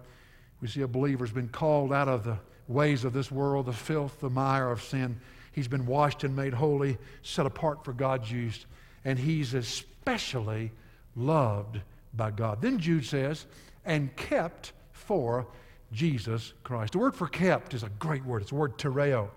we 0.61 0.67
see 0.67 0.82
a 0.82 0.88
believer 0.88 1.25
has 1.25 1.34
been 1.34 1.49
called 1.49 1.93
out 1.93 2.07
of 2.07 2.23
the 2.23 2.38
ways 2.67 3.03
of 3.03 3.13
this 3.13 3.32
world, 3.32 3.65
the 3.65 3.73
filth, 3.73 4.19
the 4.19 4.30
mire 4.30 4.69
of 4.69 4.84
sin. 4.84 5.19
He's 5.51 5.67
been 5.67 5.86
washed 5.86 6.23
and 6.23 6.36
made 6.36 6.53
holy, 6.53 6.97
set 7.23 7.45
apart 7.45 7.84
for 7.84 7.93
God's 7.93 8.32
use, 8.32 8.65
and 9.05 9.17
he's 9.17 9.53
especially 9.53 10.71
loved 11.15 11.82
by 12.13 12.32
God. 12.32 12.61
Then 12.61 12.80
Jude 12.80 13.05
says, 13.05 13.45
and 13.86 14.15
kept 14.15 14.73
for 14.91 15.47
Jesus 15.91 16.53
Christ. 16.63 16.93
The 16.93 16.99
word 16.99 17.15
for 17.15 17.27
kept 17.27 17.73
is 17.73 17.84
a 17.84 17.89
great 17.89 18.23
word. 18.23 18.41
It's 18.41 18.51
the 18.51 18.55
word 18.55 18.77
tereo, 18.77 19.30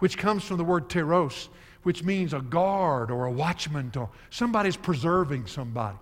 which 0.00 0.18
comes 0.18 0.44
from 0.44 0.58
the 0.58 0.64
word 0.64 0.88
teros, 0.88 1.48
which 1.84 2.02
means 2.02 2.32
a 2.32 2.40
guard 2.40 3.10
or 3.10 3.26
a 3.26 3.30
watchman 3.30 3.92
or 3.96 4.10
somebody's 4.30 4.76
preserving 4.76 5.46
somebody. 5.46 5.96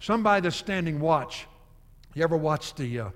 Somebody 0.00 0.42
that's 0.42 0.56
standing 0.56 1.00
watch. 1.00 1.46
You 2.14 2.22
ever 2.22 2.36
watch 2.36 2.74
the, 2.74 3.00
uh, 3.00 3.10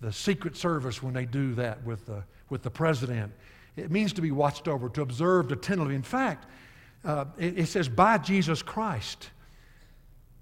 the 0.00 0.12
Secret 0.12 0.56
Service 0.56 1.02
when 1.02 1.12
they 1.12 1.24
do 1.24 1.54
that 1.54 1.84
with 1.84 2.06
the, 2.06 2.22
with 2.48 2.62
the 2.62 2.70
president? 2.70 3.32
It 3.76 3.90
means 3.90 4.12
to 4.14 4.22
be 4.22 4.30
watched 4.30 4.68
over, 4.68 4.88
to 4.90 5.02
observe 5.02 5.50
attentively. 5.52 5.94
In 5.94 6.02
fact, 6.02 6.46
uh, 7.04 7.26
it, 7.36 7.58
it, 7.58 7.66
says 7.66 7.88
by 7.88 8.18
Jesus 8.18 8.62
Christ. 8.62 9.30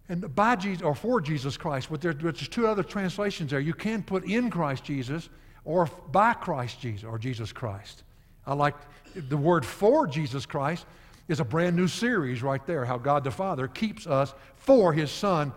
And 0.09 0.35
by 0.35 0.57
Jesus, 0.57 0.83
or 0.83 0.95
for 0.95 1.21
Jesus 1.21 1.57
Christ, 1.57 1.89
but 1.91 2.01
there, 2.01 2.15
there's 2.15 2.49
two 2.49 2.67
other 2.67 2.83
translations 2.83 3.51
there. 3.51 3.61
You 3.61 3.75
can 3.75 4.03
put 4.03 4.25
in 4.25 4.51
Christ 4.51 4.85
Jesus 4.85 5.29
or 5.65 5.91
by 6.13 6.35
Christ 6.35 6.81
Jesus 6.81 7.05
or 7.05 7.19
Jesus 7.19 7.53
Christ. 7.53 8.05
I 8.47 8.55
like 8.55 8.77
the 9.15 9.37
word 9.37 9.67
for 9.67 10.07
Jesus 10.07 10.47
Christ 10.47 10.87
is 11.29 11.41
a 11.41 11.45
brand 11.45 11.77
new 11.77 11.89
series 11.89 12.43
right 12.43 12.65
there 12.67 12.85
how 12.85 12.99
God 12.99 13.25
the 13.25 13.31
Father 13.31 13.69
keeps 13.69 14.07
us 14.07 14.35
for 14.57 14.93
His 14.93 15.11
Son 15.11 15.53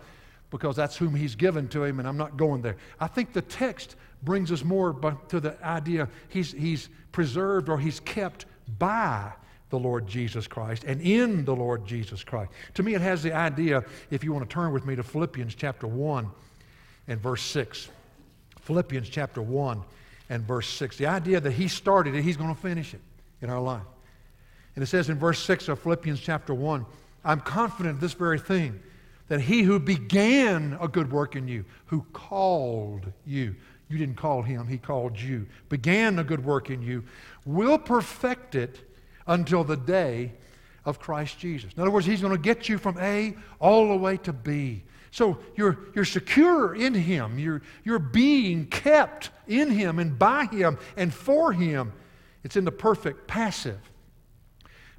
because 0.50 0.76
that's 0.76 0.96
whom 0.96 1.14
He's 1.14 1.34
given 1.34 1.68
to 1.68 1.84
Him, 1.84 1.98
and 1.98 2.08
I'm 2.08 2.16
not 2.16 2.36
going 2.36 2.62
there. 2.62 2.76
I 2.98 3.06
think 3.06 3.32
the 3.32 3.42
text 3.42 3.96
brings 4.22 4.52
us 4.52 4.64
more 4.64 5.16
to 5.28 5.40
the 5.40 5.62
idea 5.64 6.08
he's, 6.28 6.52
he's 6.52 6.88
preserved 7.12 7.68
or 7.68 7.78
He's 7.78 8.00
kept 8.00 8.46
by 8.78 9.32
the 9.70 9.78
Lord 9.78 10.06
Jesus 10.06 10.46
Christ 10.46 10.84
and 10.84 11.00
in 11.00 11.44
the 11.44 11.54
Lord 11.54 11.86
Jesus 11.86 12.24
Christ. 12.24 12.50
To 12.74 12.82
me, 12.82 12.94
it 12.94 13.00
has 13.00 13.22
the 13.22 13.32
idea, 13.32 13.84
if 14.10 14.24
you 14.24 14.32
want 14.32 14.48
to 14.48 14.52
turn 14.52 14.72
with 14.72 14.84
me 14.84 14.96
to 14.96 15.02
Philippians 15.02 15.54
chapter 15.54 15.86
1 15.86 16.28
and 17.08 17.20
verse 17.20 17.42
6. 17.42 17.88
Philippians 18.60 19.08
chapter 19.08 19.40
1 19.40 19.82
and 20.28 20.42
verse 20.44 20.68
6. 20.68 20.96
The 20.96 21.06
idea 21.06 21.40
that 21.40 21.52
He 21.52 21.68
started 21.68 22.14
it, 22.14 22.22
He's 22.22 22.36
going 22.36 22.54
to 22.54 22.60
finish 22.60 22.94
it 22.94 23.00
in 23.40 23.48
our 23.48 23.60
life. 23.60 23.82
And 24.74 24.82
it 24.82 24.86
says 24.86 25.08
in 25.08 25.18
verse 25.18 25.38
6 25.40 25.68
of 25.68 25.80
Philippians 25.80 26.20
chapter 26.20 26.54
1 26.54 26.86
I'm 27.24 27.40
confident 27.40 27.96
of 27.96 28.00
this 28.00 28.14
very 28.14 28.38
thing, 28.38 28.80
that 29.28 29.42
he 29.42 29.62
who 29.62 29.78
began 29.78 30.78
a 30.80 30.88
good 30.88 31.12
work 31.12 31.36
in 31.36 31.46
you, 31.46 31.64
who 31.86 32.04
called 32.12 33.12
you, 33.26 33.54
you 33.88 33.98
didn't 33.98 34.16
call 34.16 34.42
him, 34.42 34.66
he 34.66 34.78
called 34.78 35.20
you, 35.20 35.46
began 35.68 36.18
a 36.18 36.24
good 36.24 36.44
work 36.44 36.70
in 36.70 36.80
you, 36.80 37.04
will 37.44 37.78
perfect 37.78 38.54
it 38.54 38.80
until 39.26 39.64
the 39.64 39.76
day 39.76 40.32
of 40.84 40.98
Christ 40.98 41.38
Jesus. 41.38 41.72
In 41.74 41.82
other 41.82 41.90
words, 41.90 42.06
he's 42.06 42.20
going 42.20 42.32
to 42.32 42.40
get 42.40 42.68
you 42.68 42.78
from 42.78 42.96
A 42.98 43.36
all 43.58 43.88
the 43.88 43.96
way 43.96 44.16
to 44.18 44.32
B. 44.32 44.82
So 45.10 45.38
you're, 45.56 45.78
you're 45.94 46.04
secure 46.04 46.74
in 46.74 46.94
him. 46.94 47.38
You're, 47.38 47.62
you're 47.84 47.98
being 47.98 48.66
kept 48.66 49.30
in 49.46 49.70
him 49.70 49.98
and 49.98 50.18
by 50.18 50.46
him 50.46 50.78
and 50.96 51.12
for 51.12 51.52
him. 51.52 51.92
It's 52.44 52.56
in 52.56 52.64
the 52.64 52.72
perfect 52.72 53.26
passive 53.26 53.89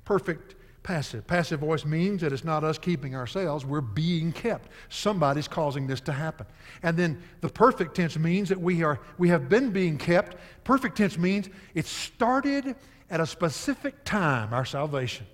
perfect 0.06 0.56
passive. 0.84 1.28
Passive 1.28 1.60
voice 1.60 1.86
means 1.86 2.22
that 2.22 2.34
it's 2.34 2.43
not 2.43 2.64
us 2.64 2.78
keeping 2.78 3.16
ourselves, 3.16 3.66
we're 3.66 3.82
being 3.82 4.32
kept. 4.32 4.70
Somebody's 4.89 5.47
causing 5.47 5.88
this 5.88 6.02
to 6.02 6.12
happen. 6.12 6.45
And 6.84 6.97
then 6.97 7.22
the 7.41 7.49
perfect 7.49 7.95
tense 7.95 8.18
means 8.18 8.49
that 8.49 8.60
we 8.60 8.84
are 8.84 8.99
we 9.18 9.30
have 9.30 9.49
been 9.49 9.72
being 9.72 9.97
kept. 9.97 10.38
Perfect 10.64 10.97
tense 10.97 11.18
means 11.18 11.49
it 11.76 11.86
started 11.86 12.76
at 13.10 13.20
a 13.20 13.26
specific 13.26 14.04
time, 14.06 14.54
our 14.54 14.66
salvation. 14.66 15.26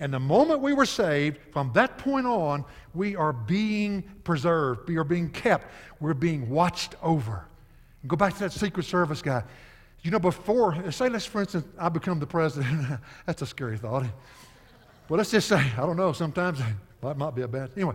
And 0.00 0.14
the 0.14 0.20
moment 0.20 0.60
we 0.60 0.74
were 0.74 0.86
saved, 0.86 1.38
from 1.52 1.72
that 1.74 1.98
point 1.98 2.26
on, 2.26 2.64
we 2.94 3.16
are 3.16 3.32
being 3.32 4.02
preserved. 4.22 4.88
We 4.88 4.96
are 4.96 5.04
being 5.04 5.28
kept. 5.28 5.66
We're 6.00 6.14
being 6.14 6.48
watched 6.48 6.94
over. 7.02 7.44
Go 8.06 8.16
back 8.16 8.34
to 8.34 8.40
that 8.40 8.52
Secret 8.52 8.86
Service 8.86 9.22
guy. 9.22 9.42
You 10.02 10.10
know, 10.10 10.18
before, 10.18 10.90
say, 10.92 11.08
let's, 11.08 11.26
for 11.26 11.40
instance, 11.40 11.66
I 11.78 11.88
become 11.88 12.20
the 12.20 12.26
president. 12.26 13.00
That's 13.26 13.42
a 13.42 13.46
scary 13.46 13.78
thought. 13.78 14.04
Well, 15.08 15.18
let's 15.18 15.30
just 15.30 15.48
say, 15.48 15.56
I 15.56 15.80
don't 15.80 15.96
know, 15.96 16.12
sometimes 16.12 16.60
that 17.02 17.16
might 17.16 17.34
be 17.34 17.42
a 17.42 17.48
bad, 17.48 17.70
anyway. 17.74 17.94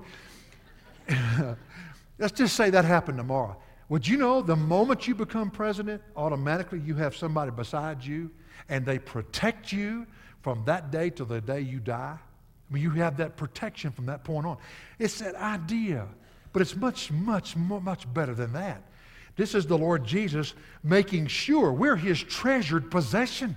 let's 2.17 2.33
just 2.33 2.55
say 2.55 2.69
that 2.71 2.85
happened 2.85 3.17
tomorrow. 3.17 3.55
Would 3.89 4.07
you 4.07 4.17
know 4.17 4.41
the 4.41 4.55
moment 4.55 5.07
you 5.07 5.15
become 5.15 5.51
president, 5.51 6.01
automatically 6.15 6.79
you 6.79 6.95
have 6.95 7.15
somebody 7.15 7.51
beside 7.51 8.03
you 8.03 8.31
and 8.69 8.85
they 8.85 8.97
protect 8.97 9.71
you 9.71 10.07
from 10.41 10.63
that 10.65 10.91
day 10.91 11.09
till 11.09 11.25
the 11.25 11.41
day 11.41 11.61
you 11.61 11.79
die? 11.79 12.17
I 12.17 12.73
mean, 12.73 12.83
you 12.83 12.89
have 12.91 13.17
that 13.17 13.37
protection 13.37 13.91
from 13.91 14.07
that 14.07 14.23
point 14.23 14.47
on. 14.47 14.57
It's 14.97 15.19
that 15.19 15.35
idea, 15.35 16.07
but 16.51 16.61
it's 16.61 16.75
much, 16.75 17.11
much, 17.11 17.55
much 17.55 18.11
better 18.13 18.33
than 18.33 18.53
that. 18.53 18.81
This 19.35 19.55
is 19.55 19.65
the 19.65 19.77
Lord 19.77 20.05
Jesus 20.05 20.53
making 20.83 21.27
sure 21.27 21.71
we're 21.71 21.95
his 21.95 22.21
treasured 22.21 22.91
possession. 22.91 23.55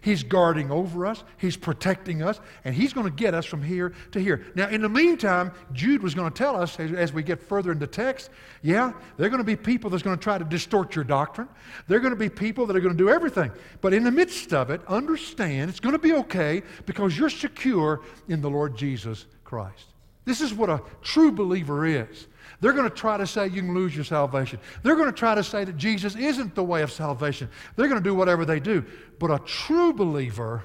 He's 0.00 0.22
guarding 0.22 0.70
over 0.70 1.06
us, 1.06 1.22
He's 1.36 1.56
protecting 1.56 2.22
us, 2.22 2.40
and 2.64 2.74
He's 2.74 2.92
going 2.92 3.06
to 3.06 3.12
get 3.12 3.34
us 3.34 3.44
from 3.44 3.62
here 3.62 3.92
to 4.12 4.20
here. 4.20 4.46
Now, 4.54 4.68
in 4.68 4.80
the 4.80 4.88
meantime, 4.88 5.52
Jude 5.72 6.02
was 6.02 6.14
going 6.14 6.30
to 6.30 6.36
tell 6.36 6.60
us 6.60 6.80
as, 6.80 7.12
we 7.12 7.22
get 7.22 7.42
further 7.42 7.72
into 7.72 7.86
the 7.86 7.92
text 7.92 8.30
yeah, 8.62 8.92
there 9.16 9.26
are 9.26 9.30
going 9.30 9.40
to 9.40 9.44
be 9.44 9.56
people 9.56 9.90
that's 9.90 10.02
going 10.02 10.16
to 10.16 10.22
try 10.22 10.38
to 10.38 10.44
distort 10.44 10.94
your 10.94 11.04
doctrine. 11.04 11.48
There 11.88 11.98
are 11.98 12.00
going 12.00 12.12
to 12.12 12.18
be 12.18 12.28
people 12.28 12.64
that 12.66 12.76
are 12.76 12.80
going 12.80 12.96
to 12.96 12.98
do 12.98 13.10
everything. 13.10 13.50
But 13.80 13.92
in 13.92 14.04
the 14.04 14.10
midst 14.10 14.52
of 14.52 14.70
it, 14.70 14.80
understand 14.86 15.68
it's 15.68 15.80
going 15.80 15.94
to 15.94 15.98
be 15.98 16.12
okay 16.14 16.62
because 16.86 17.18
you're 17.18 17.30
secure 17.30 18.02
in 18.28 18.40
the 18.40 18.48
Lord 18.48 18.76
Jesus 18.76 19.26
Christ. 19.44 19.86
This 20.24 20.40
is 20.40 20.54
what 20.54 20.70
a 20.70 20.80
true 21.02 21.32
believer 21.32 21.84
is. 21.84 22.28
They're 22.62 22.72
going 22.72 22.88
to 22.88 22.94
try 22.94 23.16
to 23.16 23.26
say 23.26 23.48
you 23.48 23.60
can 23.60 23.74
lose 23.74 23.92
your 23.92 24.04
salvation. 24.04 24.60
They're 24.84 24.94
going 24.94 25.10
to 25.10 25.12
try 25.12 25.34
to 25.34 25.42
say 25.42 25.64
that 25.64 25.76
Jesus 25.76 26.14
isn't 26.14 26.54
the 26.54 26.62
way 26.62 26.82
of 26.82 26.92
salvation. 26.92 27.50
They're 27.74 27.88
going 27.88 28.00
to 28.00 28.08
do 28.08 28.14
whatever 28.14 28.44
they 28.44 28.60
do. 28.60 28.84
But 29.18 29.32
a 29.32 29.40
true 29.40 29.92
believer 29.92 30.62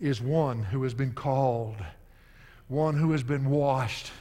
is 0.00 0.18
one 0.22 0.62
who 0.62 0.82
has 0.84 0.94
been 0.94 1.12
called, 1.12 1.76
one 2.68 2.96
who 2.96 3.12
has 3.12 3.22
been 3.22 3.50
washed 3.50 4.12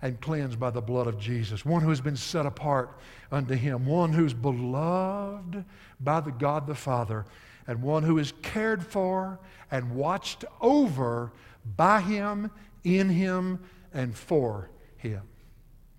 and 0.00 0.18
cleansed 0.22 0.58
by 0.58 0.70
the 0.70 0.80
blood 0.80 1.06
of 1.06 1.18
Jesus, 1.18 1.66
one 1.66 1.82
who 1.82 1.90
has 1.90 2.00
been 2.00 2.16
set 2.16 2.46
apart 2.46 2.98
unto 3.30 3.54
Him, 3.54 3.84
one 3.84 4.14
who's 4.14 4.32
beloved 4.32 5.66
by 6.00 6.20
the 6.20 6.32
God 6.32 6.66
the 6.66 6.74
Father, 6.74 7.26
and 7.66 7.82
one 7.82 8.04
who 8.04 8.16
is 8.16 8.32
cared 8.40 8.86
for 8.86 9.38
and 9.70 9.94
watched 9.94 10.46
over 10.62 11.30
by 11.76 12.00
Him, 12.00 12.50
in 12.84 13.10
Him, 13.10 13.60
and 13.92 14.16
for 14.16 14.70
Him. 14.96 15.20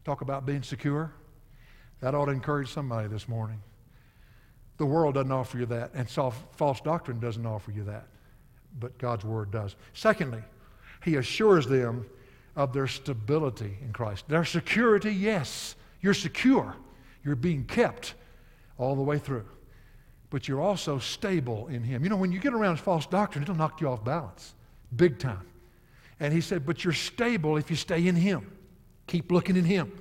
Talk 0.05 0.21
about 0.21 0.45
being 0.45 0.63
secure. 0.63 1.11
That 1.99 2.13
ought 2.13 2.25
to 2.25 2.31
encourage 2.31 2.71
somebody 2.71 3.07
this 3.07 3.27
morning. 3.27 3.61
The 4.77 4.85
world 4.85 5.15
doesn't 5.15 5.31
offer 5.31 5.57
you 5.57 5.65
that, 5.67 5.91
and 5.93 6.09
false 6.09 6.81
doctrine 6.81 7.19
doesn't 7.19 7.45
offer 7.45 7.71
you 7.71 7.83
that, 7.85 8.07
but 8.79 8.97
God's 8.97 9.25
Word 9.25 9.49
does. 9.51 9.75
Secondly, 9.93 10.43
He 11.03 11.15
assures 11.15 11.65
them 11.65 12.05
of 12.55 12.71
their 12.71 12.87
stability 12.87 13.77
in 13.81 13.93
Christ. 13.93 14.27
Their 14.27 14.45
security, 14.45 15.13
yes, 15.13 15.75
you're 16.01 16.13
secure. 16.13 16.75
You're 17.23 17.35
being 17.35 17.65
kept 17.65 18.13
all 18.77 18.95
the 18.95 19.01
way 19.01 19.17
through. 19.17 19.45
But 20.29 20.47
you're 20.47 20.61
also 20.61 20.99
stable 20.99 21.67
in 21.67 21.81
Him. 21.81 22.03
You 22.03 22.09
know, 22.09 22.17
when 22.17 22.31
you 22.31 22.39
get 22.39 22.53
around 22.53 22.79
false 22.79 23.07
doctrine, 23.07 23.43
it'll 23.43 23.55
knock 23.55 23.81
you 23.81 23.89
off 23.89 24.03
balance 24.03 24.53
big 24.95 25.17
time. 25.17 25.47
And 26.19 26.33
He 26.33 26.41
said, 26.41 26.65
but 26.65 26.83
you're 26.83 26.93
stable 26.93 27.57
if 27.57 27.69
you 27.69 27.75
stay 27.75 28.07
in 28.07 28.15
Him. 28.15 28.51
Keep 29.07 29.31
looking 29.31 29.55
in 29.55 29.65
Him. 29.65 29.91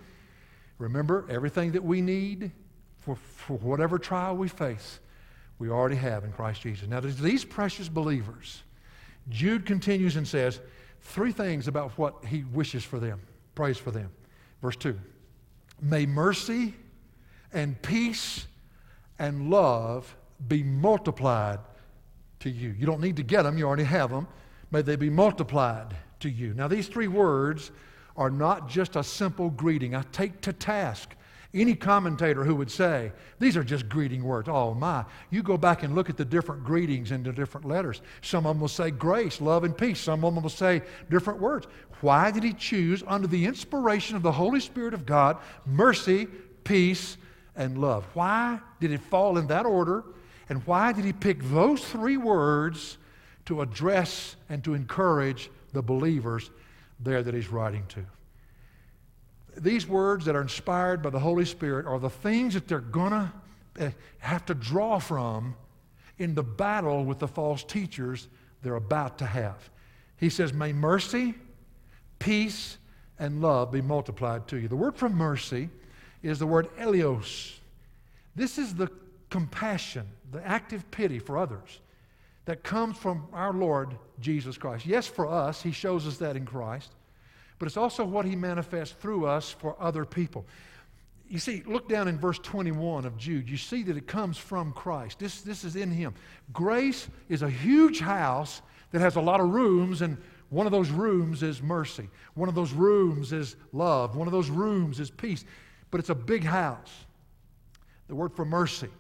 Remember, 0.78 1.24
everything 1.28 1.72
that 1.72 1.84
we 1.84 2.00
need 2.00 2.50
for, 2.98 3.16
for 3.16 3.56
whatever 3.58 3.98
trial 3.98 4.36
we 4.36 4.48
face, 4.48 5.00
we 5.58 5.70
already 5.70 5.96
have 5.96 6.24
in 6.24 6.32
Christ 6.32 6.62
Jesus. 6.62 6.88
Now, 6.88 7.00
these 7.00 7.44
precious 7.44 7.88
believers, 7.88 8.62
Jude 9.28 9.66
continues 9.66 10.16
and 10.16 10.26
says 10.26 10.60
three 11.00 11.32
things 11.32 11.68
about 11.68 11.96
what 11.96 12.24
he 12.24 12.44
wishes 12.44 12.82
for 12.82 12.98
them, 12.98 13.20
prays 13.54 13.78
for 13.78 13.90
them. 13.90 14.10
Verse 14.62 14.76
2 14.76 14.98
May 15.80 16.06
mercy 16.06 16.74
and 17.52 17.80
peace 17.82 18.46
and 19.18 19.50
love 19.50 20.16
be 20.48 20.62
multiplied 20.62 21.60
to 22.40 22.50
you. 22.50 22.70
You 22.70 22.86
don't 22.86 23.00
need 23.00 23.16
to 23.16 23.22
get 23.22 23.42
them, 23.42 23.56
you 23.56 23.66
already 23.66 23.84
have 23.84 24.10
them. 24.10 24.26
May 24.70 24.82
they 24.82 24.96
be 24.96 25.10
multiplied 25.10 25.94
to 26.20 26.28
you. 26.28 26.52
Now, 26.54 26.68
these 26.68 26.88
three 26.88 27.08
words 27.08 27.70
are 28.16 28.30
not 28.30 28.68
just 28.68 28.96
a 28.96 29.02
simple 29.04 29.50
greeting. 29.50 29.94
I 29.94 30.02
take 30.12 30.40
to 30.42 30.52
task 30.52 31.14
any 31.52 31.74
commentator 31.74 32.44
who 32.44 32.56
would 32.56 32.70
say, 32.70 33.12
these 33.38 33.56
are 33.56 33.62
just 33.62 33.88
greeting 33.88 34.24
words. 34.24 34.48
Oh 34.48 34.74
my. 34.74 35.04
You 35.30 35.42
go 35.42 35.56
back 35.56 35.84
and 35.84 35.94
look 35.94 36.10
at 36.10 36.16
the 36.16 36.24
different 36.24 36.64
greetings 36.64 37.12
in 37.12 37.22
the 37.22 37.32
different 37.32 37.66
letters. 37.66 38.02
Some 38.22 38.44
of 38.44 38.56
them 38.56 38.60
will 38.60 38.68
say 38.68 38.90
grace, 38.90 39.40
love, 39.40 39.62
and 39.62 39.76
peace. 39.76 40.00
Some 40.00 40.24
of 40.24 40.34
them 40.34 40.42
will 40.42 40.50
say 40.50 40.82
different 41.10 41.40
words. 41.40 41.66
Why 42.00 42.32
did 42.32 42.42
he 42.42 42.52
choose, 42.52 43.04
under 43.06 43.28
the 43.28 43.46
inspiration 43.46 44.16
of 44.16 44.22
the 44.22 44.32
Holy 44.32 44.60
Spirit 44.60 44.94
of 44.94 45.06
God, 45.06 45.38
mercy, 45.64 46.26
peace, 46.64 47.16
and 47.54 47.78
love? 47.78 48.04
Why 48.14 48.58
did 48.80 48.90
it 48.90 49.00
fall 49.00 49.38
in 49.38 49.46
that 49.46 49.64
order? 49.64 50.04
And 50.48 50.66
why 50.66 50.92
did 50.92 51.04
he 51.04 51.12
pick 51.12 51.40
those 51.44 51.84
three 51.84 52.16
words 52.16 52.98
to 53.46 53.62
address 53.62 54.34
and 54.48 54.62
to 54.64 54.74
encourage 54.74 55.50
the 55.72 55.82
believers 55.82 56.50
there 57.00 57.22
that 57.22 57.34
he's 57.34 57.48
writing 57.48 57.84
to. 57.88 58.04
These 59.56 59.86
words 59.86 60.24
that 60.24 60.34
are 60.34 60.42
inspired 60.42 61.02
by 61.02 61.10
the 61.10 61.18
Holy 61.18 61.44
Spirit 61.44 61.86
are 61.86 61.98
the 61.98 62.10
things 62.10 62.54
that 62.54 62.66
they're 62.66 62.80
going 62.80 63.12
to 63.12 63.32
eh, 63.78 63.90
have 64.18 64.44
to 64.46 64.54
draw 64.54 64.98
from 64.98 65.54
in 66.18 66.34
the 66.34 66.42
battle 66.42 67.04
with 67.04 67.18
the 67.18 67.28
false 67.28 67.62
teachers 67.62 68.28
they're 68.62 68.74
about 68.76 69.18
to 69.18 69.26
have. 69.26 69.70
He 70.16 70.28
says, 70.28 70.52
May 70.52 70.72
mercy, 70.72 71.34
peace, 72.18 72.78
and 73.18 73.40
love 73.40 73.70
be 73.70 73.80
multiplied 73.80 74.48
to 74.48 74.56
you. 74.56 74.68
The 74.68 74.76
word 74.76 74.96
for 74.96 75.08
mercy 75.08 75.68
is 76.22 76.38
the 76.38 76.46
word 76.46 76.68
elios. 76.78 77.58
This 78.34 78.58
is 78.58 78.74
the 78.74 78.90
compassion, 79.30 80.06
the 80.32 80.44
active 80.46 80.90
pity 80.90 81.18
for 81.18 81.38
others 81.38 81.80
that 82.46 82.62
comes 82.62 82.96
from 82.96 83.26
our 83.32 83.52
Lord 83.52 83.96
Jesus 84.20 84.58
Christ. 84.58 84.86
Yes, 84.86 85.06
for 85.06 85.26
us, 85.26 85.62
He 85.62 85.72
shows 85.72 86.06
us 86.06 86.18
that 86.18 86.36
in 86.36 86.44
Christ, 86.44 86.90
but 87.58 87.66
it's 87.66 87.76
also 87.76 88.04
what 88.04 88.24
He 88.24 88.36
manifests 88.36 88.94
through 88.94 89.26
us 89.26 89.50
for 89.50 89.76
other 89.80 90.04
people. 90.04 90.44
You 91.28 91.38
see, 91.38 91.62
look 91.66 91.88
down 91.88 92.06
in 92.06 92.18
verse 92.18 92.38
21 92.38 93.06
of 93.06 93.16
Jude. 93.16 93.48
You 93.48 93.56
see 93.56 93.82
that 93.84 93.96
it 93.96 94.06
comes 94.06 94.36
from 94.36 94.72
Christ. 94.72 95.18
This, 95.18 95.40
this 95.40 95.64
is 95.64 95.74
in 95.74 95.90
Him. 95.90 96.14
Grace 96.52 97.08
is 97.28 97.42
a 97.42 97.50
huge 97.50 98.00
house 98.00 98.60
that 98.92 99.00
has 99.00 99.16
a 99.16 99.20
lot 99.20 99.40
of 99.40 99.48
rooms, 99.48 100.02
and 100.02 100.18
one 100.50 100.66
of 100.66 100.72
those 100.72 100.90
rooms 100.90 101.42
is 101.42 101.62
mercy. 101.62 102.08
One 102.34 102.48
of 102.48 102.54
those 102.54 102.72
rooms 102.72 103.32
is 103.32 103.56
love. 103.72 104.16
One 104.16 104.28
of 104.28 104.32
those 104.32 104.50
rooms 104.50 105.00
is 105.00 105.10
peace. 105.10 105.44
But 105.90 106.00
it's 106.00 106.10
a 106.10 106.14
big 106.14 106.44
house. 106.44 106.92
The 108.06 108.14
word 108.14 108.34
for 108.34 108.44
mercy 108.44 108.90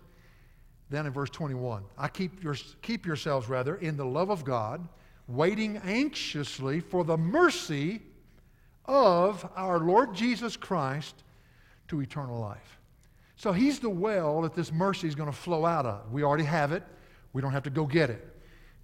down 0.90 1.06
in 1.06 1.12
verse 1.12 1.30
21. 1.30 1.82
I 1.98 2.08
keep, 2.08 2.42
your, 2.42 2.56
keep 2.82 3.06
yourselves, 3.06 3.48
rather, 3.48 3.76
in 3.76 3.96
the 3.96 4.04
love 4.04 4.30
of 4.30 4.44
God, 4.44 4.86
waiting 5.26 5.78
anxiously 5.78 6.80
for 6.80 7.04
the 7.04 7.16
mercy 7.16 8.02
of 8.86 9.48
our 9.56 9.78
Lord 9.78 10.14
Jesus 10.14 10.56
Christ 10.56 11.14
to 11.88 12.00
eternal 12.00 12.38
life. 12.38 12.78
So 13.36 13.52
he's 13.52 13.78
the 13.78 13.90
well 13.90 14.42
that 14.42 14.54
this 14.54 14.72
mercy 14.72 15.08
is 15.08 15.14
going 15.14 15.30
to 15.30 15.36
flow 15.36 15.66
out 15.66 15.86
of. 15.86 16.12
We 16.12 16.22
already 16.22 16.44
have 16.44 16.72
it. 16.72 16.82
We 17.32 17.42
don't 17.42 17.52
have 17.52 17.64
to 17.64 17.70
go 17.70 17.84
get 17.86 18.10
it. 18.10 18.30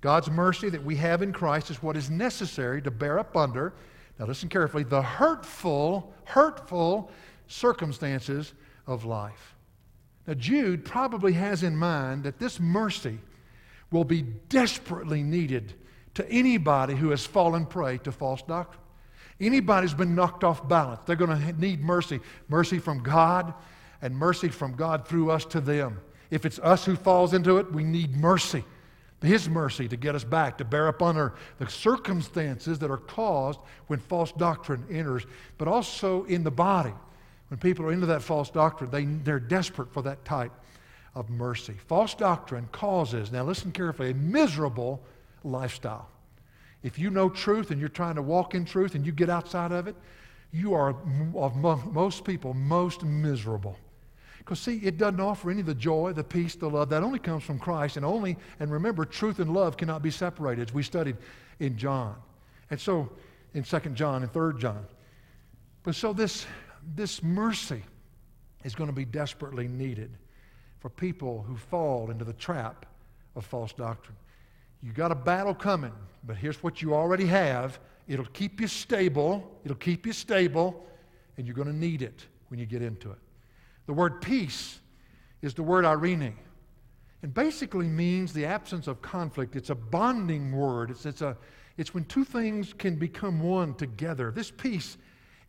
God's 0.01 0.31
mercy 0.31 0.71
that 0.71 0.83
we 0.83 0.97
have 0.97 1.23
in 1.23 1.33
Christ 1.33 1.71
is 1.71 1.83
what 1.83 1.97
is 1.97 2.11
necessary 2.11 2.81
to 2.83 2.91
bear 2.91 3.19
up 3.19 3.37
under, 3.37 3.75
now 4.19 4.27
listen 4.27 4.49
carefully, 4.49 4.83
the 4.83 5.03
hurtful, 5.03 6.13
hurtful 6.25 7.11
circumstances 7.49 8.53
of 8.87 9.05
life. 9.05 9.55
Now, 10.31 10.35
Jude 10.35 10.85
probably 10.85 11.33
has 11.33 11.65
in 11.65 11.77
mind 11.77 12.23
that 12.23 12.39
this 12.39 12.61
mercy 12.61 13.19
will 13.91 14.05
be 14.05 14.23
desperately 14.23 15.25
needed 15.25 15.75
to 16.15 16.31
anybody 16.31 16.95
who 16.95 17.11
has 17.11 17.27
fallen 17.27 17.67
prey 17.67 17.99
to 17.99 18.13
false 18.13 18.41
doctrine. 18.43 18.81
Anybody 19.41 19.89
who's 19.89 19.95
been 19.95 20.15
knocked 20.15 20.45
off 20.45 20.69
balance, 20.69 21.01
they're 21.05 21.17
going 21.17 21.37
to 21.37 21.61
need 21.61 21.83
mercy. 21.83 22.21
Mercy 22.49 22.79
from 22.79 23.03
God 23.03 23.53
and 24.03 24.17
mercy 24.17 24.51
from 24.51 24.77
God 24.77 25.05
through 25.05 25.33
us 25.33 25.45
to 25.47 25.61
them. 25.61 26.01
If 26.31 26.47
it's 26.47 26.61
us 26.61 26.85
who 26.85 26.95
falls 26.95 27.35
into 27.35 27.59
it, 27.59 27.73
we 27.73 27.83
need 27.83 28.17
mercy. 28.17 28.63
His 29.23 29.49
mercy 29.49 29.89
to 29.89 29.97
get 29.97 30.15
us 30.15 30.23
back, 30.23 30.59
to 30.59 30.65
bear 30.65 30.87
up 30.87 31.03
under 31.03 31.35
the 31.59 31.69
circumstances 31.69 32.79
that 32.79 32.91
are 32.93 32.99
caused 32.99 33.59
when 33.89 33.99
false 33.99 34.31
doctrine 34.31 34.87
enters, 34.93 35.27
but 35.59 35.67
also 35.67 36.23
in 36.27 36.45
the 36.45 36.53
body. 36.53 36.93
When 37.51 37.59
people 37.59 37.85
are 37.85 37.93
into 37.93 38.07
that 38.07 38.23
false 38.23 38.49
doctrine, 38.49 38.91
they, 38.91 39.05
they're 39.05 39.41
desperate 39.41 39.93
for 39.93 40.03
that 40.03 40.25
type 40.25 40.53
of 41.17 41.29
mercy. 41.31 41.75
False 41.89 42.15
doctrine 42.15 42.69
causes, 42.71 43.33
now 43.33 43.43
listen 43.43 43.73
carefully, 43.73 44.11
a 44.11 44.15
miserable 44.15 45.03
lifestyle. 45.43 46.09
If 46.85 46.97
you 46.97 47.11
know 47.11 47.29
truth 47.29 47.73
and 47.73 47.81
you're 47.81 47.89
trying 47.89 48.15
to 48.15 48.23
walk 48.23 48.55
in 48.55 48.65
truth 48.65 48.95
and 48.95 49.05
you 49.05 49.11
get 49.11 49.29
outside 49.29 49.73
of 49.73 49.89
it, 49.89 49.97
you 50.53 50.75
are, 50.75 50.95
of 51.35 51.57
most 51.57 52.25
people, 52.25 52.55
most 52.55 53.05
miserable. 53.05 53.77
Because, 54.39 54.61
see, 54.61 54.79
it 54.79 54.97
doesn't 54.97 55.21
offer 55.21 55.51
any 55.51 55.61
of 55.61 55.67
the 55.67 55.75
joy, 55.75 56.13
the 56.13 56.25
peace, 56.25 56.55
the 56.55 56.69
love. 56.69 56.89
That 56.89 57.03
only 57.03 57.19
comes 57.19 57.43
from 57.45 57.59
Christ. 57.59 57.97
And 57.97 58.07
only, 58.07 58.37
and 58.59 58.73
remember, 58.73 59.05
truth 59.05 59.39
and 59.39 59.53
love 59.53 59.77
cannot 59.77 60.03
be 60.03 60.11
separated, 60.11 60.71
as 60.71 60.75
we 60.75 60.83
studied 60.83 61.17
in 61.59 61.77
John. 61.77 62.17
And 62.71 62.81
so, 62.81 63.11
in 63.55 63.63
2 63.63 63.79
John 63.91 64.23
and 64.23 64.33
3 64.33 64.59
John. 64.59 64.87
But 65.83 65.95
so, 65.95 66.13
this, 66.13 66.47
this 66.95 67.23
mercy 67.23 67.83
is 68.65 68.75
going 68.75 68.89
to 68.89 68.95
be 68.95 69.05
desperately 69.05 69.69
needed 69.69 70.17
for 70.79 70.89
people 70.89 71.43
who 71.43 71.57
fall 71.57 72.11
into 72.11 72.25
the 72.25 72.33
trap 72.33 72.87
of 73.37 73.45
false 73.45 73.73
doctrine. 73.73 74.17
You 74.83 74.93
got 74.93 75.13
a 75.13 75.15
battle 75.15 75.55
coming, 75.55 75.93
but 76.25 76.37
here's 76.37 76.63
what 76.63 76.81
you 76.81 76.95
already 76.95 77.27
have. 77.27 77.79
It'll 78.09 78.25
keep 78.27 78.61
you 78.61 78.67
stable. 78.67 79.59
It'll 79.65 79.77
keep 79.77 80.07
you 80.07 80.13
stable, 80.13 80.87
and 81.37 81.47
you're 81.47 81.57
going 81.57 81.69
to 81.69 81.77
need 81.77 82.03
it 82.03 82.27
when 82.49 82.59
you 82.59 82.67
get 82.67 82.83
into 82.83 83.11
it. 83.11 83.19
The 83.87 83.93
word 83.93 84.23
peace 84.23 84.81
is 85.43 85.55
the 85.55 85.63
word 85.63 85.85
irene. 85.85 86.35
It 87.23 87.35
basically 87.35 87.87
means 87.87 88.33
the 88.33 88.47
absence 88.47 88.87
of 88.87 89.03
conflict. 89.03 89.55
It's 89.55 89.71
a 89.71 89.75
bonding 89.75 90.53
word. 90.53 90.91
It's, 90.91 91.05
it's, 91.05 91.21
a, 91.21 91.37
it's 91.77 91.93
when 91.93 92.05
two 92.05 92.25
things 92.25 92.73
can 92.73 92.97
become 92.97 93.41
one 93.41 93.75
together. 93.75 94.31
This 94.31 94.51
peace 94.51 94.97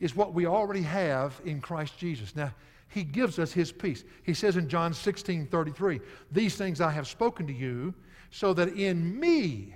is 0.02 0.16
what 0.16 0.34
we 0.34 0.45
already 0.45 0.82
have 0.82 1.39
in 1.45 1.62
Christ 1.62 1.97
Jesus. 1.97 2.36
Now, 2.36 2.54
He 2.89 3.04
gives 3.04 3.39
us 3.39 3.54
His 3.54 3.72
peace. 3.72 4.04
He 4.24 4.34
says 4.34 4.58
in 4.58 4.68
John 4.68 4.93
16 4.93 5.47
33, 5.47 6.02
These 6.32 6.56
things 6.56 6.82
I 6.82 6.91
have 6.91 7.08
spoken 7.08 7.47
to 7.47 7.54
you 7.54 7.93
so 8.32 8.54
that 8.56 8.70
in 8.70 9.18
me 9.18 9.76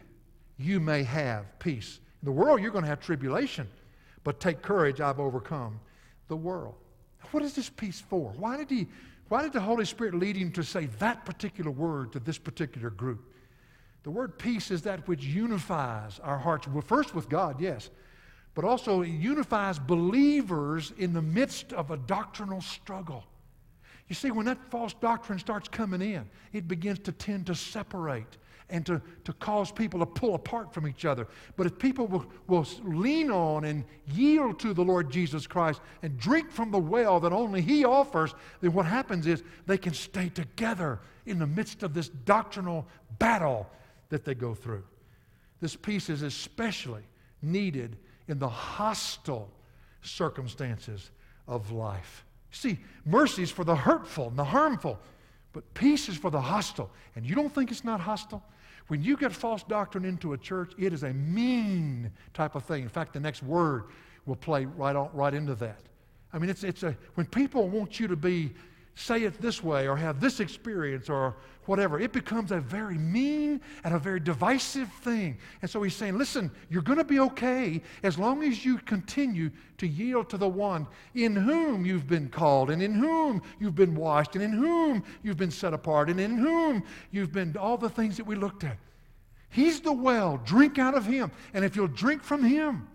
you 0.58 0.80
may 0.80 1.04
have 1.04 1.58
peace. 1.60 2.00
In 2.22 2.26
the 2.26 2.32
world, 2.32 2.62
you're 2.62 2.72
going 2.72 2.84
to 2.84 2.90
have 2.90 3.00
tribulation, 3.00 3.70
but 4.24 4.40
take 4.40 4.62
courage, 4.62 5.00
I've 5.00 5.20
overcome 5.20 5.80
the 6.28 6.36
world. 6.36 6.76
What 7.32 7.44
is 7.44 7.54
this 7.54 7.70
peace 7.70 8.02
for? 8.02 8.34
Why 8.38 8.58
did, 8.58 8.70
he, 8.70 8.88
why 9.30 9.44
did 9.44 9.54
the 9.54 9.62
Holy 9.62 9.86
Spirit 9.86 10.16
lead 10.16 10.36
him 10.36 10.52
to 10.54 10.64
say 10.64 10.88
that 11.00 11.26
particular 11.26 11.70
word 11.70 12.14
to 12.14 12.20
this 12.20 12.38
particular 12.38 12.90
group? 12.90 13.32
The 14.04 14.12
word 14.12 14.38
peace 14.38 14.72
is 14.72 14.84
that 14.84 15.08
which 15.08 15.24
unifies 15.24 16.20
our 16.24 16.38
hearts, 16.38 16.68
well, 16.68 16.82
first 16.82 17.14
with 17.14 17.28
God, 17.28 17.60
yes, 17.60 17.90
but 18.56 18.64
also 18.64 19.02
it 19.02 19.10
unifies 19.10 19.78
believers 19.78 20.94
in 20.98 21.14
the 21.14 21.22
midst 21.22 21.74
of 21.74 21.92
a 21.92 21.98
doctrinal 21.98 22.62
struggle. 22.62 23.26
You 24.08 24.16
see, 24.16 24.32
when 24.32 24.46
that 24.46 24.58
false 24.72 24.94
doctrine 24.94 25.40
starts 25.40 25.68
coming 25.68 26.02
in, 26.02 26.30
it 26.54 26.68
begins 26.68 27.00
to 27.00 27.12
tend 27.12 27.48
to 27.48 27.56
separate 27.56 28.38
and 28.70 28.86
to, 28.86 29.02
to 29.26 29.34
cause 29.34 29.72
people 29.72 30.00
to 30.00 30.06
pull 30.06 30.34
apart 30.36 30.74
from 30.74 30.88
each 30.88 31.06
other. 31.06 31.28
But 31.56 31.68
if 31.68 31.78
people 31.78 32.08
will, 32.08 32.26
will 32.48 32.66
lean 32.84 33.30
on 33.30 33.66
and 33.66 33.84
yield 34.08 34.60
to 34.62 34.74
the 34.74 34.84
Lord 34.84 35.12
Jesus 35.12 35.46
Christ 35.46 35.82
and 36.02 36.18
drink 36.18 36.50
from 36.50 36.72
the 36.72 36.80
well 36.80 37.20
that 37.20 37.34
only 37.34 37.62
He 37.62 37.86
offers, 37.86 38.34
then 38.62 38.74
what 38.74 38.86
happens 38.86 39.28
is 39.28 39.44
they 39.68 39.78
can 39.78 39.94
stay 39.94 40.30
together 40.30 41.00
in 41.26 41.40
the 41.40 41.48
midst 41.48 41.84
of 41.84 41.94
this 41.94 42.10
doctrinal 42.10 42.88
battle 43.20 43.70
that 44.10 44.24
they 44.24 44.34
go 44.34 44.56
through. 44.56 44.84
This 45.62 45.76
peace 45.76 46.10
is 46.10 46.22
especially 46.22 47.04
needed 47.42 47.98
in 48.28 48.40
the 48.40 48.50
hostile 48.50 49.50
circumstances 50.02 51.12
of 51.48 51.72
life. 51.72 52.26
See, 52.52 52.80
mercy 53.06 53.44
is 53.44 53.52
for 53.52 53.64
the 53.64 53.76
hurtful 53.76 54.30
and 54.30 54.40
the 54.40 54.44
harmful, 54.44 55.00
but 55.54 55.74
peace 55.74 56.10
is 56.10 56.18
for 56.18 56.32
the 56.32 56.42
hostile. 56.42 56.90
And 57.16 57.26
you 57.26 57.36
don't 57.36 57.54
think 57.54 57.72
it's 57.72 57.84
not 57.84 58.00
hostile? 58.00 58.44
When 58.88 59.04
you 59.04 59.18
get 59.18 59.34
false 59.34 59.64
doctrine 59.64 60.06
into 60.06 60.34
a 60.34 60.38
church, 60.38 60.74
it 60.78 60.94
is 60.94 61.04
a 61.04 61.14
mean 61.14 62.12
type 62.34 62.56
of 62.56 62.64
thing. 62.64 62.84
In 62.84 62.90
fact, 62.90 63.14
the 63.14 63.20
next 63.20 63.42
word 63.42 63.86
will 64.26 64.36
play 64.36 64.66
right, 64.66 64.96
on, 64.96 65.10
right 65.14 65.34
into 65.34 65.56
that. 65.56 65.80
I 66.34 66.38
mean, 66.38 66.50
it's, 66.50 66.64
it's 66.64 66.84
a, 66.84 66.96
when 67.16 67.26
people 67.26 67.68
want 67.68 68.00
you 68.00 68.08
to 68.08 68.16
be, 68.16 68.54
say 68.96 69.24
it 69.24 69.42
this 69.42 69.62
way 69.62 69.88
or 69.88 69.98
have 69.98 70.22
this 70.22 70.40
experience 70.40 71.10
or 71.10 71.36
whatever, 71.66 72.00
it 72.00 72.14
becomes 72.14 72.52
a 72.52 72.60
very 72.60 72.98
mean 72.98 73.60
and 73.84 73.94
a 73.94 74.00
very 74.00 74.20
divisive 74.20 74.90
thing. 75.02 75.38
And 75.62 75.70
so 75.70 75.84
he's 75.84 75.96
saying, 75.96 76.18
listen, 76.18 76.50
you're 76.70 76.82
going 76.82 76.98
to 76.98 77.04
be 77.04 77.20
okay 77.20 77.82
as 78.04 78.18
long 78.18 78.44
as 78.44 78.64
you 78.64 78.78
continue 78.78 79.52
to 79.80 79.88
yield 79.88 80.30
to 80.30 80.38
the 80.38 80.48
one 80.48 80.88
in 81.14 81.36
whom 81.36 81.86
you've 81.86 82.08
been 82.08 82.30
called 82.30 82.70
and 82.70 82.82
in 82.82 82.94
whom 82.94 83.42
you've 83.60 83.76
been 83.76 83.96
washed 83.96 84.36
and 84.36 84.44
in 84.44 84.54
whom 84.54 85.04
you've 85.24 85.38
been 85.38 85.52
set 85.52 85.74
apart 85.74 86.10
and 86.10 86.20
in 86.20 86.38
whom 86.38 86.84
you've 87.12 87.34
been 87.34 87.56
all 87.58 87.78
the 87.78 87.90
things 87.90 88.16
that 88.18 88.26
we 88.26 88.36
looked 88.36 88.64
at. 88.64 88.78
He's 89.50 89.82
the 89.82 89.94
well. 89.94 90.42
Drink 90.46 90.80
out 90.80 90.96
of 90.96 91.06
him. 91.06 91.32
And 91.54 91.66
if 91.66 91.76
you'll 91.76 91.88
drink 91.88 92.24
from 92.24 92.44
him, 92.44 92.88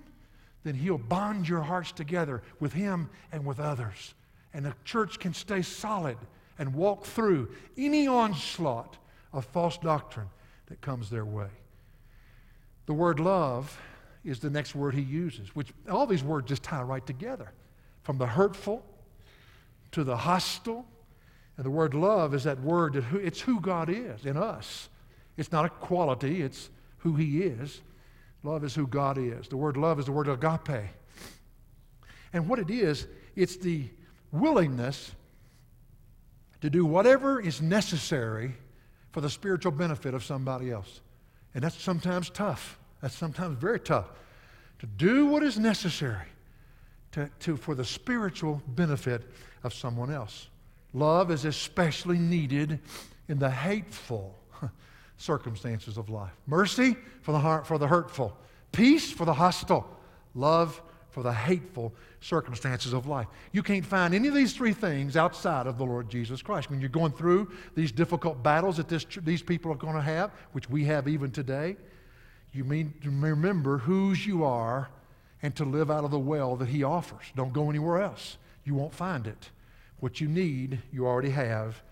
then 0.62 0.74
he'll 0.74 0.98
bond 0.98 1.48
your 1.48 1.62
hearts 1.62 1.92
together 1.92 2.42
with 2.58 2.72
him 2.72 3.10
and 3.32 3.44
with 3.44 3.60
others. 3.60 4.14
And 4.52 4.64
the 4.64 4.74
church 4.84 5.18
can 5.18 5.32
stay 5.32 5.62
solid 5.62 6.18
and 6.58 6.74
walk 6.74 7.04
through 7.04 7.50
any 7.76 8.06
onslaught 8.06 8.96
of 9.32 9.44
false 9.44 9.78
doctrine 9.78 10.28
that 10.66 10.80
comes 10.80 11.08
their 11.08 11.24
way. 11.24 11.48
The 12.86 12.92
word 12.92 13.20
love 13.20 13.78
is 14.24 14.40
the 14.40 14.50
next 14.50 14.74
word 14.74 14.94
he 14.94 15.02
uses, 15.02 15.54
which 15.54 15.72
all 15.88 16.06
these 16.06 16.22
words 16.22 16.48
just 16.48 16.62
tie 16.62 16.82
right 16.82 17.04
together 17.06 17.52
from 18.02 18.18
the 18.18 18.26
hurtful 18.26 18.84
to 19.92 20.04
the 20.04 20.16
hostile. 20.16 20.84
And 21.56 21.64
the 21.64 21.70
word 21.70 21.94
love 21.94 22.34
is 22.34 22.44
that 22.44 22.60
word 22.60 22.94
that 22.94 23.04
who, 23.04 23.18
it's 23.18 23.40
who 23.40 23.60
God 23.60 23.88
is 23.88 24.26
in 24.26 24.36
us. 24.36 24.88
It's 25.36 25.52
not 25.52 25.64
a 25.64 25.68
quality, 25.68 26.42
it's 26.42 26.70
who 26.98 27.14
he 27.16 27.42
is. 27.42 27.80
Love 28.42 28.64
is 28.64 28.74
who 28.74 28.86
God 28.86 29.18
is. 29.18 29.48
The 29.48 29.56
word 29.56 29.76
love 29.76 29.98
is 29.98 30.06
the 30.06 30.12
word 30.12 30.28
agape. 30.28 30.90
And 32.32 32.48
what 32.48 32.58
it 32.58 32.70
is, 32.70 33.06
it's 33.36 33.56
the 33.56 33.88
willingness 34.32 35.12
to 36.60 36.70
do 36.70 36.84
whatever 36.84 37.40
is 37.40 37.60
necessary 37.60 38.54
for 39.12 39.20
the 39.20 39.30
spiritual 39.30 39.72
benefit 39.72 40.14
of 40.14 40.24
somebody 40.24 40.70
else. 40.70 41.00
And 41.54 41.64
that's 41.64 41.80
sometimes 41.80 42.30
tough. 42.30 42.78
That's 43.00 43.14
sometimes 43.14 43.58
very 43.58 43.80
tough. 43.80 44.06
To 44.80 44.86
do 44.86 45.26
what 45.26 45.42
is 45.42 45.58
necessary 45.58 46.26
to, 47.12 47.28
to, 47.40 47.56
for 47.56 47.74
the 47.74 47.84
spiritual 47.84 48.62
benefit 48.68 49.22
of 49.64 49.74
someone 49.74 50.12
else. 50.12 50.48
Love 50.92 51.30
is 51.30 51.44
especially 51.44 52.18
needed 52.18 52.78
in 53.28 53.38
the 53.38 53.50
hateful 53.50 54.38
circumstances 55.16 55.96
of 55.96 56.08
life. 56.08 56.32
Mercy 56.46 56.96
for 57.22 57.32
the, 57.32 57.38
heart, 57.38 57.66
for 57.66 57.78
the 57.78 57.86
hurtful, 57.86 58.36
peace 58.72 59.10
for 59.10 59.24
the 59.24 59.34
hostile, 59.34 59.88
love 60.34 60.80
for 61.10 61.22
the 61.22 61.32
hateful 61.32 61.92
circumstances 62.20 62.92
of 62.92 63.06
life. 63.06 63.26
You 63.52 63.62
can't 63.62 63.84
find 63.84 64.14
any 64.14 64.28
of 64.28 64.34
these 64.34 64.52
three 64.52 64.72
things 64.72 65.16
outside 65.16 65.66
of 65.66 65.78
the 65.78 65.84
Lord 65.84 66.08
Jesus 66.08 66.42
Christ. 66.42 66.70
When 66.70 66.80
you're 66.80 66.88
going 66.88 67.12
through 67.12 67.50
these 67.74 67.92
difficult 67.92 68.42
battles 68.42 68.76
that 68.76 68.88
this, 68.88 69.04
these 69.22 69.42
people 69.42 69.72
are 69.72 69.76
going 69.76 69.94
to 69.94 70.00
have, 70.00 70.30
which 70.52 70.70
we 70.70 70.84
have 70.84 71.08
even 71.08 71.30
today, 71.30 71.76
you 72.52 72.64
mean 72.64 72.94
to 73.02 73.10
remember 73.10 73.78
whose 73.78 74.26
you 74.26 74.44
are 74.44 74.88
and 75.42 75.54
to 75.56 75.64
live 75.64 75.90
out 75.90 76.04
of 76.04 76.10
the 76.10 76.18
well 76.18 76.56
that 76.56 76.68
He 76.68 76.82
offers. 76.82 77.24
Don't 77.34 77.52
go 77.52 77.70
anywhere 77.70 78.02
else. 78.02 78.36
You 78.64 78.74
won't 78.74 78.94
find 78.94 79.26
it. 79.26 79.50
What 80.00 80.20
you 80.20 80.28
need, 80.28 80.80
you 80.92 81.06
already 81.06 81.30
have 81.30 81.82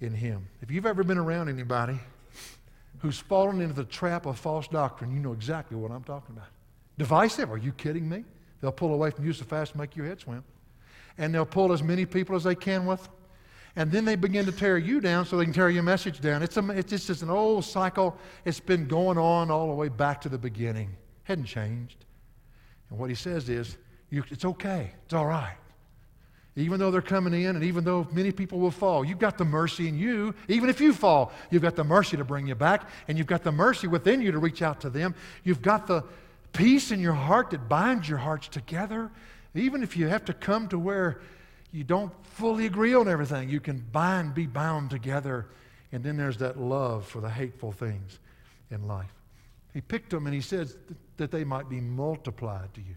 in 0.00 0.14
Him. 0.14 0.48
If 0.60 0.70
you've 0.70 0.86
ever 0.86 1.04
been 1.04 1.18
around 1.18 1.48
anybody 1.48 1.98
who's 2.98 3.18
fallen 3.18 3.60
into 3.60 3.74
the 3.74 3.84
trap 3.84 4.26
of 4.26 4.38
false 4.38 4.68
doctrine, 4.68 5.12
you 5.12 5.20
know 5.20 5.32
exactly 5.32 5.76
what 5.76 5.90
I'm 5.90 6.04
talking 6.04 6.36
about. 6.36 6.48
Divisive? 6.98 7.50
Are 7.50 7.58
you 7.58 7.72
kidding 7.72 8.08
me? 8.08 8.24
They'll 8.62 8.72
pull 8.72 8.94
away 8.94 9.10
from 9.10 9.26
you 9.26 9.34
so 9.34 9.44
fast 9.44 9.76
make 9.76 9.94
your 9.94 10.06
head 10.06 10.20
swim. 10.20 10.42
And 11.18 11.34
they'll 11.34 11.44
pull 11.44 11.72
as 11.72 11.82
many 11.82 12.06
people 12.06 12.36
as 12.36 12.44
they 12.44 12.54
can 12.54 12.86
with. 12.86 13.06
And 13.74 13.90
then 13.90 14.04
they 14.04 14.16
begin 14.16 14.46
to 14.46 14.52
tear 14.52 14.78
you 14.78 15.00
down 15.00 15.26
so 15.26 15.36
they 15.36 15.44
can 15.44 15.52
tear 15.52 15.68
your 15.68 15.82
message 15.82 16.20
down. 16.20 16.42
It's, 16.42 16.56
a, 16.56 16.70
it's 16.70 16.90
just 17.06 17.22
an 17.22 17.30
old 17.30 17.64
cycle. 17.64 18.16
It's 18.44 18.60
been 18.60 18.86
going 18.86 19.18
on 19.18 19.50
all 19.50 19.66
the 19.66 19.74
way 19.74 19.88
back 19.88 20.20
to 20.22 20.28
the 20.28 20.38
beginning. 20.38 20.96
Hadn't 21.24 21.46
changed. 21.46 22.04
And 22.88 22.98
what 22.98 23.10
he 23.10 23.16
says 23.16 23.48
is, 23.48 23.76
you, 24.10 24.24
it's 24.30 24.44
okay. 24.44 24.92
It's 25.04 25.14
all 25.14 25.26
right. 25.26 25.56
Even 26.54 26.78
though 26.78 26.90
they're 26.90 27.00
coming 27.00 27.32
in 27.32 27.56
and 27.56 27.64
even 27.64 27.82
though 27.82 28.06
many 28.12 28.30
people 28.30 28.58
will 28.58 28.70
fall, 28.70 29.04
you've 29.04 29.18
got 29.18 29.38
the 29.38 29.44
mercy 29.44 29.88
in 29.88 29.98
you. 29.98 30.34
Even 30.48 30.68
if 30.68 30.82
you 30.82 30.92
fall, 30.92 31.32
you've 31.50 31.62
got 31.62 31.76
the 31.76 31.84
mercy 31.84 32.18
to 32.18 32.24
bring 32.24 32.46
you 32.46 32.54
back, 32.54 32.90
and 33.08 33.16
you've 33.16 33.26
got 33.26 33.42
the 33.42 33.52
mercy 33.52 33.86
within 33.86 34.20
you 34.20 34.30
to 34.32 34.38
reach 34.38 34.60
out 34.60 34.78
to 34.82 34.90
them. 34.90 35.14
You've 35.44 35.62
got 35.62 35.86
the, 35.86 36.04
peace 36.52 36.90
in 36.90 37.00
your 37.00 37.14
heart 37.14 37.50
that 37.50 37.68
binds 37.68 38.08
your 38.08 38.18
hearts 38.18 38.48
together. 38.48 39.10
Even 39.54 39.82
if 39.82 39.96
you 39.96 40.08
have 40.08 40.24
to 40.26 40.32
come 40.32 40.68
to 40.68 40.78
where 40.78 41.20
you 41.72 41.84
don't 41.84 42.12
fully 42.24 42.66
agree 42.66 42.94
on 42.94 43.08
everything, 43.08 43.48
you 43.48 43.60
can 43.60 43.78
bind, 43.92 44.34
be 44.34 44.46
bound 44.46 44.90
together. 44.90 45.46
And 45.92 46.02
then 46.02 46.16
there's 46.16 46.38
that 46.38 46.58
love 46.58 47.06
for 47.06 47.20
the 47.20 47.30
hateful 47.30 47.72
things 47.72 48.18
in 48.70 48.86
life. 48.86 49.12
He 49.74 49.80
picked 49.80 50.10
them 50.10 50.26
and 50.26 50.34
he 50.34 50.40
says 50.40 50.76
that 51.16 51.30
they 51.30 51.44
might 51.44 51.68
be 51.68 51.80
multiplied 51.80 52.72
to 52.74 52.80
you. 52.80 52.96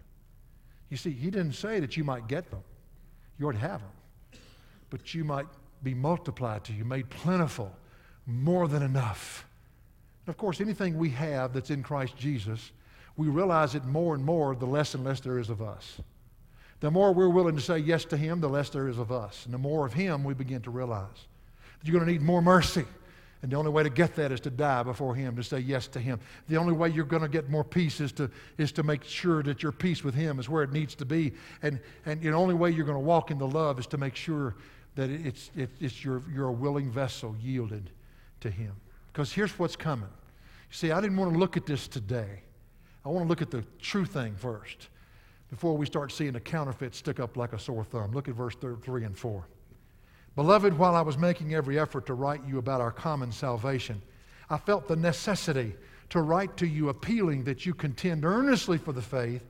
You 0.90 0.96
see, 0.96 1.10
he 1.10 1.30
didn't 1.30 1.54
say 1.54 1.80
that 1.80 1.96
you 1.96 2.04
might 2.04 2.28
get 2.28 2.50
them. 2.50 2.62
You 3.38 3.44
already 3.44 3.60
have 3.60 3.80
them. 3.80 4.40
But 4.90 5.14
you 5.14 5.24
might 5.24 5.46
be 5.82 5.94
multiplied 5.94 6.64
to 6.64 6.72
you, 6.72 6.84
made 6.84 7.10
plentiful, 7.10 7.74
more 8.26 8.68
than 8.68 8.82
enough. 8.82 9.46
And 10.26 10.32
of 10.32 10.36
course, 10.36 10.60
anything 10.60 10.96
we 10.96 11.10
have 11.10 11.52
that's 11.52 11.70
in 11.70 11.82
Christ 11.82 12.16
Jesus 12.16 12.72
we 13.16 13.28
realize 13.28 13.74
it 13.74 13.84
more 13.84 14.14
and 14.14 14.24
more 14.24 14.54
the 14.54 14.66
less 14.66 14.94
and 14.94 15.04
less 15.04 15.20
there 15.20 15.38
is 15.38 15.50
of 15.50 15.62
us. 15.62 16.00
The 16.80 16.90
more 16.90 17.12
we're 17.12 17.30
willing 17.30 17.56
to 17.56 17.62
say 17.62 17.78
yes 17.78 18.04
to 18.06 18.16
Him, 18.16 18.40
the 18.40 18.48
less 18.48 18.68
there 18.68 18.88
is 18.88 18.98
of 18.98 19.10
us. 19.10 19.44
And 19.46 19.54
the 19.54 19.58
more 19.58 19.86
of 19.86 19.94
Him 19.94 20.24
we 20.24 20.34
begin 20.34 20.60
to 20.62 20.70
realize 20.70 21.26
that 21.78 21.88
you're 21.88 21.98
going 21.98 22.06
to 22.06 22.12
need 22.12 22.22
more 22.22 22.42
mercy. 22.42 22.84
And 23.42 23.52
the 23.52 23.56
only 23.56 23.70
way 23.70 23.82
to 23.82 23.90
get 23.90 24.16
that 24.16 24.32
is 24.32 24.40
to 24.40 24.50
die 24.50 24.82
before 24.82 25.14
Him, 25.14 25.36
to 25.36 25.42
say 25.42 25.58
yes 25.58 25.86
to 25.88 26.00
Him. 26.00 26.20
The 26.48 26.56
only 26.56 26.72
way 26.72 26.88
you're 26.88 27.04
going 27.04 27.22
to 27.22 27.28
get 27.28 27.48
more 27.48 27.64
peace 27.64 28.00
is 28.00 28.12
to, 28.12 28.30
is 28.58 28.72
to 28.72 28.82
make 28.82 29.04
sure 29.04 29.42
that 29.42 29.62
your 29.62 29.72
peace 29.72 30.02
with 30.02 30.14
Him 30.14 30.38
is 30.38 30.48
where 30.48 30.62
it 30.62 30.72
needs 30.72 30.94
to 30.96 31.04
be. 31.04 31.32
And, 31.62 31.80
and 32.04 32.20
the 32.20 32.32
only 32.32 32.54
way 32.54 32.70
you're 32.70 32.86
going 32.86 32.98
to 32.98 33.04
walk 33.04 33.30
in 33.30 33.38
the 33.38 33.46
love 33.46 33.78
is 33.78 33.86
to 33.88 33.98
make 33.98 34.16
sure 34.16 34.56
that 34.96 35.10
it's, 35.10 35.50
it, 35.56 35.70
it's 35.80 36.04
your, 36.04 36.22
you're 36.32 36.48
a 36.48 36.52
willing 36.52 36.90
vessel 36.90 37.36
yielded 37.40 37.90
to 38.40 38.50
Him. 38.50 38.72
Because 39.12 39.32
here's 39.32 39.58
what's 39.58 39.76
coming. 39.76 40.08
You 40.08 40.74
see, 40.74 40.90
I 40.90 41.00
didn't 41.00 41.16
want 41.16 41.32
to 41.32 41.38
look 41.38 41.56
at 41.56 41.66
this 41.66 41.88
today. 41.88 42.40
I 43.06 43.08
want 43.08 43.24
to 43.24 43.28
look 43.28 43.40
at 43.40 43.52
the 43.52 43.64
true 43.80 44.04
thing 44.04 44.34
first 44.34 44.88
before 45.48 45.76
we 45.76 45.86
start 45.86 46.10
seeing 46.10 46.32
the 46.32 46.40
counterfeit 46.40 46.92
stick 46.92 47.20
up 47.20 47.36
like 47.36 47.52
a 47.52 47.58
sore 47.58 47.84
thumb. 47.84 48.10
Look 48.10 48.26
at 48.26 48.34
verse 48.34 48.56
3 48.56 49.04
and 49.04 49.16
4. 49.16 49.46
Beloved, 50.34 50.76
while 50.76 50.96
I 50.96 51.02
was 51.02 51.16
making 51.16 51.54
every 51.54 51.78
effort 51.78 52.04
to 52.06 52.14
write 52.14 52.40
you 52.44 52.58
about 52.58 52.80
our 52.80 52.90
common 52.90 53.30
salvation, 53.30 54.02
I 54.50 54.56
felt 54.56 54.88
the 54.88 54.96
necessity 54.96 55.76
to 56.10 56.20
write 56.20 56.56
to 56.56 56.66
you 56.66 56.88
appealing 56.88 57.44
that 57.44 57.64
you 57.64 57.74
contend 57.74 58.24
earnestly 58.24 58.76
for 58.76 58.92
the 58.92 59.02
faith 59.02 59.44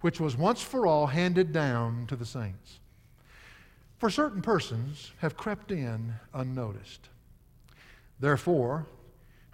which 0.00 0.18
was 0.18 0.34
once 0.34 0.62
for 0.62 0.86
all 0.86 1.06
handed 1.06 1.52
down 1.52 2.06
to 2.06 2.16
the 2.16 2.26
saints. 2.26 2.80
For 3.98 4.08
certain 4.08 4.40
persons 4.40 5.12
have 5.18 5.36
crept 5.36 5.70
in 5.70 6.14
unnoticed. 6.32 7.10
Therefore, 8.18 8.86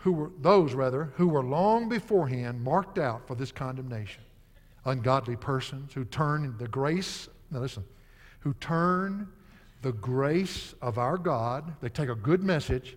who 0.08 0.12
were 0.12 0.30
those 0.40 0.72
rather 0.72 1.12
who 1.16 1.28
were 1.28 1.44
long 1.44 1.88
beforehand 1.88 2.62
marked 2.62 2.98
out 2.98 3.26
for 3.26 3.34
this 3.34 3.52
condemnation 3.52 4.22
ungodly 4.86 5.36
persons 5.36 5.92
who 5.92 6.04
turn 6.04 6.54
the 6.58 6.68
grace 6.68 7.28
now 7.50 7.60
listen 7.60 7.84
who 8.40 8.54
turn 8.54 9.28
the 9.82 9.92
grace 9.92 10.74
of 10.82 10.98
our 10.98 11.16
God, 11.16 11.74
they 11.80 11.88
take 11.88 12.08
a 12.08 12.14
good 12.14 12.42
message 12.42 12.96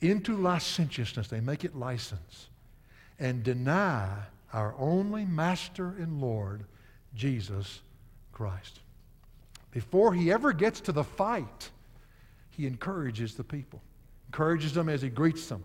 into 0.00 0.36
licentiousness, 0.36 1.28
they 1.28 1.40
make 1.40 1.64
it 1.64 1.76
license, 1.76 2.48
and 3.18 3.42
deny 3.42 4.08
our 4.52 4.74
only 4.78 5.24
Master 5.24 5.94
and 5.98 6.20
Lord, 6.20 6.64
Jesus 7.14 7.80
Christ. 8.32 8.80
Before 9.70 10.12
he 10.12 10.30
ever 10.30 10.52
gets 10.52 10.80
to 10.82 10.92
the 10.92 11.04
fight, 11.04 11.70
he 12.50 12.66
encourages 12.66 13.34
the 13.34 13.44
people, 13.44 13.80
encourages 14.28 14.74
them 14.74 14.88
as 14.88 15.00
he 15.00 15.08
greets 15.08 15.46
them. 15.46 15.64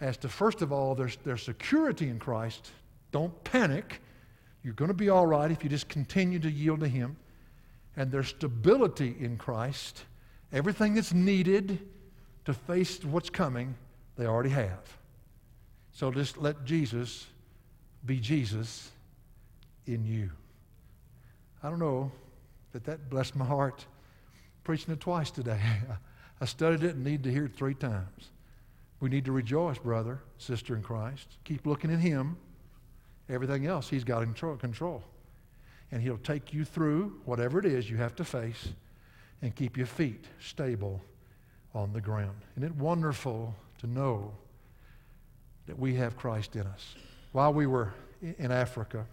As 0.00 0.16
to, 0.18 0.28
first 0.28 0.62
of 0.62 0.72
all, 0.72 0.94
their, 0.94 1.10
their 1.24 1.36
security 1.36 2.08
in 2.08 2.18
Christ. 2.18 2.70
Don't 3.12 3.44
panic. 3.44 4.00
You're 4.62 4.74
going 4.74 4.88
to 4.88 4.94
be 4.94 5.08
all 5.08 5.26
right 5.26 5.50
if 5.50 5.62
you 5.62 5.70
just 5.70 5.88
continue 5.88 6.38
to 6.40 6.50
yield 6.50 6.80
to 6.80 6.88
him 6.88 7.16
and 7.96 8.10
their 8.10 8.24
stability 8.24 9.14
in 9.20 9.36
Christ, 9.36 10.04
everything 10.52 10.94
that's 10.94 11.12
needed 11.12 11.78
to 12.44 12.52
face 12.52 13.04
what's 13.04 13.30
coming, 13.30 13.74
they 14.16 14.26
already 14.26 14.50
have. 14.50 14.98
So 15.92 16.10
just 16.10 16.38
let 16.38 16.64
Jesus 16.64 17.26
be 18.04 18.18
Jesus 18.18 18.90
in 19.86 20.04
you. 20.04 20.30
I 21.62 21.70
don't 21.70 21.78
know 21.78 22.10
that 22.72 22.84
that 22.84 23.08
blessed 23.08 23.36
my 23.36 23.44
heart 23.44 23.86
preaching 24.64 24.92
it 24.92 25.00
twice 25.00 25.30
today. 25.30 25.60
I 26.40 26.44
studied 26.46 26.82
it 26.82 26.96
and 26.96 27.04
need 27.04 27.22
to 27.24 27.30
hear 27.30 27.46
it 27.46 27.54
three 27.54 27.74
times. 27.74 28.30
We 29.04 29.10
need 29.10 29.26
to 29.26 29.32
rejoice, 29.32 29.76
brother, 29.76 30.20
sister 30.38 30.74
in 30.74 30.80
Christ. 30.82 31.36
Keep 31.44 31.66
looking 31.66 31.92
at 31.92 31.98
Him. 31.98 32.38
Everything 33.28 33.66
else 33.66 33.86
He's 33.86 34.02
got 34.02 34.22
in 34.22 34.32
control 34.32 35.02
and 35.92 36.00
He'll 36.00 36.16
take 36.16 36.54
you 36.54 36.64
through 36.64 37.20
whatever 37.26 37.58
it 37.58 37.66
is 37.66 37.90
you 37.90 37.98
have 37.98 38.16
to 38.16 38.24
face 38.24 38.70
and 39.42 39.54
keep 39.54 39.76
your 39.76 39.84
feet 39.84 40.24
stable 40.40 41.02
on 41.74 41.92
the 41.92 42.00
ground. 42.00 42.34
Isn't 42.56 42.70
it 42.70 42.76
wonderful 42.76 43.54
to 43.80 43.86
know 43.86 44.32
that 45.66 45.78
we 45.78 45.94
have 45.96 46.16
Christ 46.16 46.56
in 46.56 46.66
us? 46.66 46.94
While 47.32 47.52
we 47.52 47.66
were 47.66 47.92
in 48.22 48.50
Africa, 48.50 49.04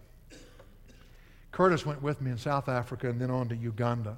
Curtis 1.50 1.84
went 1.84 2.00
with 2.00 2.18
me 2.22 2.30
in 2.30 2.38
South 2.38 2.70
Africa 2.70 3.10
and 3.10 3.20
then 3.20 3.30
on 3.30 3.46
to 3.50 3.56
Uganda. 3.56 4.16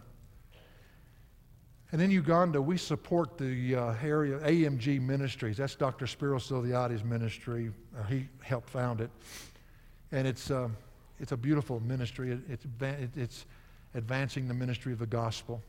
And 1.95 2.03
in 2.03 2.11
Uganda, 2.11 2.61
we 2.61 2.77
support 2.77 3.39
the 3.39 3.77
uh, 3.77 3.95
area 4.03 4.41
AMG 4.41 5.01
Ministries. 5.01 5.57
That's 5.57 5.77
Dr. 5.77 6.07
Spiros 6.07 6.51
Zodhiates' 6.51 7.05
ministry. 7.05 7.71
Uh, 7.97 8.03
he 8.09 8.27
helped 8.43 8.69
found 8.69 9.01
it. 9.01 9.11
And 10.11 10.27
it's, 10.27 10.51
uh, 10.51 10.71
it's 11.21 11.31
a 11.31 11.37
beautiful 11.37 11.79
ministry. 11.79 12.37
It's, 12.49 12.67
it's 13.15 13.47
advancing 13.95 14.49
the 14.49 14.55
ministry 14.55 14.93
of 14.93 14.99
the 14.99 15.07
gospel. 15.07 15.63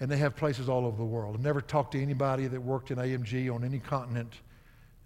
And 0.00 0.10
they 0.10 0.16
have 0.16 0.34
places 0.34 0.68
all 0.68 0.86
over 0.86 0.96
the 0.96 1.04
world. 1.04 1.36
I've 1.36 1.44
never 1.44 1.60
talked 1.60 1.92
to 1.92 2.02
anybody 2.02 2.48
that 2.48 2.60
worked 2.60 2.90
in 2.90 2.98
AMG 2.98 3.54
on 3.54 3.62
any 3.62 3.78
continent 3.78 4.32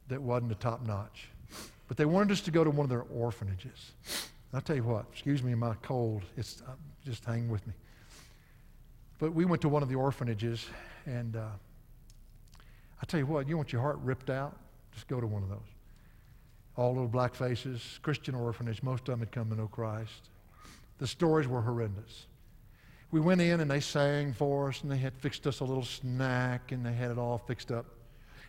that 0.09 0.23
wasn't 0.23 0.53
a 0.53 0.55
top 0.55 0.81
notch. 0.87 1.29
But 1.89 1.99
they 1.99 2.07
wanted 2.07 2.33
us 2.33 2.41
to 2.41 2.51
go 2.51 2.65
to 2.65 2.71
one 2.71 2.85
of 2.85 2.89
their 2.89 3.05
orphanages. 3.15 3.93
I'll 4.55 4.63
tell 4.63 4.77
you 4.77 4.85
what, 4.85 5.05
excuse 5.13 5.43
me 5.43 5.55
my 5.55 5.75
cold, 5.83 6.23
it's, 6.39 6.63
uh, 6.67 6.71
just 7.05 7.23
hang 7.27 7.51
with 7.51 7.67
me. 7.67 7.75
But 9.19 9.33
we 9.33 9.45
went 9.45 9.63
to 9.63 9.69
one 9.69 9.83
of 9.83 9.89
the 9.89 9.95
orphanages, 9.95 10.67
and 11.07 11.37
uh, 11.37 11.49
I 13.01 13.07
tell 13.07 13.19
you 13.19 13.27
what, 13.27 13.49
you 13.49 13.57
want 13.57 13.73
your 13.73 13.83
heart 13.83 13.99
ripped 14.03 14.31
out? 14.31 14.57
Just 14.93 15.09
go 15.09 15.21
to 15.21 15.27
one 15.27 15.43
of 15.43 15.49
those 15.49 15.59
all 16.77 16.93
little 16.93 17.09
black 17.09 17.35
faces, 17.35 17.99
Christian 18.03 18.35
orphanage. 18.35 18.83
Most 18.83 19.01
of 19.01 19.07
them 19.07 19.21
had 19.21 19.33
come 19.33 19.49
to 19.49 19.57
know 19.57 19.69
Christ. 19.69 20.29
The 20.99 21.07
stories 21.07 21.49
were 21.49 21.63
horrendous. 21.63 22.27
We 23.11 23.21
went 23.21 23.41
in 23.41 23.61
and 23.61 23.71
they 23.71 23.81
sang 23.81 24.33
for 24.33 24.69
us 24.69 24.83
and 24.83 24.91
they 24.91 24.99
had 24.99 25.15
fixed 25.15 25.47
us 25.47 25.61
a 25.61 25.65
little 25.65 25.85
snack 25.85 26.73
and 26.73 26.85
they 26.85 26.93
had 26.93 27.11
it 27.11 27.19
all 27.19 27.39
fixed 27.39 27.71
up. 27.71 27.87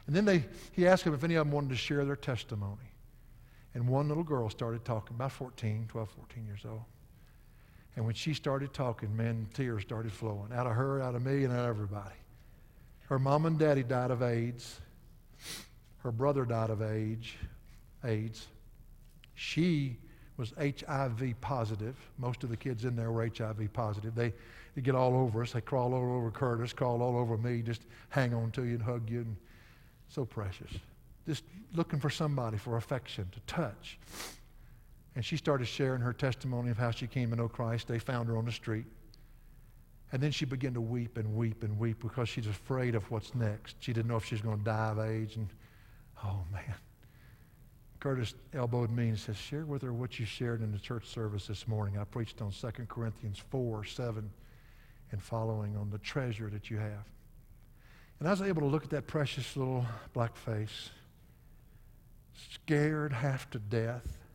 And 0.08 0.16
then 0.16 0.26
they, 0.26 0.46
he 0.72 0.88
asked 0.88 1.04
them 1.04 1.14
if 1.14 1.24
any 1.24 1.36
of 1.36 1.46
them 1.46 1.54
wanted 1.54 1.70
to 1.70 1.76
share 1.76 2.06
their 2.06 2.16
testimony. 2.16 2.92
And 3.74 3.88
one 3.88 4.08
little 4.08 4.24
girl 4.24 4.50
started 4.50 4.84
talking, 4.84 5.16
about 5.16 5.32
14, 5.32 5.86
12, 5.90 6.10
14 6.10 6.46
years 6.46 6.62
old. 6.68 6.82
And 7.98 8.06
when 8.06 8.14
she 8.14 8.36
started 8.36 8.74
talking, 8.74 9.18
man, 9.18 9.48
tears 9.56 9.82
started 9.82 10.12
flowing 10.12 10.54
out 10.54 10.68
of 10.68 10.74
her, 10.74 11.02
out 11.02 11.16
of 11.16 11.26
me, 11.26 11.44
and 11.44 11.52
out 11.52 11.62
of 11.62 11.70
everybody. 11.70 12.16
Her 13.10 13.18
mom 13.18 13.48
and 13.48 13.58
daddy 13.58 13.82
died 13.82 14.12
of 14.12 14.22
AIDS. 14.22 14.80
Her 16.04 16.12
brother 16.12 16.46
died 16.46 16.70
of 16.70 16.84
age. 16.84 17.38
AIDS. 18.04 18.46
She 19.34 19.98
was 20.38 20.54
HIV 20.60 21.42
positive. 21.42 21.96
Most 22.20 22.44
of 22.44 22.52
the 22.52 22.56
kids 22.56 22.86
in 22.86 22.96
there 22.96 23.12
were 23.12 23.28
HIV 23.36 23.74
positive. 23.74 24.14
They, 24.14 24.32
they 24.76 24.84
get 24.84 24.94
all 24.94 25.16
over 25.16 25.42
us. 25.42 25.54
They 25.54 25.62
crawl 25.62 25.96
all 25.96 26.18
over 26.18 26.30
Curtis, 26.30 26.74
crawl 26.74 27.02
all 27.02 27.18
over 27.18 27.36
me, 27.36 27.64
just 27.64 27.82
hang 28.10 28.32
on 28.32 28.52
to 28.52 28.64
you 28.64 28.76
and 28.76 28.84
hug 28.84 29.10
you. 29.10 29.22
And 29.22 29.36
so 30.08 30.24
precious. 30.24 30.72
Just 31.26 31.44
looking 31.74 32.00
for 32.00 32.12
somebody 32.12 32.60
for 32.60 32.78
affection, 32.78 33.28
to 33.32 33.40
touch. 33.52 33.98
And 35.18 35.26
she 35.26 35.36
started 35.36 35.66
sharing 35.66 36.00
her 36.02 36.14
testimony 36.14 36.70
of 36.70 36.78
how 36.78 36.92
she 36.92 37.08
came 37.08 37.32
to 37.32 37.36
know 37.36 37.48
Christ. 37.48 37.88
They 37.88 37.98
found 37.98 38.30
her 38.30 38.38
on 38.38 38.46
the 38.46 38.52
street. 38.52 38.86
And 40.12 40.22
then 40.22 40.30
she 40.30 40.46
began 40.46 40.76
to 40.76 40.80
weep 40.80 41.18
and 41.18 41.36
weep 41.36 41.64
and 41.64 41.80
weep 41.80 42.04
because 42.04 42.30
she's 42.30 42.46
afraid 42.46 42.94
of 42.94 43.10
what's 43.10 43.34
next. 43.34 43.78
She 43.80 43.94
didn't 43.94 44.10
know 44.10 44.18
if 44.18 44.26
she 44.26 44.36
was 44.36 44.44
going 44.44 44.60
to 44.60 44.64
die 44.64 44.90
of 44.92 45.00
AIDS. 45.00 45.36
And 45.38 45.48
oh, 46.24 46.44
man. 46.54 46.76
Curtis 48.00 48.36
elbowed 48.54 48.92
me 48.92 49.08
and 49.08 49.18
says, 49.18 49.38
Share 49.38 49.66
with 49.66 49.82
her 49.82 49.92
what 49.92 50.20
you 50.20 50.26
shared 50.28 50.62
in 50.62 50.72
the 50.72 50.78
church 50.78 51.08
service 51.08 51.48
this 51.48 51.68
morning. 51.68 51.98
I 51.98 52.04
preached 52.04 52.40
on 52.44 52.52
2 52.52 52.68
Corinthians 52.88 53.42
4, 53.50 53.86
7, 53.86 54.30
and 55.14 55.24
following 55.24 55.76
on 55.78 55.90
the 55.90 55.98
treasure 55.98 56.52
that 56.52 56.70
you 56.70 56.78
have. 56.78 57.06
And 58.20 58.28
I 58.28 58.32
was 58.32 58.44
able 58.44 58.62
to 58.62 58.68
look 58.68 58.84
at 58.84 58.92
that 58.92 59.08
precious 59.08 59.58
little 59.58 59.84
black 60.14 60.36
face, 60.36 60.92
scared 62.54 63.14
half 63.14 63.50
to 63.50 63.58
death. 63.58 64.27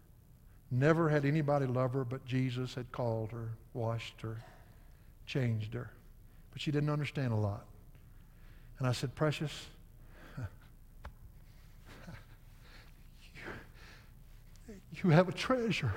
Never 0.75 1.11
had 1.11 1.27
anybody 1.27 1.67
love 1.67 1.93
her, 1.93 2.03
but 2.03 2.25
Jesus 2.25 2.75
had 2.75 2.91
called 2.93 3.31
her, 3.33 3.51
washed 3.75 4.23
her, 4.23 4.39
changed 5.27 5.75
her. 5.75 5.91
But 6.51 6.63
she 6.63 6.71
didn't 6.71 6.89
understand 6.89 7.35
a 7.35 7.37
lot. 7.37 7.67
And 8.79 8.89
I 8.89 8.93
said, 8.93 9.15
Precious, 9.15 9.53
you 15.05 15.11
have 15.11 15.29
a 15.29 15.33
treasure 15.33 15.93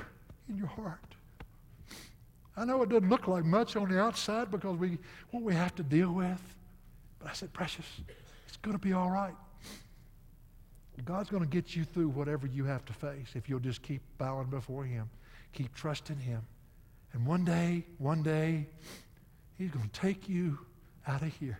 in 0.49 0.57
your 0.57 0.67
heart. 0.67 0.99
I 2.57 2.65
know 2.65 2.81
it 2.83 2.89
doesn't 2.89 3.09
look 3.09 3.29
like 3.29 3.45
much 3.45 3.77
on 3.77 3.89
the 3.89 3.97
outside 3.99 4.51
because 4.51 4.77
we 4.77 4.97
what 5.31 5.41
we 5.41 5.53
have 5.53 5.73
to 5.75 5.83
deal 5.83 6.11
with. 6.11 6.41
But 7.19 7.29
I 7.29 7.33
said, 7.33 7.53
precious, 7.53 7.85
it's 8.45 8.57
going 8.57 8.77
to 8.77 8.81
be 8.81 8.91
all 8.91 9.09
right. 9.09 9.35
God's 11.03 11.29
going 11.29 11.43
to 11.43 11.49
get 11.49 11.75
you 11.75 11.83
through 11.83 12.09
whatever 12.09 12.47
you 12.47 12.63
have 12.65 12.85
to 12.85 12.93
face 12.93 13.27
if 13.35 13.49
you'll 13.49 13.59
just 13.59 13.81
keep 13.81 14.01
bowing 14.17 14.47
before 14.47 14.85
Him, 14.85 15.09
keep 15.51 15.73
trusting 15.75 16.17
Him. 16.17 16.41
And 17.11 17.25
one 17.25 17.43
day, 17.43 17.83
one 17.97 18.23
day, 18.23 18.67
He's 19.57 19.71
going 19.71 19.89
to 19.89 19.99
take 19.99 20.29
you 20.29 20.57
out 21.07 21.21
of 21.21 21.33
here. 21.37 21.59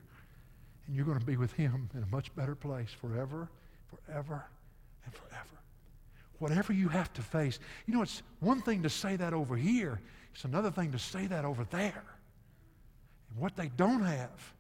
And 0.88 0.96
you're 0.96 1.06
going 1.06 1.20
to 1.20 1.26
be 1.26 1.38
with 1.38 1.52
Him 1.54 1.90
in 1.94 2.04
a 2.04 2.08
much 2.08 2.34
better 2.36 2.56
place 2.56 2.90
forever, 2.92 3.50
forever, 4.06 4.46
and 5.06 5.14
forever. 5.14 5.46
whatever 6.40 6.74
you 6.74 6.88
have 6.90 7.12
to 7.14 7.22
face. 7.22 7.60
You 7.86 7.94
know, 7.94 8.02
it's 8.02 8.22
one 8.40 8.62
thing 8.62 8.84
to 8.84 8.90
say 8.90 9.16
that 9.16 9.34
over 9.34 9.56
here, 9.56 10.00
it's 10.34 10.46
another 10.46 10.72
thing 10.72 10.92
to 10.92 11.00
say 11.00 11.28
that 11.28 11.46
over 11.46 11.66
there. 11.72 12.04
And 13.30 13.40
what 13.40 13.56
they 13.56 13.70
don't 13.76 14.04
have, 14.04 14.54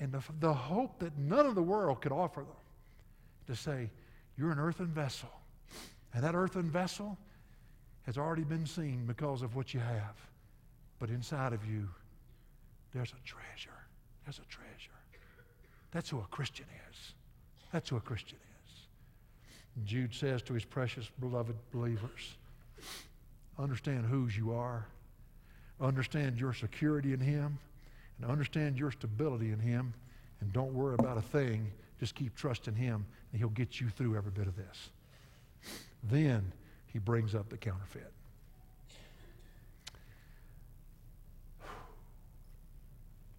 and 0.00 0.12
the, 0.12 0.22
the 0.40 0.52
hope 0.52 1.00
that 1.00 1.16
none 1.18 1.46
of 1.46 1.54
the 1.54 1.62
world 1.62 2.00
could 2.00 2.12
offer 2.12 2.40
them, 2.40 2.56
to 3.48 3.56
say, 3.56 3.90
You're 4.36 4.52
an 4.52 4.58
earthen 4.58 4.86
vessel. 4.86 5.28
And 6.14 6.22
that 6.24 6.34
earthen 6.34 6.70
vessel 6.70 7.18
has 8.06 8.16
already 8.16 8.44
been 8.44 8.64
seen 8.64 9.04
because 9.06 9.42
of 9.42 9.56
what 9.56 9.74
you 9.74 9.80
have. 9.80 10.16
But 10.98 11.10
inside 11.10 11.52
of 11.52 11.66
you, 11.66 11.88
there's 12.94 13.12
a 13.12 13.26
treasure. 13.26 13.70
There's 14.24 14.38
a 14.38 14.48
treasure. 14.48 14.90
That's 15.90 16.08
who 16.08 16.18
a 16.18 16.26
Christian 16.30 16.66
is. 16.90 17.12
That's 17.72 17.90
who 17.90 17.96
a 17.96 18.00
Christian 18.00 18.38
is. 18.64 19.84
Jude 19.84 20.14
says 20.14 20.42
to 20.42 20.54
his 20.54 20.64
precious 20.64 21.10
beloved 21.20 21.56
believers, 21.72 22.36
understand 23.58 24.06
whose 24.06 24.36
you 24.36 24.52
are, 24.52 24.86
understand 25.80 26.40
your 26.40 26.52
security 26.52 27.12
in 27.12 27.20
Him, 27.20 27.58
and 28.20 28.30
understand 28.30 28.78
your 28.78 28.90
stability 28.90 29.52
in 29.52 29.58
Him, 29.58 29.94
and 30.40 30.52
don't 30.52 30.72
worry 30.72 30.94
about 30.94 31.18
a 31.18 31.22
thing. 31.22 31.70
Just 32.00 32.14
keep 32.14 32.34
trusting 32.36 32.74
Him, 32.74 33.06
and 33.32 33.38
He'll 33.38 33.48
get 33.48 33.80
you 33.80 33.88
through 33.88 34.16
every 34.16 34.30
bit 34.30 34.46
of 34.46 34.56
this. 34.56 34.90
Then 36.04 36.52
he 36.86 36.98
brings 36.98 37.34
up 37.34 37.48
the 37.48 37.56
counterfeit. 37.56 38.12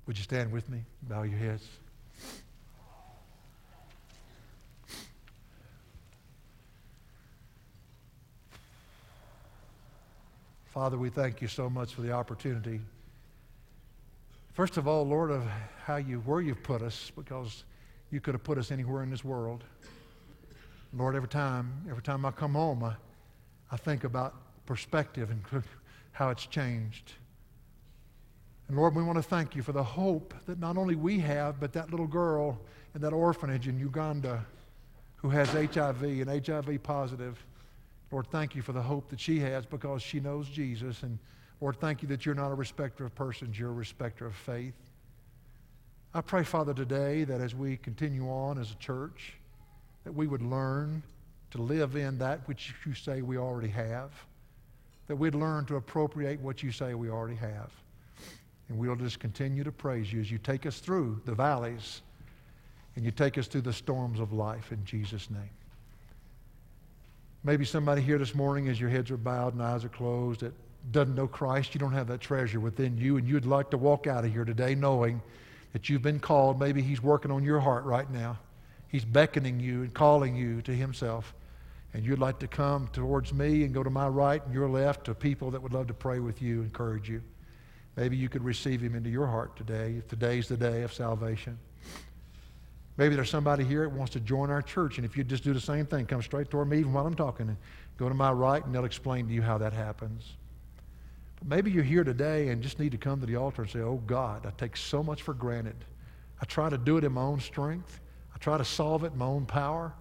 Would 0.06 0.18
you 0.18 0.24
stand 0.24 0.52
with 0.52 0.70
me? 0.70 0.84
Bow 1.04 1.24
your 1.24 1.38
heads. 1.38 1.68
Father, 10.66 10.98
we 10.98 11.10
thank 11.10 11.42
you 11.42 11.48
so 11.48 11.70
much 11.70 11.94
for 11.94 12.02
the 12.02 12.12
opportunity. 12.12 12.80
First 14.54 14.78
of 14.78 14.88
all, 14.88 15.06
Lord, 15.06 15.32
of 15.32 15.44
how 15.86 15.98
you 15.98 16.20
where 16.20 16.42
you've 16.42 16.64
put 16.64 16.82
us, 16.82 17.12
because 17.16 17.64
you 18.12 18.20
could 18.20 18.34
have 18.34 18.44
put 18.44 18.58
us 18.58 18.72
anywhere 18.72 19.04
in 19.04 19.10
this 19.10 19.24
world. 19.24 19.64
Lord, 20.94 21.16
every 21.16 21.30
time, 21.30 21.72
every 21.90 22.02
time 22.02 22.26
I 22.26 22.32
come 22.32 22.54
home, 22.54 22.84
I, 22.84 22.94
I 23.72 23.78
think 23.78 24.04
about 24.04 24.36
perspective 24.66 25.30
and 25.30 25.64
how 26.12 26.30
it's 26.30 26.46
changed. 26.46 27.14
And 28.68 28.78
Lord, 28.78 28.96
we 28.96 29.04
want 29.04 29.18
to 29.18 29.24
thank 29.24 29.56
you 29.56 29.62
for 29.62 29.72
the 29.72 29.84
hope 29.84 30.34
that 30.46 30.60
not 30.60 30.78
only 30.78 30.96
we 30.96 31.20
have, 31.20 31.60
but 31.60 31.74
that 31.74 31.92
little 31.92 32.08
girl 32.08 32.60
in 32.96 33.02
that 33.02 33.14
orphanage 33.14 33.68
in 33.68 33.80
Uganda 33.80 34.46
who 35.18 35.30
has 35.30 35.50
HIV 35.50 36.04
and 36.04 36.46
HIV 36.46 36.82
positive. 36.84 37.44
Lord, 38.12 38.28
thank 38.32 38.56
you 38.56 38.62
for 38.62 38.72
the 38.72 38.82
hope 38.82 39.10
that 39.10 39.20
she 39.20 39.40
has 39.40 39.66
because 39.66 40.02
she 40.02 40.20
knows 40.20 40.48
Jesus. 40.50 41.04
And 41.04 41.20
Lord, 41.62 41.80
thank 41.80 42.02
you 42.02 42.08
that 42.10 42.26
you're 42.26 42.36
not 42.36 42.52
a 42.52 42.56
respecter 42.56 43.06
of 43.06 43.14
persons, 43.16 43.60
you're 43.60 43.70
a 43.70 43.74
respecter 43.74 44.26
of 44.26 44.36
faith. 44.36 44.89
I 46.12 46.22
pray, 46.22 46.44
Father, 46.44 46.74
today 46.74 47.24
that 47.26 47.40
as 47.40 47.54
we 47.54 47.78
continue 47.78 48.28
on 48.30 48.58
as 48.58 48.72
a 48.72 48.76
church, 48.76 49.34
that 50.04 50.12
we 50.12 50.26
would 50.26 50.42
learn 50.42 51.04
to 51.52 51.62
live 51.62 51.96
in 51.96 52.18
that 52.18 52.48
which 52.48 52.74
you 52.86 52.96
say 52.96 53.22
we 53.22 53.38
already 53.38 53.70
have, 53.70 54.12
that 55.08 55.16
we'd 55.16 55.36
learn 55.36 55.66
to 55.66 55.76
appropriate 55.76 56.40
what 56.42 56.64
you 56.64 56.72
say 56.72 56.96
we 56.96 57.10
already 57.10 57.36
have. 57.36 57.72
And 58.70 58.78
we'll 58.80 58.96
just 58.96 59.20
continue 59.20 59.64
to 59.64 59.72
praise 59.72 60.12
you 60.12 60.20
as 60.20 60.32
you 60.32 60.40
take 60.40 60.66
us 60.66 60.80
through 60.80 61.22
the 61.26 61.34
valleys 61.34 62.02
and 62.96 63.06
you 63.06 63.12
take 63.12 63.38
us 63.38 63.48
through 63.48 63.62
the 63.62 63.74
storms 63.74 64.20
of 64.20 64.34
life 64.34 64.72
in 64.72 64.84
Jesus' 64.86 65.30
name. 65.30 65.50
Maybe 67.44 67.66
somebody 67.66 68.02
here 68.02 68.18
this 68.18 68.34
morning, 68.34 68.68
as 68.68 68.80
your 68.80 68.90
heads 68.90 69.12
are 69.12 69.18
bowed 69.18 69.54
and 69.54 69.62
eyes 69.62 69.86
are 69.86 69.90
closed, 69.90 70.42
that 70.42 70.54
doesn't 70.92 71.16
know 71.16 71.28
Christ, 71.28 71.76
you 71.76 71.80
don't 71.80 71.94
have 71.94 72.08
that 72.08 72.20
treasure 72.20 72.60
within 72.60 72.98
you, 72.98 73.18
and 73.18 73.28
you'd 73.28 73.46
like 73.46 73.70
to 73.70 73.78
walk 73.78 74.08
out 74.08 74.26
of 74.26 74.32
here 74.32 74.44
today 74.44 74.74
knowing 74.74 75.22
that 75.74 75.90
you've 75.90 76.02
been 76.02 76.20
called. 76.20 76.60
Maybe 76.60 76.82
He's 76.82 77.02
working 77.02 77.32
on 77.32 77.44
your 77.44 77.60
heart 77.60 77.84
right 77.86 78.10
now. 78.10 78.38
He's 78.88 79.06
beckoning 79.06 79.60
you 79.60 79.84
and 79.84 79.94
calling 79.94 80.36
you 80.36 80.62
to 80.64 80.72
Himself. 80.72 81.34
And 81.94 82.06
you'd 82.06 82.20
like 82.20 82.40
to 82.40 82.48
come 82.48 82.88
towards 82.90 83.34
me 83.34 83.64
and 83.64 83.74
go 83.74 83.84
to 83.84 83.90
my 83.90 84.08
right 84.08 84.44
and 84.46 84.54
your 84.54 84.70
left 84.70 85.06
to 85.06 85.16
people 85.16 85.52
that 85.52 85.62
would 85.62 85.74
love 85.74 85.88
to 85.88 85.94
pray 85.94 86.20
with 86.20 86.42
you, 86.42 86.62
encourage 86.62 87.10
you. 87.10 87.22
Maybe 87.96 88.16
you 88.16 88.30
could 88.30 88.44
receive 88.44 88.82
Him 88.82 88.96
into 88.96 89.10
your 89.10 89.28
heart 89.28 89.56
today, 89.56 89.96
if 89.98 90.08
today's 90.08 90.48
the 90.48 90.58
day 90.58 90.84
of 90.84 90.94
salvation. 90.94 91.58
Maybe 92.98 93.16
there's 93.16 93.30
somebody 93.30 93.64
here 93.64 93.84
that 93.84 93.92
wants 93.92 94.12
to 94.14 94.20
join 94.20 94.50
our 94.50 94.62
church, 94.62 94.98
and 94.98 95.06
if 95.06 95.16
you 95.16 95.24
just 95.24 95.44
do 95.44 95.54
the 95.54 95.62
same 95.62 95.86
thing, 95.86 96.06
come 96.06 96.22
straight 96.22 96.50
toward 96.50 96.70
me 96.70 96.80
even 96.80 96.92
while 96.92 97.08
I'm 97.08 97.16
talking, 97.16 97.48
and 97.48 97.58
go 97.98 98.10
to 98.10 98.16
my 98.16 98.32
right, 98.32 98.64
and 98.64 98.76
they'll 98.76 98.86
explain 98.86 99.28
to 99.28 99.34
you 99.34 99.42
how 99.42 99.58
that 99.58 99.72
happens. 99.72 100.34
Maybe 101.46 101.72
you're 101.72 101.84
here 101.84 102.04
today 102.04 102.50
and 102.50 102.62
just 102.62 102.80
need 102.80 102.92
to 102.92 102.98
come 102.98 103.20
to 103.22 103.26
the 103.26 103.36
altar 103.36 103.64
and 103.64 103.72
say, 103.72 103.80
Oh 103.80 104.02
God, 104.06 104.46
I 104.46 104.52
take 104.52 104.76
so 104.76 105.02
much 105.02 105.22
for 105.22 105.34
granted. 105.34 105.76
I 106.42 106.46
try 106.46 106.70
to 106.70 106.78
do 106.78 106.98
it 106.98 107.04
in 107.04 107.14
my 107.14 107.22
own 107.22 107.40
strength 107.40 108.00
I 108.40 108.42
try 108.42 108.58
to 108.58 108.64
solve 108.66 109.04
it 109.04 109.12
in 109.12 109.18
my 109.18 109.26
own 109.26 109.46
power. 109.46 109.94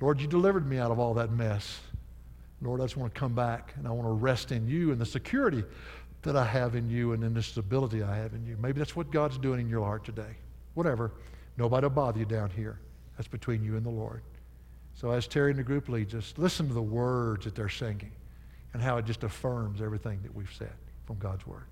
Lord, 0.00 0.20
you 0.20 0.26
delivered 0.26 0.66
me 0.66 0.78
out 0.78 0.90
of 0.90 0.98
all 0.98 1.14
that 1.14 1.32
mess. 1.32 1.80
Lord, 2.60 2.82
I 2.82 2.84
just 2.84 2.98
want 2.98 3.14
to 3.14 3.18
come 3.18 3.34
back 3.34 3.72
and 3.78 3.88
I 3.88 3.90
want 3.90 4.06
to 4.06 4.12
rest 4.12 4.52
in 4.52 4.68
you 4.68 4.92
and 4.92 5.00
the 5.00 5.06
security 5.06 5.64
that 6.22 6.36
I 6.36 6.44
have 6.44 6.74
in 6.74 6.90
you 6.90 7.12
and 7.12 7.24
in 7.24 7.32
the 7.32 7.42
stability 7.42 8.02
I 8.02 8.14
have 8.16 8.34
in 8.34 8.44
you. 8.44 8.58
Maybe 8.60 8.78
that's 8.78 8.94
what 8.94 9.10
God's 9.10 9.38
doing 9.38 9.60
in 9.60 9.70
your 9.70 9.82
heart 9.82 10.04
today. 10.04 10.36
Whatever. 10.74 11.12
Nobody 11.56 11.86
will 11.86 11.90
bother 11.90 12.18
you 12.18 12.26
down 12.26 12.50
here. 12.50 12.78
That's 13.16 13.28
between 13.28 13.64
you 13.64 13.78
and 13.78 13.86
the 13.86 13.90
Lord. 13.90 14.22
So 14.92 15.10
as 15.10 15.26
Terry 15.26 15.50
and 15.50 15.58
the 15.58 15.62
group 15.62 15.88
leads 15.88 16.14
us, 16.14 16.34
listen 16.36 16.68
to 16.68 16.74
the 16.74 16.82
words 16.82 17.46
that 17.46 17.54
they're 17.54 17.70
singing 17.70 18.12
and 18.72 18.82
how 18.82 18.96
it 18.98 19.04
just 19.04 19.24
affirms 19.24 19.80
everything 19.82 20.20
that 20.22 20.34
we've 20.34 20.52
said 20.52 20.72
from 21.06 21.18
God's 21.18 21.46
Word. 21.46 21.66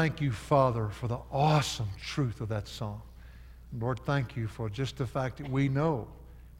Thank 0.00 0.22
you, 0.22 0.32
Father, 0.32 0.88
for 0.88 1.08
the 1.08 1.18
awesome 1.30 1.90
truth 2.02 2.40
of 2.40 2.48
that 2.48 2.66
song. 2.66 3.02
Lord, 3.78 4.00
thank 4.00 4.34
you 4.34 4.48
for 4.48 4.70
just 4.70 4.96
the 4.96 5.06
fact 5.06 5.36
that 5.36 5.50
we 5.50 5.68
know 5.68 6.08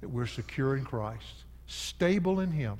that 0.03 0.09
we're 0.11 0.27
secure 0.27 0.77
in 0.77 0.85
Christ, 0.85 1.45
stable 1.67 2.41
in 2.41 2.53
Him. 2.53 2.77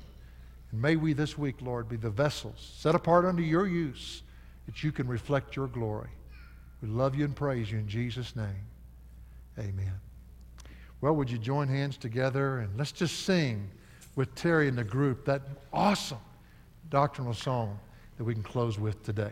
And 0.71 0.79
may 0.79 0.97
we 0.97 1.13
this 1.13 1.35
week, 1.35 1.55
Lord, 1.63 1.89
be 1.89 1.95
the 1.95 2.11
vessels 2.11 2.73
set 2.77 2.93
apart 2.93 3.25
unto 3.25 3.41
your 3.41 3.65
use 3.65 4.21
that 4.67 4.83
you 4.83 4.91
can 4.91 5.07
reflect 5.07 5.55
your 5.55 5.65
glory. 5.65 6.11
We 6.83 6.89
love 6.89 7.15
you 7.15 7.25
and 7.25 7.35
praise 7.35 7.71
you 7.71 7.79
in 7.79 7.87
Jesus' 7.87 8.35
name. 8.35 8.67
Amen. 9.57 9.99
Well, 11.01 11.15
would 11.15 11.31
you 11.31 11.39
join 11.39 11.69
hands 11.69 11.97
together 11.97 12.59
and 12.59 12.77
let's 12.77 12.91
just 12.91 13.25
sing 13.25 13.67
with 14.15 14.35
Terry 14.35 14.67
and 14.67 14.77
the 14.77 14.83
group 14.83 15.25
that 15.25 15.41
awesome 15.73 16.19
doctrinal 16.91 17.33
song 17.33 17.79
that 18.19 18.23
we 18.23 18.35
can 18.35 18.43
close 18.43 18.77
with 18.77 19.01
today. 19.03 19.31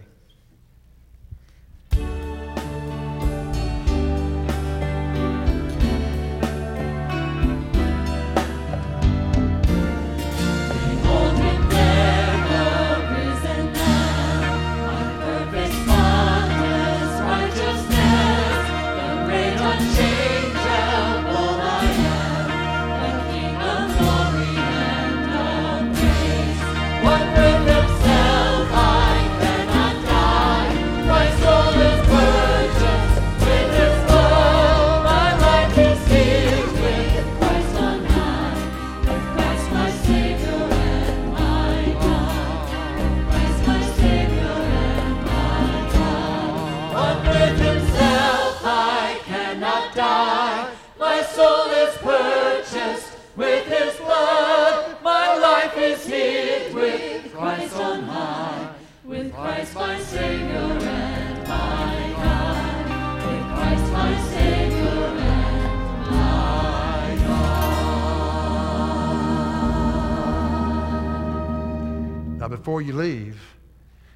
Before 72.50 72.82
you 72.82 72.94
leave, 72.94 73.40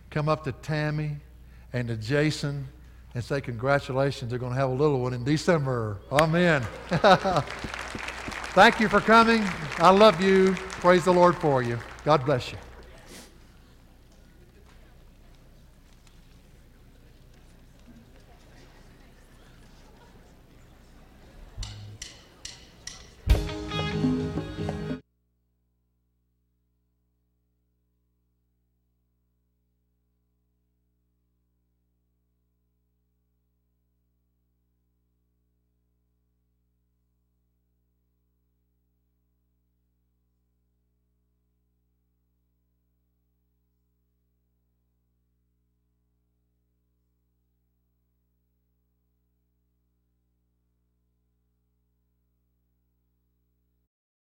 come 0.10 0.30
up 0.30 0.44
to 0.44 0.52
Tammy 0.52 1.18
and 1.72 1.88
to 1.88 1.96
Jason 1.96 2.68
and 3.16 3.24
say, 3.24 3.42
Congratulations, 3.42 4.30
they're 4.30 4.40
going 4.40 4.54
to 4.54 4.60
have 4.60 4.70
a 4.70 4.74
little 4.74 5.00
one 5.02 5.14
in 5.14 5.24
December. 5.24 6.00
Amen. 6.12 6.62
Thank 8.54 8.80
you 8.80 8.88
for 8.88 9.02
coming. 9.02 9.44
I 9.78 9.90
love 9.90 10.22
you. 10.22 10.54
Praise 10.82 11.06
the 11.06 11.14
Lord 11.14 11.36
for 11.36 11.64
you. 11.64 11.80
God 12.06 12.26
bless 12.26 12.52
you. 12.52 12.58